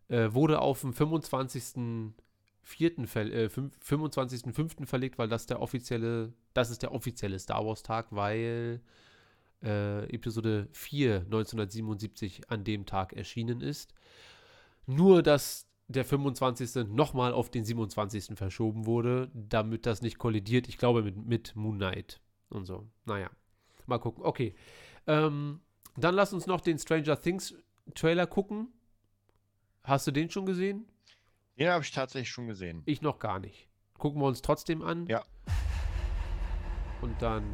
Äh, 0.09 0.33
wurde 0.33 0.61
auf 0.61 0.83
den 0.83 0.93
25.4. 0.95 3.07
Ver 3.07 3.33
äh, 3.33 3.49
fünf- 3.49 3.77
25.5. 3.83 4.87
verlegt, 4.87 5.19
weil 5.19 5.29
das 5.29 5.47
der 5.47 5.61
offizielle, 5.61 6.33
das 6.55 6.71
ist 6.71 6.83
der 6.83 6.93
offizielle 6.93 7.39
Star 7.39 7.67
Wars 7.67 7.83
Tag, 7.83 8.07
weil 8.11 8.81
äh, 9.63 10.05
Episode 10.15 10.69
4 10.73 11.21
1977 11.23 12.51
an 12.51 12.65
dem 12.65 12.87
Tag 12.87 13.13
erschienen 13.15 13.61
ist. 13.61 13.95
Nur, 14.87 15.23
dass 15.23 15.67
der 15.89 16.05
25. 16.05 16.87
nochmal 16.89 17.33
auf 17.33 17.51
den 17.51 17.65
27. 17.65 18.37
verschoben 18.39 18.87
wurde, 18.87 19.31
damit 19.35 19.87
das 19.87 20.03
nicht 20.03 20.19
kollidiert. 20.19 20.69
Ich 20.69 20.79
glaube 20.79 21.03
mit, 21.03 21.17
mit 21.27 21.57
Moon 21.57 21.77
Knight 21.77 22.21
und 22.49 22.65
so. 22.65 22.89
Naja, 23.05 23.31
mal 23.87 23.99
gucken. 23.99 24.25
Okay. 24.25 24.55
Ähm, 25.07 25.61
dann 25.97 26.15
lass 26.15 26.33
uns 26.33 26.47
noch 26.47 26.61
den 26.61 26.79
Stranger 26.79 27.21
Things 27.21 27.55
Trailer 27.95 28.27
gucken. 28.27 28.69
Hast 29.83 30.07
du 30.07 30.11
den 30.11 30.31
schon 30.31 30.47
gesehen? 30.47 30.87
den 31.57 31.75
habe 31.75 31.85
ich 31.85 31.91
tatsächlich 31.93 32.31
schon 32.31 32.47
gesehen. 32.49 32.83
Ich 32.87 33.03
noch 33.03 33.19
gar 33.19 33.39
nicht. 33.39 33.69
Gucken 33.99 34.21
wir 34.23 34.27
uns 34.27 34.41
trotzdem 34.43 34.81
an. 34.83 35.07
Ja. 35.07 35.23
Und 37.03 37.21
dann 37.21 37.45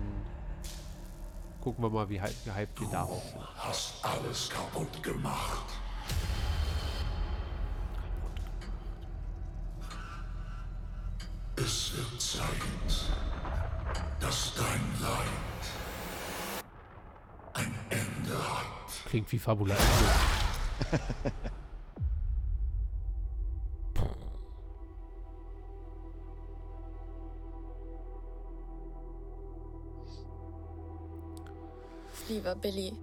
gucken 1.60 1.82
wir 1.84 1.90
mal, 1.90 2.08
wie 2.08 2.20
hype- 2.20 2.44
gehypt 2.44 2.80
wir 2.80 2.88
darauf 2.88 3.22
sind. 3.28 3.42
Hast 3.56 4.04
alles 4.04 4.48
kaputt 4.48 5.02
gemacht. 5.02 5.66
Es 11.62 11.92
wird 11.94 12.20
Zeit, 12.20 12.46
dass 14.18 14.54
dein 14.54 14.80
Leid 15.02 15.66
ein 17.52 17.74
Ende 17.90 18.38
hat. 18.38 19.06
Klingt 19.06 19.30
wie 19.30 19.38
Fabula. 19.38 19.76
Lieber 32.28 32.54
Billy, 32.54 32.94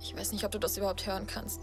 ich 0.00 0.14
weiß 0.16 0.32
nicht, 0.32 0.44
ob 0.44 0.52
du 0.52 0.58
das 0.60 0.76
überhaupt 0.76 1.04
hören 1.06 1.26
kannst. 1.26 1.60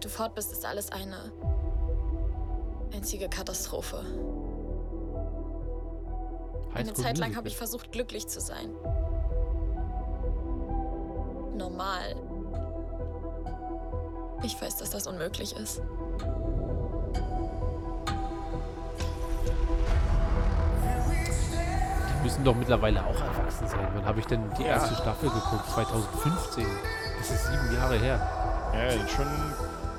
Seit 0.00 0.04
du 0.06 0.16
fort 0.16 0.34
bist, 0.34 0.50
ist 0.50 0.64
alles 0.64 0.90
eine 0.92 1.30
einzige 2.94 3.28
Katastrophe. 3.28 4.02
Eine 6.72 6.94
Zeit 6.94 7.18
lang 7.18 7.36
habe 7.36 7.48
ich 7.48 7.56
versucht, 7.58 7.92
glücklich 7.92 8.26
zu 8.26 8.40
sein. 8.40 8.70
Normal. 11.54 12.16
Ich 14.42 14.58
weiß, 14.58 14.78
dass 14.78 14.88
das 14.88 15.06
unmöglich 15.06 15.54
ist. 15.54 15.82
Die 22.08 22.22
müssen 22.22 22.42
doch 22.42 22.54
mittlerweile 22.54 23.04
auch 23.04 23.20
erwachsen 23.20 23.68
sein. 23.68 23.86
Wann 23.92 24.06
habe 24.06 24.20
ich 24.20 24.26
denn 24.26 24.50
die 24.58 24.64
erste 24.64 24.94
Staffel 24.94 25.28
geguckt? 25.28 25.68
2015. 25.74 26.66
Das 27.18 27.30
ist 27.30 27.48
sieben 27.48 27.74
Jahre 27.74 27.98
her. 27.98 28.18
Ja, 28.72 28.90
schon 29.06 29.26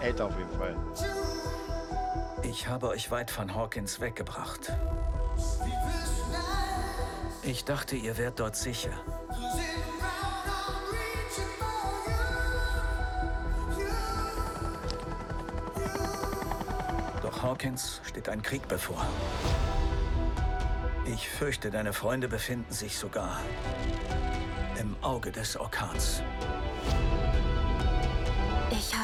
älter 0.02 0.26
auf 0.26 0.38
jeden 0.38 0.58
Fall. 0.58 0.76
Ich 2.44 2.68
habe 2.68 2.90
euch 2.90 3.12
weit 3.12 3.32
von 3.32 3.54
Hawkins 3.54 4.00
weggebracht. 4.00 4.72
Ich 7.44 7.66
dachte, 7.66 7.96
ihr 7.96 8.18
wärt 8.18 8.40
dort 8.40 8.56
sicher. 8.56 8.92
Doch 17.22 17.44
Hawkins 17.44 18.02
steht 18.04 18.30
ein 18.30 18.42
Krieg 18.42 18.68
bevor. 18.68 19.06
Ich 21.06 21.30
fürchte, 21.30 21.72
deine 21.72 21.94
Freunde 21.94 22.28
befinden 22.28 22.72
sich 22.74 22.98
sogar 22.98 23.40
im 24.80 24.96
Auge 25.02 25.32
des 25.32 25.58
Orkans. 25.58 26.22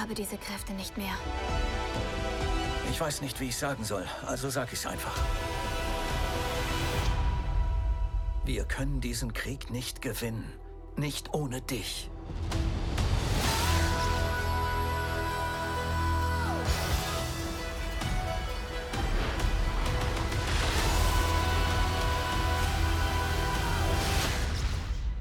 Ich 0.08 0.10
habe 0.10 0.22
diese 0.22 0.38
Kräfte 0.38 0.72
nicht 0.72 0.98
mehr. 0.98 1.12
Ich 2.90 3.02
weiß 3.02 3.22
nicht, 3.22 3.42
wie 3.42 3.50
ich 3.50 3.58
sagen 3.58 3.84
soll, 3.84 4.06
also 4.26 4.50
sag 4.50 4.72
ich's 4.72 4.86
einfach. 4.86 5.20
Wir 8.46 8.64
können 8.64 9.02
diesen 9.02 9.34
Krieg 9.34 9.70
nicht 9.70 10.02
gewinnen. 10.02 10.50
Nicht 10.96 11.34
ohne 11.34 11.60
dich. 11.60 12.10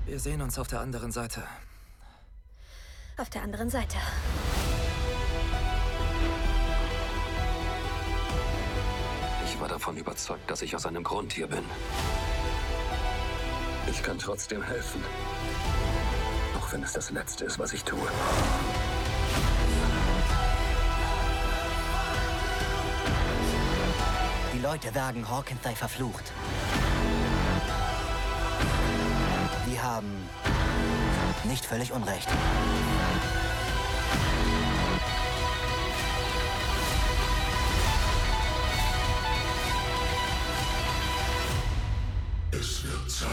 Wir 0.04 0.20
sehen 0.20 0.40
uns 0.42 0.60
auf 0.60 0.68
der 0.68 0.78
anderen 0.78 1.10
Seite. 1.10 1.42
Auf 3.18 3.30
der 3.30 3.42
anderen 3.42 3.70
Seite. 3.70 3.96
Ich 9.56 9.62
war 9.62 9.68
davon 9.68 9.96
überzeugt, 9.96 10.50
dass 10.50 10.60
ich 10.60 10.76
aus 10.76 10.84
einem 10.84 11.02
Grund 11.02 11.32
hier 11.32 11.46
bin. 11.46 11.64
Ich 13.90 14.02
kann 14.02 14.18
trotzdem 14.18 14.62
helfen. 14.62 15.02
Auch 16.58 16.70
wenn 16.72 16.82
es 16.82 16.92
das 16.92 17.10
Letzte 17.10 17.46
ist, 17.46 17.58
was 17.58 17.72
ich 17.72 17.82
tue. 17.82 18.06
Die 24.52 24.58
Leute 24.58 24.92
sagen, 24.92 25.26
Hawkins 25.26 25.62
sei 25.62 25.74
verflucht. 25.74 26.32
Die 29.66 29.80
haben 29.80 30.28
nicht 31.44 31.64
völlig 31.64 31.92
Unrecht. 31.92 32.28
Zeit. 43.18 43.30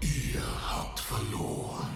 Ihr 0.00 0.40
habt 0.70 0.98
verloren. 0.98 1.94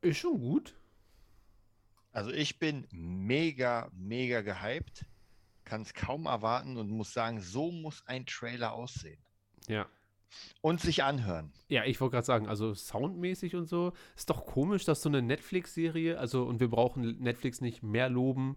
Ist 0.00 0.18
schon 0.18 0.40
gut. 0.40 0.74
Also 2.12 2.30
ich 2.30 2.58
bin 2.58 2.86
mega, 2.92 3.90
mega 3.94 4.42
gehypt. 4.42 5.06
Kann 5.64 5.82
es 5.82 5.94
kaum 5.94 6.26
erwarten 6.26 6.76
und 6.76 6.90
muss 6.90 7.12
sagen, 7.12 7.40
so 7.40 7.70
muss 7.70 8.02
ein 8.06 8.26
Trailer 8.26 8.72
aussehen. 8.72 9.20
Ja. 9.68 9.86
Und 10.60 10.80
sich 10.80 11.02
anhören. 11.04 11.52
Ja, 11.68 11.84
ich 11.84 12.00
wollte 12.00 12.14
gerade 12.14 12.26
sagen, 12.26 12.48
also 12.48 12.74
soundmäßig 12.74 13.54
und 13.54 13.66
so, 13.66 13.92
ist 14.16 14.28
doch 14.30 14.46
komisch, 14.46 14.84
dass 14.84 15.02
so 15.02 15.08
eine 15.08 15.22
Netflix-Serie, 15.22 16.18
also 16.18 16.44
und 16.44 16.58
wir 16.60 16.68
brauchen 16.68 17.18
Netflix 17.20 17.60
nicht 17.60 17.82
mehr 17.82 18.08
loben, 18.08 18.56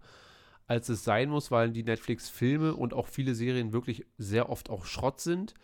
als 0.66 0.88
es 0.88 1.04
sein 1.04 1.28
muss, 1.28 1.50
weil 1.50 1.70
die 1.70 1.84
Netflix-Filme 1.84 2.74
und 2.74 2.92
auch 2.92 3.06
viele 3.06 3.34
Serien 3.34 3.72
wirklich 3.72 4.04
sehr 4.18 4.48
oft 4.50 4.68
auch 4.68 4.84
Schrott 4.84 5.20
sind. 5.20 5.54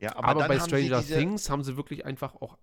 Ja, 0.00 0.16
Aber, 0.16 0.28
aber, 0.28 0.48
bei 0.48 0.60
Stranger 0.60 1.02
Things 1.02 1.50
haben 1.50 1.62
sie 1.62 1.76
wirklich 1.76 2.06
einfach 2.06 2.36
auch 2.36 2.56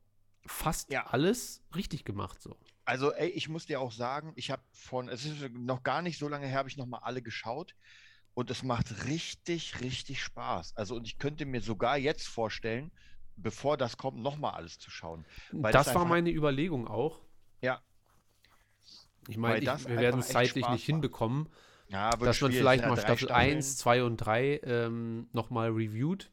fast 0.46 0.92
Ja. 0.92 1.08
alles 1.08 1.62
richtig 1.76 2.06
gemacht. 2.06 2.42
So. 2.42 2.56
Also, 2.86 3.12
ey, 3.14 3.30
ich 3.30 3.50
muss 3.50 3.66
dir 3.66 3.82
auch 3.82 3.92
sagen, 3.92 4.32
ich 4.36 4.52
habe 4.52 4.62
von, 4.72 5.10
es 5.10 5.26
ist 5.26 5.52
noch 5.54 5.84
gar 5.84 6.04
nicht 6.04 6.20
so 6.20 6.28
lange 6.28 6.46
her, 6.46 6.60
habe 6.60 6.70
ich 6.70 6.78
noch 6.78 6.86
mal 6.86 7.00
alle 7.00 7.24
geschaut 7.24 7.76
und 8.36 8.52
es 8.52 8.62
macht 8.62 9.08
richtig, 9.08 9.82
richtig 9.82 10.22
Spaß. 10.22 10.78
Also, 10.78 10.96
und 10.96 11.08
ich 11.08 11.18
könnte 11.18 11.46
mir 11.46 11.62
sogar 11.62 11.98
jetzt 11.98 12.28
vorstellen, 12.28 12.92
bevor 13.38 13.76
das 13.78 13.98
kommt, 13.98 14.20
noch 14.20 14.38
mal 14.38 14.52
alles 14.52 14.78
zu 14.78 14.92
schauen. 14.92 15.26
Weil 15.52 15.74
das 15.74 15.88
das 15.88 15.96
war 15.96 16.06
meine 16.06 16.30
Überlegung 16.30 16.88
auch. 16.88 17.22
Ja. 17.62 17.82
Ich 19.28 19.38
meine, 19.38 19.66
wir 19.66 19.98
werden 19.98 20.20
es 20.20 20.28
zeitlich 20.28 20.68
nicht 20.70 20.86
hinbekommen, 20.86 21.50
Ja, 21.88 22.12
wird 22.20 22.30
dass 22.30 22.42
man 22.42 22.52
vielleicht 22.52 22.84
ja 22.84 22.90
mal 22.90 22.96
drei 22.96 23.02
Staffel 23.02 23.28
Staffeln. 23.28 23.56
1, 23.58 23.78
2 23.78 24.04
und 24.04 24.18
3 24.18 24.60
ähm, 24.64 25.30
nochmal 25.34 25.72
reviewt. 25.72 26.32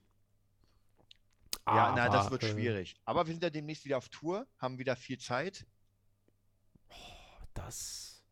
Ja, 1.66 1.94
na, 1.96 2.08
das 2.08 2.30
wird 2.30 2.42
äh, 2.42 2.48
schwierig. 2.50 2.96
Aber 3.04 3.26
wir 3.26 3.32
sind 3.32 3.42
ja 3.42 3.50
demnächst 3.50 3.84
wieder 3.84 3.96
auf 3.96 4.08
Tour, 4.08 4.46
haben 4.58 4.78
wieder 4.78 4.96
viel 4.96 5.18
Zeit. 5.18 5.64
Das. 7.54 8.24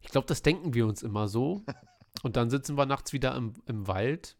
Ich 0.00 0.08
glaube, 0.08 0.26
das 0.26 0.42
denken 0.42 0.74
wir 0.74 0.86
uns 0.86 1.02
immer 1.02 1.28
so. 1.28 1.64
Und 2.22 2.36
dann 2.36 2.50
sitzen 2.50 2.76
wir 2.76 2.86
nachts 2.86 3.12
wieder 3.12 3.34
im, 3.34 3.54
im 3.66 3.88
Wald 3.88 4.36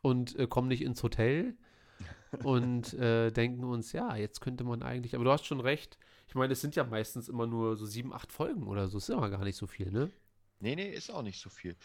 und 0.00 0.36
äh, 0.38 0.46
kommen 0.46 0.68
nicht 0.68 0.82
ins 0.82 1.02
Hotel 1.02 1.56
und 2.44 2.94
äh, 2.94 3.32
denken 3.32 3.64
uns, 3.64 3.92
ja, 3.92 4.14
jetzt 4.14 4.40
könnte 4.40 4.62
man 4.62 4.82
eigentlich. 4.82 5.14
Aber 5.14 5.24
du 5.24 5.32
hast 5.32 5.44
schon 5.44 5.60
recht. 5.60 5.98
Ich 6.28 6.34
meine, 6.34 6.52
es 6.52 6.60
sind 6.60 6.76
ja 6.76 6.84
meistens 6.84 7.28
immer 7.28 7.46
nur 7.46 7.76
so 7.76 7.84
sieben, 7.84 8.12
acht 8.12 8.30
Folgen 8.32 8.68
oder 8.68 8.88
so. 8.88 8.98
Ist 8.98 9.10
immer 9.10 9.28
gar 9.28 9.44
nicht 9.44 9.56
so 9.56 9.66
viel, 9.66 9.90
ne? 9.90 10.10
Nee, 10.60 10.76
nee, 10.76 10.88
ist 10.88 11.10
auch 11.10 11.22
nicht 11.22 11.40
so 11.40 11.50
viel. 11.50 11.76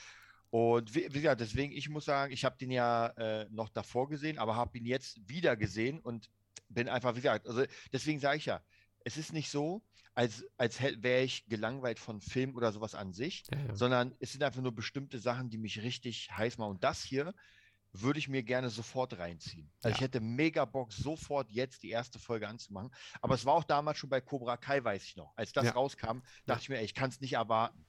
Und 0.52 0.94
wie, 0.94 1.08
gesagt, 1.08 1.40
deswegen, 1.40 1.72
ich 1.72 1.90
muss 1.90 2.06
sagen, 2.06 2.34
ich 2.34 2.44
habe 2.44 2.58
den 2.58 2.72
ja 2.72 3.08
äh, 3.08 3.48
noch 3.52 3.70
davor 3.70 4.10
gesehen, 4.10 4.38
aber 4.38 4.56
habe 4.56 4.78
ihn 4.78 4.86
jetzt 4.86 5.28
wieder 5.28 5.56
gesehen 5.56 6.00
und 6.00 6.30
bin 6.68 6.90
einfach, 6.90 7.16
wie 7.16 7.22
gesagt, 7.22 7.48
also 7.48 7.64
deswegen 7.94 8.20
sage 8.20 8.38
ich 8.38 8.46
ja, 8.46 8.62
es 9.06 9.18
ist 9.18 9.34
nicht 9.34 9.50
so, 9.50 9.84
als, 10.14 10.46
als 10.58 10.82
wäre 10.82 11.24
ich 11.24 11.46
gelangweilt 11.46 12.00
von 12.00 12.22
Film 12.22 12.56
oder 12.56 12.72
sowas 12.72 12.96
an 12.96 13.14
sich, 13.14 13.46
Ja, 13.52 13.58
ja. 13.60 13.76
sondern 13.76 14.16
es 14.20 14.32
sind 14.34 14.44
einfach 14.44 14.62
nur 14.62 14.76
bestimmte 14.76 15.20
Sachen, 15.20 15.50
die 15.50 15.58
mich 15.58 15.82
richtig 15.82 16.30
heiß 16.32 16.58
machen. 16.58 16.72
Und 16.72 16.84
das 16.84 17.04
hier 17.04 17.34
würde 17.94 18.20
ich 18.20 18.30
mir 18.30 18.44
gerne 18.44 18.70
sofort 18.70 19.18
reinziehen. 19.18 19.72
Also 19.82 19.96
ich 19.96 20.00
Ja. 20.00 20.06
hätte 20.06 20.22
mega 20.22 20.66
Bock, 20.66 20.94
sofort 20.94 21.52
jetzt 21.52 21.84
die 21.84 21.90
erste 21.90 22.20
Folge 22.20 22.48
anzumachen. 22.48 22.92
Aber 23.22 23.36
es 23.36 23.46
war 23.46 23.54
auch 23.54 23.64
damals 23.66 23.98
schon 23.98 24.10
bei 24.10 24.22
Cobra 24.22 24.58
Kai, 24.58 24.84
weiß 24.84 25.04
ich 25.04 25.16
noch. 25.16 25.34
Als 25.36 25.52
das 25.54 25.76
rauskam, 25.76 26.20
dachte 26.46 26.62
ich 26.62 26.70
mir, 26.70 26.78
ey, 26.78 26.86
ich 26.86 26.94
kann 26.94 27.10
es 27.10 27.20
nicht 27.20 27.34
erwarten. 27.34 27.86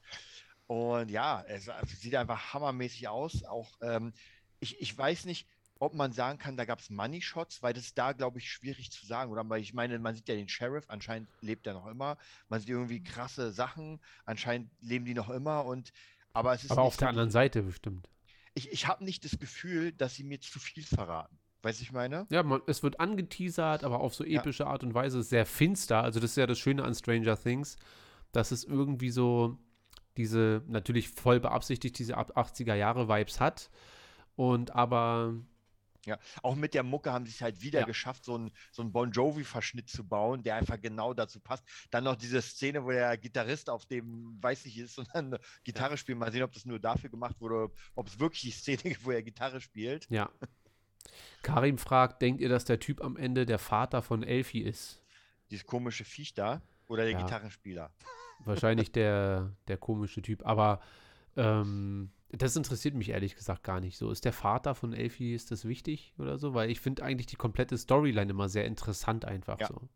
Und 0.67 1.11
ja, 1.11 1.43
es 1.43 1.69
also 1.69 1.95
sieht 1.95 2.15
einfach 2.15 2.55
hammermäßig 2.55 3.09
aus. 3.09 3.45
Auch 3.45 3.77
ähm, 3.83 4.13
ich, 4.61 4.81
ich 4.81 4.97
weiß 4.97 5.25
nicht, 5.27 5.49
ob 5.83 5.95
man 5.95 6.13
sagen 6.13 6.39
kann, 6.39 6.57
da 6.57 6.65
gab 6.65 6.79
es 6.79 6.91
Money 6.91 7.21
Shots, 7.21 7.63
weil 7.63 7.73
das 7.73 7.85
ist 7.87 7.99
da, 7.99 8.13
glaube 8.13 8.39
ich, 8.39 8.51
schwierig 8.51 8.93
zu 8.93 9.05
sagen. 9.05 9.33
Oder 9.33 9.49
weil 9.49 9.61
ich 9.61 9.75
meine, 9.75 9.99
man 9.99 10.15
sieht 10.15 10.29
ja 10.29 10.35
den 10.37 10.49
Sheriff, 10.49 10.85
anscheinend 10.89 11.29
lebt 11.41 11.67
er 11.67 11.75
noch 11.75 11.87
immer. 11.87 12.19
Man 12.49 12.61
sieht 12.61 12.69
irgendwie 12.69 13.03
krasse 13.03 13.51
Sachen, 13.53 14.01
anscheinend 14.25 14.71
leben 14.81 15.05
die 15.05 15.15
noch 15.15 15.29
immer. 15.29 15.65
Und 15.65 15.93
aber 16.33 16.55
es 16.55 16.63
ist 16.65 16.71
Aber 16.71 16.83
auf 16.83 16.97
der 16.97 17.09
anderen 17.09 17.31
Seite 17.31 17.63
bestimmt. 17.63 18.09
ich, 18.55 18.71
ich 18.71 18.87
habe 18.87 19.05
nicht 19.05 19.25
das 19.25 19.39
Gefühl, 19.39 19.93
dass 19.93 20.15
sie 20.15 20.25
mir 20.25 20.41
zu 20.41 20.59
viel 20.61 20.85
verraten. 20.85 21.37
Weißt 21.63 21.81
du, 21.81 21.83
ich 21.85 21.93
meine? 21.93 22.27
Ja, 22.31 22.43
man, 22.43 22.61
es 22.67 22.83
wird 22.83 23.01
angeteasert, 23.01 23.83
aber 23.85 24.01
auf 24.01 24.15
so 24.15 24.25
Ja. 24.25 24.41
epische 24.41 24.67
Art 24.67 24.83
und 24.85 24.95
Weise 24.95 25.23
sehr 25.23 25.47
finster. 25.47 26.03
Also 26.03 26.21
das 26.21 26.31
ist 26.31 26.37
ja 26.37 26.47
das 26.47 26.59
Schöne 26.59 26.85
an 26.85 26.95
Stranger 26.95 27.37
Things, 27.37 27.77
dass 28.33 28.51
es 28.53 28.65
irgendwie 28.65 29.11
so 29.11 29.59
diese, 30.17 30.63
natürlich 30.67 31.09
voll 31.09 31.41
beabsichtigt, 31.41 31.99
diese 31.99 32.17
ab 32.17 32.37
80er 32.37 32.75
Jahre 32.75 33.09
Vibes 33.09 33.41
hat. 33.41 33.71
Und 34.37 34.75
aber, 34.75 35.35
Ja, 36.05 36.19
auch 36.43 36.57
mit 36.57 36.75
der 36.75 36.83
Mucke 36.83 37.13
haben 37.13 37.27
sie 37.27 37.33
es 37.33 37.41
halt 37.41 37.61
wieder 37.63 37.81
Ja. 37.81 37.87
geschafft, 37.87 38.25
so 38.25 38.35
einen 38.35 38.51
so 38.73 38.85
Bon 38.89 39.13
Jovi-Verschnitt 39.13 39.89
zu 39.89 40.03
bauen, 40.07 40.43
der 40.43 40.57
einfach 40.57 40.81
genau 40.81 41.15
dazu 41.15 41.39
passt. 41.39 41.65
Dann 41.91 42.03
noch 42.05 42.17
diese 42.17 42.43
Szene, 42.43 42.85
wo 42.85 42.91
der 42.91 43.17
Gitarrist 43.17 43.71
auf 43.71 43.87
dem, 43.87 44.37
weiß 44.43 44.65
nicht, 44.65 44.79
ist 44.79 44.99
und 44.99 45.09
dann 45.15 45.27
eine 45.35 45.41
Gitarre 45.63 45.97
spielt. 45.97 46.19
Mal 46.19 46.33
sehen, 46.33 46.43
ob 46.43 46.53
das 46.53 46.65
nur 46.67 46.81
dafür 46.81 47.09
gemacht 47.09 47.41
wurde, 47.41 47.71
ob 47.95 48.09
es 48.09 48.19
wirklich 48.19 48.43
die 48.43 48.51
Szene 48.51 48.79
gibt, 48.83 49.05
wo 49.05 49.13
er 49.13 49.23
Gitarre 49.23 49.61
spielt. 49.61 50.07
ja. 50.11 50.29
Karim 51.43 51.79
fragt, 51.79 52.23
denkt 52.23 52.41
ihr, 52.41 52.49
dass 52.49 52.65
der 52.65 52.79
Typ 52.79 53.03
am 53.03 53.17
Ende 53.17 53.45
der 53.45 53.59
Vater 53.59 54.03
von 54.03 54.23
Elfie 54.23 54.63
ist? 54.63 55.03
Dieses 55.51 55.67
komische 55.67 56.05
Viech 56.05 56.35
da 56.35 56.63
oder 56.87 57.03
der 57.03 57.13
Ja. 57.13 57.19
Gitarrenspieler. 57.23 57.93
Wahrscheinlich 58.45 58.93
der, 58.93 59.53
der 59.69 59.77
komische 59.77 60.23
Typ. 60.23 60.47
Aber 60.47 60.81
ähm, 61.37 62.13
das 62.33 62.57
interessiert 62.57 62.95
mich 62.95 63.11
ehrlich 63.11 63.37
gesagt 63.37 63.63
gar 63.63 63.81
nicht 63.81 63.97
so. 63.99 64.11
Ist 64.11 64.25
der 64.25 64.33
Vater 64.33 64.75
von 64.75 64.93
Elfie, 64.93 65.35
ist 65.35 65.51
das 65.51 65.67
wichtig 65.67 66.15
oder 66.19 66.39
so? 66.39 66.55
Weil 66.55 66.71
ich 66.71 66.81
finde 66.81 67.03
eigentlich 67.03 67.27
die 67.27 67.37
komplette 67.37 67.77
Storyline 67.79 68.31
immer 68.31 68.49
sehr 68.49 68.65
interessant 68.65 69.25
einfach 69.25 69.61
Ja. 69.61 69.67
so. 69.69 69.89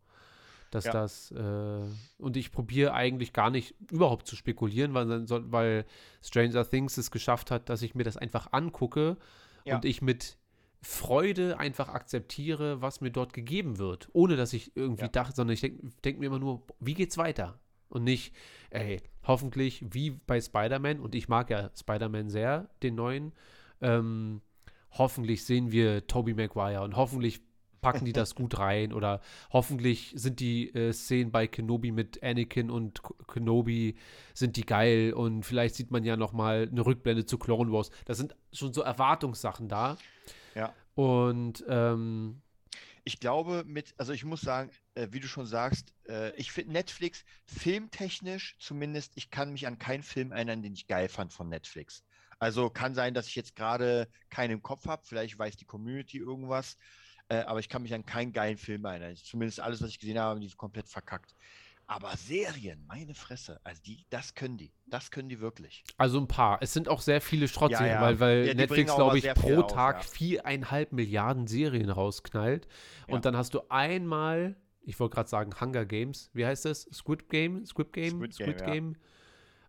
dass 0.73 0.85
Ja. 0.87 0.93
das 0.93 1.31
äh, 1.31 1.81
und 2.19 2.37
ich 2.37 2.51
probiere 2.51 2.93
eigentlich 2.93 3.33
gar 3.33 3.51
nicht 3.51 3.77
überhaupt 3.91 4.27
zu 4.27 4.35
spekulieren, 4.35 4.95
weil, 4.95 5.09
weil 5.53 5.87
Stranger 6.23 6.69
Things 6.69 6.97
es 6.97 7.11
geschafft 7.13 7.51
hat, 7.53 7.69
dass 7.71 7.83
ich 7.83 7.95
mir 7.95 8.03
das 8.03 8.17
einfach 8.17 8.49
angucke 8.53 9.17
Ja. 9.65 9.77
und 9.77 9.85
ich 9.85 10.03
mit 10.03 10.37
Freude 10.83 11.59
einfach 11.59 11.89
akzeptiere, 11.89 12.83
was 12.83 13.01
mir 13.01 13.11
dort 13.11 13.33
gegeben 13.33 13.79
wird, 13.79 14.09
ohne 14.13 14.37
dass 14.37 14.53
ich 14.53 14.77
irgendwie 14.77 15.03
Ja. 15.05 15.09
dachte, 15.09 15.37
sondern 15.37 15.55
ich 15.55 15.61
denke 15.61 15.89
denk 16.05 16.19
mir 16.19 16.27
immer 16.27 16.39
nur, 16.41 16.63
wie 16.81 16.95
geht's 16.95 17.17
weiter? 17.17 17.59
Und 17.89 18.05
nicht, 18.05 18.35
ey, 18.71 19.01
hoffentlich 19.25 19.85
wie 19.91 20.11
bei 20.11 20.41
Spider-Man, 20.41 21.01
und 21.01 21.15
ich 21.15 21.29
mag 21.29 21.51
ja 21.51 21.71
Spider-Man 21.77 22.31
sehr, 22.31 22.69
den 22.83 22.95
neuen, 22.97 23.33
ähm, 23.81 24.43
hoffentlich 24.93 25.45
sehen 25.45 25.71
wir 25.73 26.07
Tobey 26.07 26.35
Maguire 26.35 26.83
und 26.83 26.97
hoffentlich 26.97 27.41
packen 27.81 28.05
die 28.05 28.13
das 28.13 28.35
gut 28.35 28.59
rein 28.59 28.93
oder 28.93 29.21
hoffentlich 29.53 30.13
sind 30.17 30.41
die 30.41 30.75
äh, 30.75 30.93
Szenen 30.93 31.31
bei 31.31 31.47
Kenobi 31.47 31.93
mit 31.93 32.23
Anakin 32.23 32.71
und 32.71 33.01
Kenobi 33.29 33.97
sind 34.35 34.57
die 34.57 34.67
geil 34.67 35.13
und 35.13 35.45
vielleicht 35.45 35.75
sieht 35.77 35.91
man 35.91 36.03
ja 36.05 36.17
noch 36.17 36.33
mal 36.33 36.69
eine 36.71 36.85
Rückblende 36.85 37.27
zu 37.27 37.39
Clone 37.39 37.71
Wars. 37.71 37.91
Das 38.07 38.19
sind 38.19 38.35
schon 38.53 38.73
so 38.73 38.83
Erwartungssachen 38.83 39.69
da. 39.69 39.97
Ja. 40.55 40.73
Und 40.95 41.65
ähm, 41.69 42.41
Ich 43.05 43.21
glaube, 43.21 43.63
mit, 43.67 43.95
also 43.99 44.13
ich 44.13 44.25
muss 44.25 44.41
sagen, 44.41 44.71
äh, 44.97 45.09
wie 45.13 45.21
du 45.21 45.29
schon 45.29 45.47
sagst, 45.47 45.93
äh, 46.09 46.35
ich 46.37 46.51
finde 46.51 46.73
Netflix 46.73 47.25
filmtechnisch 47.45 48.57
zumindest, 48.59 49.13
ich 49.15 49.31
kann 49.31 49.53
mich 49.53 49.67
an 49.67 49.79
keinen 49.79 50.03
Film 50.03 50.33
erinnern, 50.33 50.63
den 50.63 50.73
ich 50.73 50.87
geil 50.87 51.09
fand 51.09 51.33
von 51.33 51.49
Netflix. 51.49 52.03
Also 52.39 52.69
kann 52.69 52.95
sein, 52.95 53.15
dass 53.15 53.29
ich 53.29 53.35
jetzt 53.35 53.57
gerade 53.57 54.09
keinen 54.29 54.53
im 54.53 54.63
Kopf 54.63 54.87
habe, 54.87 55.03
vielleicht 55.05 55.39
weiß 55.39 55.57
die 55.57 55.65
Community 55.65 56.19
irgendwas, 56.19 56.77
äh, 57.29 57.39
aber 57.39 57.61
ich 57.61 57.69
kann 57.69 57.83
mich 57.83 57.95
an 57.95 58.05
keinen 58.05 58.33
geilen 58.33 58.59
Film 58.59 58.85
erinnern. 58.85 59.17
Zumindest 59.17 59.61
alles, 59.61 59.81
was 59.83 59.91
ich 59.91 59.99
gesehen 59.99 60.19
habe, 60.19 60.41
die 60.41 60.47
ist 60.47 60.57
komplett 60.57 60.89
verkackt. 60.89 61.35
Aber 61.89 62.17
Serien, 62.17 62.85
meine 62.89 63.15
Fresse, 63.15 63.61
also 63.63 63.81
die, 63.87 64.05
das 64.11 64.35
können 64.35 64.57
die, 64.57 64.73
das 64.87 65.13
können 65.13 65.29
die 65.29 65.41
wirklich. 65.41 65.85
also 65.97 66.19
ein 66.19 66.27
paar. 66.27 66.59
Es 66.61 66.73
sind 66.73 66.89
auch 66.89 67.01
sehr 67.01 67.21
viele 67.21 67.47
Schrottserien, 67.47 67.95
ja. 67.95 68.01
weil, 68.01 68.19
weil 68.19 68.47
Ja, 68.47 68.53
die 68.55 68.59
Netflix, 68.59 68.95
glaube 68.95 69.19
ich, 69.19 69.35
pro 69.35 69.63
Tag 69.63 69.99
ja. 69.99 70.03
viereinhalb 70.03 70.93
Milliarden 70.93 71.47
Serien 71.47 71.89
rausknallt. 71.89 72.67
Ja. 73.07 73.15
Und 73.15 73.25
dann 73.25 73.37
hast 73.37 73.55
du 73.55 73.61
einmal, 73.69 74.57
ich 74.87 74.99
wollte 75.01 75.15
gerade 75.17 75.29
sagen 75.29 75.61
Hunger 75.61 75.85
Games, 75.85 76.31
wie 76.33 76.47
heißt 76.47 76.65
das? 76.65 76.83
Squid 76.93 77.29
Game? 77.29 77.67
Squid 77.67 77.93
Game? 77.93 78.31
Squid 78.33 78.65
Game, 78.65 78.93
ja. 78.93 78.99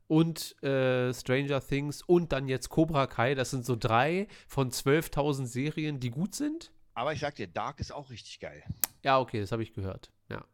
Und 0.08 0.64
äh, 0.64 1.14
Stranger 1.14 1.60
Things 1.60 2.02
und 2.04 2.32
dann 2.32 2.48
jetzt 2.48 2.70
Cobra 2.70 3.08
Kai. 3.08 3.36
Das 3.36 3.50
sind 3.52 3.66
so 3.66 3.76
drei 3.76 4.28
von 4.48 4.72
12.000 4.72 5.46
Serien, 5.48 6.00
die 6.00 6.12
gut 6.12 6.34
sind. 6.34 6.72
Aber 6.94 7.12
ich 7.12 7.20
sag 7.20 7.36
dir, 7.36 7.48
Dark 7.48 7.80
ist 7.82 7.92
auch 7.92 8.10
richtig 8.10 8.40
geil. 8.40 8.64
Ja, 9.04 9.20
okay, 9.20 9.42
das 9.42 9.52
habe 9.52 9.64
ich 9.64 9.74
gehört. 9.74 10.12
Ja. 10.30 10.46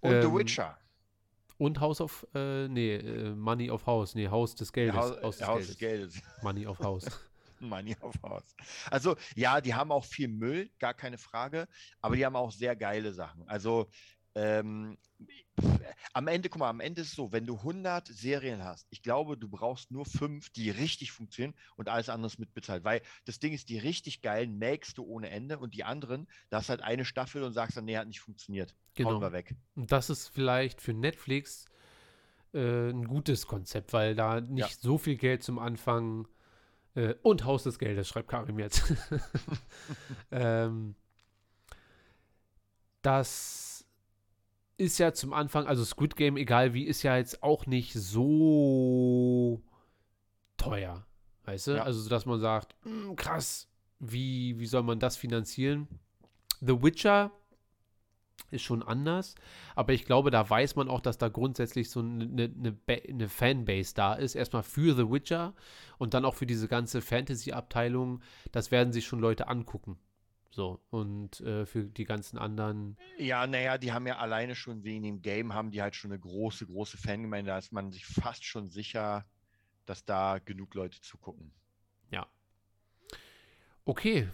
Und 0.00 0.20
The 0.20 0.26
Ähm, 0.28 0.34
Witcher. 0.36 0.76
Und 1.58 1.80
House 1.80 2.02
of, 2.02 2.26
äh, 2.34 2.68
nee, 2.68 2.96
äh, 2.96 3.34
Money 3.34 3.70
of 3.70 3.86
House, 3.86 4.14
nee, 4.14 4.28
Haus 4.28 4.54
des 4.54 4.70
Geldes. 4.72 4.96
Haus, 4.96 5.22
Haus 5.22 5.38
des 5.38 5.46
Haus 5.46 5.56
Geldes. 5.56 5.68
des 5.68 5.78
Geldes. 5.78 6.22
Money 6.42 6.66
of 6.66 6.78
House. 6.80 7.06
Money 7.60 7.96
auf 8.00 8.14
Haus. 8.22 8.54
Also 8.90 9.16
ja, 9.34 9.60
die 9.60 9.74
haben 9.74 9.92
auch 9.92 10.04
viel 10.04 10.28
Müll, 10.28 10.70
gar 10.78 10.94
keine 10.94 11.18
Frage, 11.18 11.68
aber 12.00 12.16
die 12.16 12.24
haben 12.24 12.36
auch 12.36 12.52
sehr 12.52 12.76
geile 12.76 13.12
Sachen. 13.12 13.48
Also 13.48 13.88
ähm, 14.34 14.98
am 16.12 16.28
Ende, 16.28 16.50
guck 16.50 16.58
mal, 16.60 16.68
am 16.68 16.80
Ende 16.80 17.00
ist 17.00 17.08
es 17.08 17.14
so, 17.14 17.32
wenn 17.32 17.46
du 17.46 17.56
100 17.56 18.06
Serien 18.08 18.62
hast, 18.62 18.86
ich 18.90 19.02
glaube, 19.02 19.38
du 19.38 19.48
brauchst 19.48 19.90
nur 19.90 20.04
fünf, 20.04 20.50
die 20.50 20.68
richtig 20.70 21.12
funktionieren 21.12 21.54
und 21.76 21.88
alles 21.88 22.08
andere 22.10 22.26
ist 22.26 22.38
mitbezahlt, 22.38 22.84
weil 22.84 23.00
das 23.24 23.38
Ding 23.38 23.54
ist, 23.54 23.68
die 23.70 23.78
richtig 23.78 24.20
geilen 24.20 24.58
melkst 24.58 24.98
du 24.98 25.04
ohne 25.04 25.30
Ende 25.30 25.58
und 25.58 25.74
die 25.74 25.84
anderen, 25.84 26.28
da 26.50 26.58
hast 26.58 26.68
halt 26.68 26.82
eine 26.82 27.04
Staffel 27.06 27.42
und 27.42 27.54
sagst 27.54 27.76
dann, 27.76 27.86
nee, 27.86 27.96
hat 27.96 28.08
nicht 28.08 28.20
funktioniert. 28.20 28.74
Genau. 28.94 29.12
Hauen 29.12 29.20
wir 29.22 29.32
weg. 29.32 29.54
Und 29.74 29.90
das 29.90 30.10
ist 30.10 30.28
vielleicht 30.28 30.82
für 30.82 30.92
Netflix 30.92 31.64
äh, 32.52 32.90
ein 32.90 33.06
gutes 33.06 33.46
Konzept, 33.46 33.92
weil 33.94 34.14
da 34.14 34.40
nicht 34.40 34.70
Ja. 34.70 34.76
so 34.80 34.98
viel 34.98 35.16
Geld 35.16 35.42
zum 35.42 35.58
Anfang 35.58 36.28
äh, 36.96 37.14
und 37.22 37.44
Haus 37.44 37.62
des 37.62 37.78
Geldes, 37.78 38.08
schreibt 38.08 38.28
Karim 38.28 38.58
jetzt. 38.58 38.92
ähm, 40.32 40.96
das 43.02 43.86
ist 44.78 44.98
ja 44.98 45.12
zum 45.12 45.32
Anfang, 45.32 45.66
also 45.66 45.84
Squid 45.84 46.16
Game, 46.16 46.36
egal 46.36 46.74
wie, 46.74 46.84
ist 46.84 47.02
ja 47.02 47.16
jetzt 47.16 47.42
auch 47.42 47.66
nicht 47.66 47.92
so 47.92 49.62
teuer. 50.56 51.06
Weißt 51.44 51.68
du? 51.68 51.72
Ja. 51.72 51.84
Also, 51.84 52.08
dass 52.08 52.26
man 52.26 52.40
sagt, 52.40 52.74
"Hm, 52.82 53.14
krass, 53.14 53.68
wie, 54.00 54.58
wie 54.58 54.66
soll 54.66 54.82
man 54.82 54.98
das 54.98 55.16
finanzieren? 55.16 55.86
The 56.60 56.82
Witcher 56.82 57.30
ist 58.50 58.62
schon 58.62 58.82
anders, 58.82 59.34
aber 59.74 59.92
ich 59.92 60.04
glaube, 60.04 60.30
da 60.30 60.48
weiß 60.48 60.76
man 60.76 60.88
auch, 60.88 61.00
dass 61.00 61.18
da 61.18 61.28
grundsätzlich 61.28 61.90
so 61.90 62.00
eine, 62.00 62.24
eine, 62.44 62.76
eine 62.86 63.28
Fanbase 63.28 63.94
da 63.94 64.14
ist. 64.14 64.34
Erstmal 64.34 64.62
für 64.62 64.94
The 64.94 65.10
Witcher 65.10 65.54
und 65.98 66.14
dann 66.14 66.24
auch 66.24 66.34
für 66.34 66.46
diese 66.46 66.68
ganze 66.68 67.00
Fantasy-Abteilung. 67.00 68.22
Das 68.52 68.70
werden 68.70 68.92
sich 68.92 69.06
schon 69.06 69.20
Leute 69.20 69.48
angucken. 69.48 69.98
So, 70.56 70.80
und 70.88 71.40
äh, 71.40 71.66
für 71.66 71.84
die 71.84 72.04
ganzen 72.04 72.38
anderen. 72.38 72.96
Ja, 73.18 73.46
naja, 73.46 73.76
die 73.76 73.92
haben 73.92 74.06
ja 74.06 74.16
alleine 74.16 74.54
schon 74.54 74.84
wegen 74.84 75.02
dem 75.02 75.20
Game, 75.20 75.52
haben 75.52 75.70
die 75.70 75.82
halt 75.82 75.94
schon 75.94 76.12
eine 76.12 76.18
große, 76.18 76.64
große 76.64 76.96
Fangemeinde. 76.96 77.50
Da 77.50 77.58
ist 77.58 77.72
man 77.72 77.92
sich 77.92 78.06
fast 78.06 78.42
schon 78.42 78.70
sicher, 78.70 79.26
dass 79.84 80.06
da 80.06 80.38
genug 80.38 80.74
Leute 80.74 80.98
zugucken. 81.02 81.52
Ja. 82.10 82.26
Okay, 83.84 84.30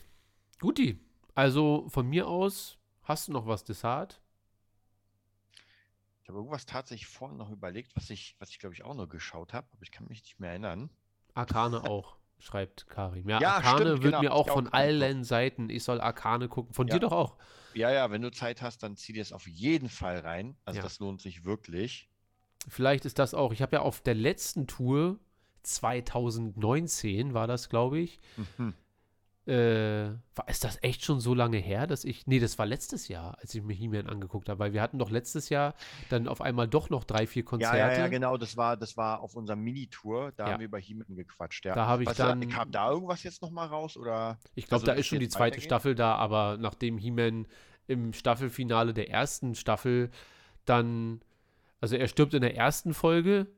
guti. 0.61 1.01
Also 1.35 1.89
von 1.89 2.09
mir 2.09 2.29
aus, 2.29 2.79
hast 3.03 3.29
du 3.29 3.33
noch 3.33 3.47
was 3.47 3.65
Desart? 3.65 4.21
Ich 6.23 6.29
habe 6.29 6.39
irgendwas 6.39 6.67
tatsächlich 6.67 7.07
vorhin 7.09 7.37
noch 7.37 7.51
überlegt, 7.51 7.97
was 7.97 8.09
ich, 8.11 8.37
was 8.39 8.51
ich 8.51 8.59
glaube 8.59 8.75
ich 8.75 8.85
auch 8.85 8.95
noch 8.95 9.09
geschaut 9.09 9.53
habe, 9.53 9.67
aber 9.73 9.83
ich 9.83 9.91
kann 9.91 10.07
mich 10.09 10.23
nicht 10.23 10.39
mehr 10.39 10.51
erinnern. 10.51 10.89
Arkane 11.35 11.83
auch, 11.83 12.17
schreibt 12.39 12.87
Karim. 12.89 13.29
Ja, 13.29 13.41
Ja, 13.41 13.57
Arkane 13.57 13.77
stimmt, 13.81 13.91
wird 13.91 14.13
genau, 14.13 14.21
mir 14.21 14.33
auch 14.33 14.49
auch 14.49 14.55
von 14.55 14.65
Kopf. 14.67 14.75
allen 14.75 15.25
Seiten, 15.25 15.69
ich 15.69 15.83
soll 15.83 16.01
Arkane 16.01 16.49
gucken. 16.49 16.75
Von 16.75 16.87
Ja. 16.87 16.95
dir 16.95 17.01
doch 17.01 17.13
auch. 17.13 17.37
Ja, 17.75 17.91
ja, 17.91 18.11
wenn 18.11 18.23
du 18.23 18.31
Zeit 18.31 18.63
hast, 18.63 18.83
dann 18.83 18.97
zieh 18.97 19.13
dir 19.15 19.23
es 19.23 19.33
auf 19.33 19.47
jeden 19.49 19.89
Fall 19.89 20.19
rein. 20.19 20.57
Also 20.65 20.77
Ja. 20.79 20.83
das 20.83 20.99
lohnt 21.01 21.21
sich 21.23 21.45
wirklich. 21.45 22.09
Vielleicht 22.69 23.05
ist 23.07 23.19
das 23.19 23.35
auch. 23.35 23.53
Ich 23.53 23.63
habe 23.63 23.77
ja 23.77 23.83
auf 23.83 24.01
der 24.03 24.15
letzten 24.15 24.67
Tour 24.69 25.19
2019 25.63 27.35
war 27.35 27.47
das, 27.47 27.69
glaube 27.69 27.99
ich. 27.99 28.21
Mhm. 28.37 28.75
Äh, 29.45 30.13
war, 30.37 30.49
ist 30.49 30.63
das 30.63 30.79
echt 30.83 31.05
schon 31.05 31.19
so 31.19 31.35
lange 31.35 31.57
her, 31.59 31.89
dass 31.89 32.05
ich. 32.05 32.29
Nee, 32.29 32.39
das 32.39 32.59
war 32.61 32.67
letztes 32.67 33.09
Jahr, 33.09 33.37
als 33.41 33.53
ich 33.55 33.63
mir 33.63 33.73
He-Man 33.75 34.07
angeguckt 34.07 34.49
habe, 34.49 34.61
weil 34.61 34.73
wir 34.73 34.81
hatten 34.81 35.01
doch 35.01 35.11
letztes 35.11 35.49
Jahr 35.49 35.75
dann 36.11 36.29
auf 36.29 36.41
einmal 36.41 36.69
doch 36.69 36.91
noch 36.91 37.03
drei, 37.03 37.27
vier 37.27 37.43
Ja, 37.43 37.49
Konzerte. 37.49 37.77
ja, 37.79 37.93
ja, 37.99 38.07
genau, 38.09 38.37
das 38.37 38.57
war, 38.57 38.77
das 38.77 38.97
war 38.97 39.21
auf 39.21 39.35
unserer 39.35 39.57
Mini-Tour, 39.57 40.33
da 40.37 40.47
Ja. 40.47 40.53
haben 40.53 40.61
wir 40.61 40.67
über 40.67 40.79
He-Man 40.79 41.17
gequatscht, 41.17 41.65
ja. 41.65 41.75
Da 41.75 41.87
habe 41.87 42.05
ich 42.05 42.09
Was, 42.09 42.17
dann- 42.19 42.49
Kam 42.51 42.71
da 42.71 42.91
irgendwas 42.93 43.25
jetzt 43.25 43.43
nochmal 43.43 43.67
raus, 43.67 43.97
oder? 43.97 44.39
Ich 44.55 44.67
glaube, 44.69 44.83
Also, 44.83 44.87
da 44.87 44.93
ist 44.93 45.07
schon 45.07 45.19
die 45.19 45.29
zweite? 45.29 45.61
Staffel 45.61 45.97
da, 45.97 46.15
aber 46.15 46.57
nachdem 46.61 46.97
He-Man 46.99 47.47
im 47.89 48.13
Staffelfinale 48.13 48.95
der 48.95 49.11
ersten 49.11 49.57
Staffel 49.57 50.11
dann, 50.67 51.21
also 51.81 51.97
er 51.97 52.07
stirbt 52.07 52.35
in 52.35 52.43
der 52.43 52.57
ersten 52.57 52.95
Folge, 52.95 53.49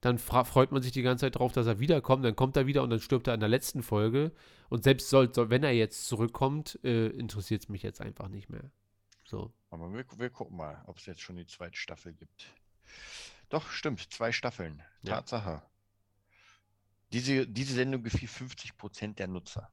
dann 0.00 0.18
freut 0.18 0.72
man 0.72 0.82
sich 0.82 0.92
die 0.92 1.02
ganze 1.02 1.26
Zeit 1.26 1.36
drauf, 1.36 1.52
dass 1.52 1.66
er 1.66 1.78
wiederkommt, 1.78 2.24
dann 2.24 2.36
kommt 2.36 2.56
er 2.56 2.66
wieder 2.66 2.82
und 2.82 2.90
dann 2.90 3.00
stirbt 3.00 3.28
er 3.28 3.34
in 3.34 3.40
der 3.40 3.48
letzten 3.48 3.82
Folge. 3.82 4.32
Und 4.70 4.84
selbst 4.84 5.10
soll, 5.10 5.32
soll 5.34 5.50
wenn 5.50 5.62
er 5.62 5.72
jetzt 5.72 6.06
zurückkommt, 6.06 6.78
äh, 6.84 7.08
interessiert 7.08 7.62
es 7.62 7.68
mich 7.68 7.82
jetzt 7.82 8.00
einfach 8.00 8.28
nicht 8.28 8.48
mehr. 8.48 8.70
So. 9.26 9.52
Aber 9.68 9.92
wir, 9.92 10.04
wir 10.16 10.30
gucken 10.30 10.56
mal, 10.56 10.82
ob 10.86 10.98
es 10.98 11.06
jetzt 11.06 11.20
schon 11.20 11.36
die 11.36 11.46
zweite 11.46 11.76
Staffel 11.76 12.14
gibt. 12.14 12.46
Doch, 13.50 13.70
stimmt, 13.70 14.00
zwei 14.10 14.32
Staffeln. 14.32 14.82
Ja. 15.02 15.16
Tatsache. 15.16 15.62
Diese, 17.12 17.46
diese 17.46 17.74
Sendung 17.74 18.02
gefiel 18.02 18.28
50 18.28 18.76
Prozent 18.76 19.18
der 19.18 19.28
Nutzer. 19.28 19.70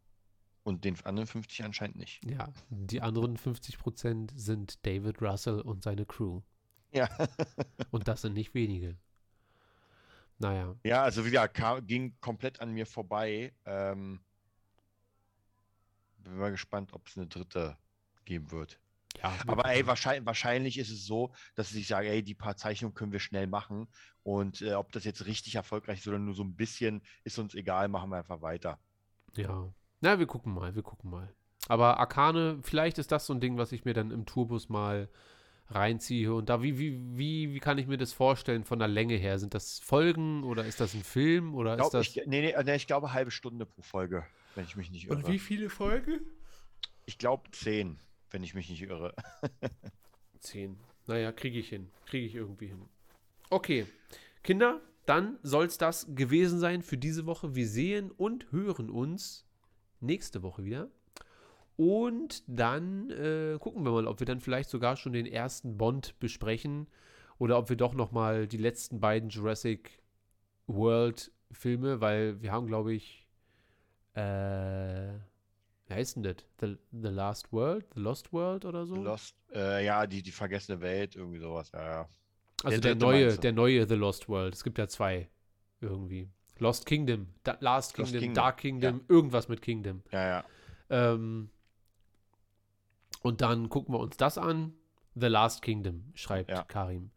Und 0.64 0.84
den 0.84 1.00
anderen 1.06 1.28
50 1.28 1.64
anscheinend 1.64 1.96
nicht. 1.96 2.22
Ja, 2.26 2.52
die 2.70 3.02
anderen 3.02 3.38
50% 3.38 4.32
sind 4.36 4.86
David 4.86 5.22
Russell 5.22 5.62
und 5.62 5.84
seine 5.84 6.06
Crew. 6.06 6.42
Ja. 6.92 7.08
Und 7.92 8.10
das 8.10 8.24
sind 8.24 8.34
nicht 8.34 8.54
wenige. 8.54 8.98
Naja. 10.40 10.76
Ja, 10.84 11.04
also 11.04 11.26
wieder 11.26 11.48
kam, 11.48 11.86
ging 11.86 12.16
komplett 12.20 12.62
an 12.62 12.72
mir 12.72 12.86
vorbei. 12.86 13.54
Ähm, 13.66 14.20
bin 16.20 16.38
mal 16.38 16.52
gespannt, 16.52 16.94
ob 16.94 17.08
es 17.08 17.18
eine 17.18 17.28
dritte 17.28 17.78
geben 18.26 18.52
wird. 18.52 18.80
Ja, 19.22 19.34
Aber 19.48 19.66
ey, 19.66 19.88
wahrscheinlich, 19.88 20.26
wahrscheinlich 20.26 20.78
ist 20.78 20.92
es 20.92 21.06
so, 21.06 21.34
dass 21.56 21.74
ich 21.74 21.88
sage, 21.88 22.10
ey, 22.10 22.22
die 22.22 22.36
paar 22.36 22.56
Zeichnungen 22.56 22.94
können 22.94 23.12
wir 23.12 23.20
schnell 23.20 23.48
machen. 23.48 23.88
Und 24.24 24.62
äh, 24.62 24.74
ob 24.74 24.92
das 24.92 25.06
jetzt 25.06 25.26
richtig 25.26 25.56
erfolgreich 25.56 26.00
ist 26.00 26.08
oder 26.08 26.20
nur 26.20 26.36
so 26.36 26.44
ein 26.44 26.56
bisschen, 26.56 27.02
ist 27.24 27.40
uns 27.40 27.56
egal, 27.56 27.88
machen 27.88 28.12
wir 28.12 28.18
einfach 28.18 28.42
weiter. 28.42 28.80
Ja. 29.36 29.74
Na, 30.02 30.20
wir 30.20 30.28
gucken 30.28 30.54
mal, 30.54 30.76
wir 30.76 30.84
gucken 30.84 31.10
mal. 31.10 31.34
Aber 31.68 32.00
Arkane, 32.00 32.60
vielleicht 32.62 33.00
ist 33.00 33.12
das 33.12 33.26
so 33.26 33.34
ein 33.34 33.40
Ding, 33.40 33.58
was 33.58 33.72
ich 33.72 33.86
mir 33.86 33.94
dann 33.94 34.12
im 34.12 34.26
Tourbus 34.26 34.70
mal 34.70 35.10
reinziehe. 35.70 36.34
Und 36.34 36.49
da, 36.49 36.61
wie, 36.61 36.78
wie, 36.80 36.99
wie, 37.18 37.53
wie 37.53 37.59
kann 37.59 37.78
ich 37.78 37.88
mir 37.88 37.97
das 37.97 38.13
vorstellen 38.13 38.63
von 38.63 38.80
der 38.80 38.88
Länge 38.88 39.15
her? 39.15 39.39
Sind 39.39 39.53
das 39.53 39.80
Folgen 39.80 40.43
oder 40.43 40.65
ist 40.65 40.80
das 40.80 40.93
ein 40.93 41.03
Film 41.03 41.55
oder 41.55 41.74
ist 41.74 41.80
Glaub, 41.80 41.91
das. 41.91 42.07
ich, 42.07 42.15
nee, 42.26 42.41
nee, 42.41 42.63
nee, 42.63 42.76
ich 42.76 42.88
glaube 42.88 43.13
halbe 43.13 43.32
Stunde 43.32 43.65
pro 43.65 43.82
Folge, 43.82 44.26
wenn 44.55 44.65
ich 44.65 44.76
mich 44.76 44.91
nicht 44.91 45.07
irre. 45.09 45.39
viele 45.39 45.70
Folgen? 45.70 46.22
Ich 47.05 47.18
glaube 47.18 47.49
zehn, 47.51 47.99
wenn 48.32 48.43
ich 48.43 48.53
mich 48.53 48.70
nicht 48.70 48.82
irre. 48.82 49.13
Zehn. 50.39 50.78
Naja, 51.07 51.32
kriege 51.32 51.59
ich 51.59 51.70
hin. 51.70 51.89
Kriege 52.05 52.26
ich 52.26 52.36
irgendwie 52.36 52.68
hin. 52.68 52.82
Okay, 53.49 53.86
Kinder, 54.43 54.82
dann 55.05 55.39
soll 55.41 55.65
es 55.65 55.78
das 55.78 56.07
gewesen 56.15 56.59
sein 56.59 56.82
für 56.82 56.97
diese 56.97 57.26
Woche. 57.26 57.55
Wir 57.55 57.68
sehen 57.68 58.11
und 58.11 58.51
hören 58.51 58.89
uns 58.89 59.45
nächste 60.01 60.43
Woche 60.43 60.65
wieder. 60.65 60.89
Und 61.78 62.44
dann 62.48 63.12
äh, 63.12 63.58
gucken 63.60 63.84
wir 63.84 63.92
mal, 63.92 64.08
ob 64.08 64.20
wir 64.20 64.26
dann 64.26 64.40
vielleicht 64.40 64.70
sogar 64.70 64.98
schon 64.98 65.14
den 65.14 65.28
ersten 65.28 65.78
Bond 65.78 66.18
besprechen 66.20 66.88
oder 67.38 67.58
ob 67.58 67.70
wir 67.70 67.78
doch 67.78 67.94
noch 67.94 68.12
mal 68.12 68.48
die 68.48 68.58
letzten 68.58 69.00
beiden 69.00 69.30
Jurassic 69.30 70.02
World 70.66 71.32
Filme, 71.52 72.02
weil 72.02 72.42
wir 72.42 72.52
haben, 72.52 72.68
glaube 72.68 72.94
ich, 72.94 73.26
äh, 74.16 75.14
wie 75.88 75.94
heißt 75.94 76.18
denn 76.18 76.24
das? 76.24 76.36
The, 76.60 76.78
The 76.92 77.10
Last 77.10 77.54
World? 77.54 77.86
The 77.94 78.02
Lost 78.02 78.34
World 78.34 78.66
oder 78.66 78.86
so? 78.86 78.96
Lost, 78.96 79.36
äh, 79.54 79.86
ja, 79.86 80.06
die, 80.06 80.22
die 80.22 80.32
vergessene 80.32 80.82
Welt, 80.82 81.16
irgendwie 81.16 81.40
sowas, 81.40 81.72
ja, 81.74 81.86
ja. 81.86 82.10
Also 82.64 82.82
Der 82.82 82.96
der, 82.96 83.08
neue, 83.08 83.38
der 83.38 83.54
neue 83.54 83.88
The 83.88 83.94
Lost 83.94 84.28
World. 84.28 84.56
Es 84.56 84.64
gibt 84.64 84.80
ja 84.80 84.88
zwei 84.88 85.30
irgendwie. 85.80 86.28
Lost 86.58 86.88
Kingdom, 86.88 87.28
da, 87.44 87.56
Last 87.60 87.96
Lost 87.98 88.12
Kingdom, 88.12 88.20
Kingdom, 88.20 88.34
Dark 88.34 88.58
Kingdom, 88.58 89.02
irgendwas 89.08 89.48
mit 89.48 89.62
Kingdom. 89.62 90.02
Ja, 90.12 90.28
ja. 90.28 90.46
Ähm, 90.90 91.50
und 93.22 93.41
dann 93.41 93.70
gucken 93.70 93.93
wir 93.93 93.99
uns 93.99 94.18
das 94.18 94.38
an. 94.38 94.74
The 95.15 95.28
Last 95.28 95.61
Kingdom, 95.61 96.11
schreibt 96.13 96.51
Ja. 96.51 96.63
Karim. 96.63 97.11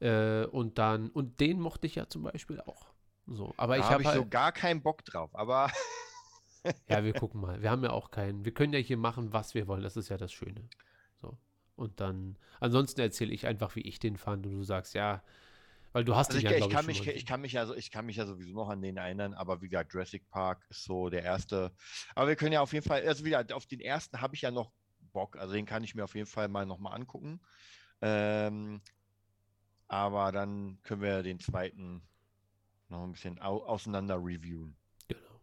Äh, 0.00 0.44
und 0.46 0.78
dann, 0.78 1.08
und 1.10 1.40
den 1.40 1.60
mochte 1.60 1.86
ich 1.86 1.94
ja 1.94 2.08
zum 2.08 2.24
Beispiel 2.24 2.60
auch. 2.60 2.92
So, 3.26 3.54
aber 3.56 3.76
ich 3.76 3.82
Da 3.82 3.86
habe 3.86 3.92
habe 3.94 4.02
ich 4.02 4.08
halt, 4.08 4.18
so 4.18 4.28
gar 4.28 4.52
keinen 4.52 4.82
Bock 4.82 5.04
drauf, 5.04 5.34
aber 5.34 5.70
ja, 6.88 7.04
wir 7.04 7.12
gucken 7.12 7.40
mal. 7.40 7.62
Wir 7.62 7.70
haben 7.70 7.82
ja 7.84 7.90
auch 7.90 8.10
keinen, 8.10 8.44
wir 8.44 8.52
können 8.52 8.72
ja 8.72 8.80
hier 8.80 8.96
machen, 8.96 9.32
was 9.32 9.54
wir 9.54 9.66
wollen. 9.68 9.82
Das 9.82 9.96
ist 9.96 10.08
ja 10.08 10.16
das 10.16 10.32
Schöne. 10.32 10.68
So. 11.20 11.38
Und 11.76 12.00
dann, 12.00 12.36
ansonsten 12.60 13.00
erzähle 13.00 13.32
ich 13.32 13.46
einfach, 13.46 13.76
wie 13.76 13.82
ich 13.82 13.98
den 13.98 14.16
fand 14.16 14.46
und 14.46 14.52
du 14.52 14.62
sagst, 14.64 14.94
ja, 14.94 15.22
weil 15.92 16.04
du 16.04 16.16
hast 16.16 16.28
also 16.28 16.38
ich, 16.38 16.44
ja, 16.44 16.52
ich, 16.52 16.70
kann 16.70 16.88
ich, 16.88 17.04
mich, 17.04 17.06
ich, 17.06 17.26
kann 17.26 17.40
mich 17.42 17.52
ja 17.52 17.66
so, 17.66 17.74
ich 17.74 17.90
kann 17.90 18.06
mich 18.06 18.16
ja 18.16 18.26
sowieso 18.26 18.52
noch 18.54 18.70
an 18.70 18.80
den 18.80 18.96
erinnern, 18.96 19.34
aber 19.34 19.60
wie 19.60 19.68
gesagt, 19.68 19.92
Jurassic 19.92 20.28
Park 20.30 20.64
ist 20.70 20.84
so 20.84 21.10
der 21.10 21.22
erste. 21.22 21.72
Aber 22.14 22.28
wir 22.28 22.36
können 22.36 22.52
ja 22.52 22.62
auf 22.62 22.72
jeden 22.72 22.86
Fall, 22.86 23.06
also 23.06 23.24
wieder 23.24 23.44
auf 23.52 23.66
den 23.66 23.80
ersten 23.80 24.20
habe 24.20 24.34
ich 24.34 24.42
ja 24.42 24.50
noch 24.50 24.72
Bock, 25.12 25.36
also 25.36 25.54
den 25.54 25.66
kann 25.66 25.84
ich 25.84 25.94
mir 25.94 26.04
auf 26.04 26.14
jeden 26.14 26.26
Fall 26.26 26.48
mal 26.48 26.66
nochmal 26.66 26.94
angucken. 26.94 27.40
Ähm, 28.00 28.80
aber 29.88 30.32
dann 30.32 30.78
können 30.82 31.02
wir 31.02 31.22
den 31.22 31.38
zweiten 31.38 32.02
noch 32.88 33.02
ein 33.02 33.12
bisschen 33.12 33.40
au 33.40 33.64
auseinander 33.64 34.16
reviewen. 34.16 34.76
Genau. 35.08 35.40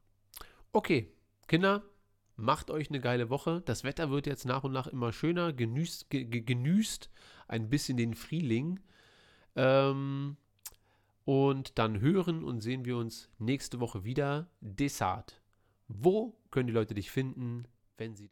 Okay, 0.72 1.11
Kinder, 1.47 1.84
macht 2.36 2.72
euch 2.72 2.89
eine 2.89 2.99
geile 2.99 3.30
Woche. 3.30 3.61
Das 3.65 3.84
Wetter 3.84 4.09
wird 4.09 4.28
jetzt 4.28 4.45
nach 4.45 4.63
und 4.63 4.72
nach 4.72 4.88
immer 4.88 5.11
schöner. 5.11 5.53
Genüßt, 5.53 6.09
ge, 6.09 6.26
ge, 6.26 6.41
genüßt 6.41 7.09
ein 7.47 7.70
bisschen 7.70 7.97
den 7.97 8.13
Frühling. 8.13 8.80
Ähm, 9.55 10.38
und 11.26 11.78
dann 11.78 11.99
hören 11.99 12.43
und 12.43 12.61
sehen 12.61 12.86
wir 12.86 12.97
uns 12.97 13.30
nächste 13.38 13.80
Woche 13.80 14.03
wieder. 14.03 14.47
Desart. 14.61 15.41
Wo 15.88 16.39
können 16.49 16.67
die 16.67 16.74
Leute 16.74 16.93
dich 16.93 17.11
finden, 17.11 17.67
wenn 17.97 18.15
sie. 18.15 18.32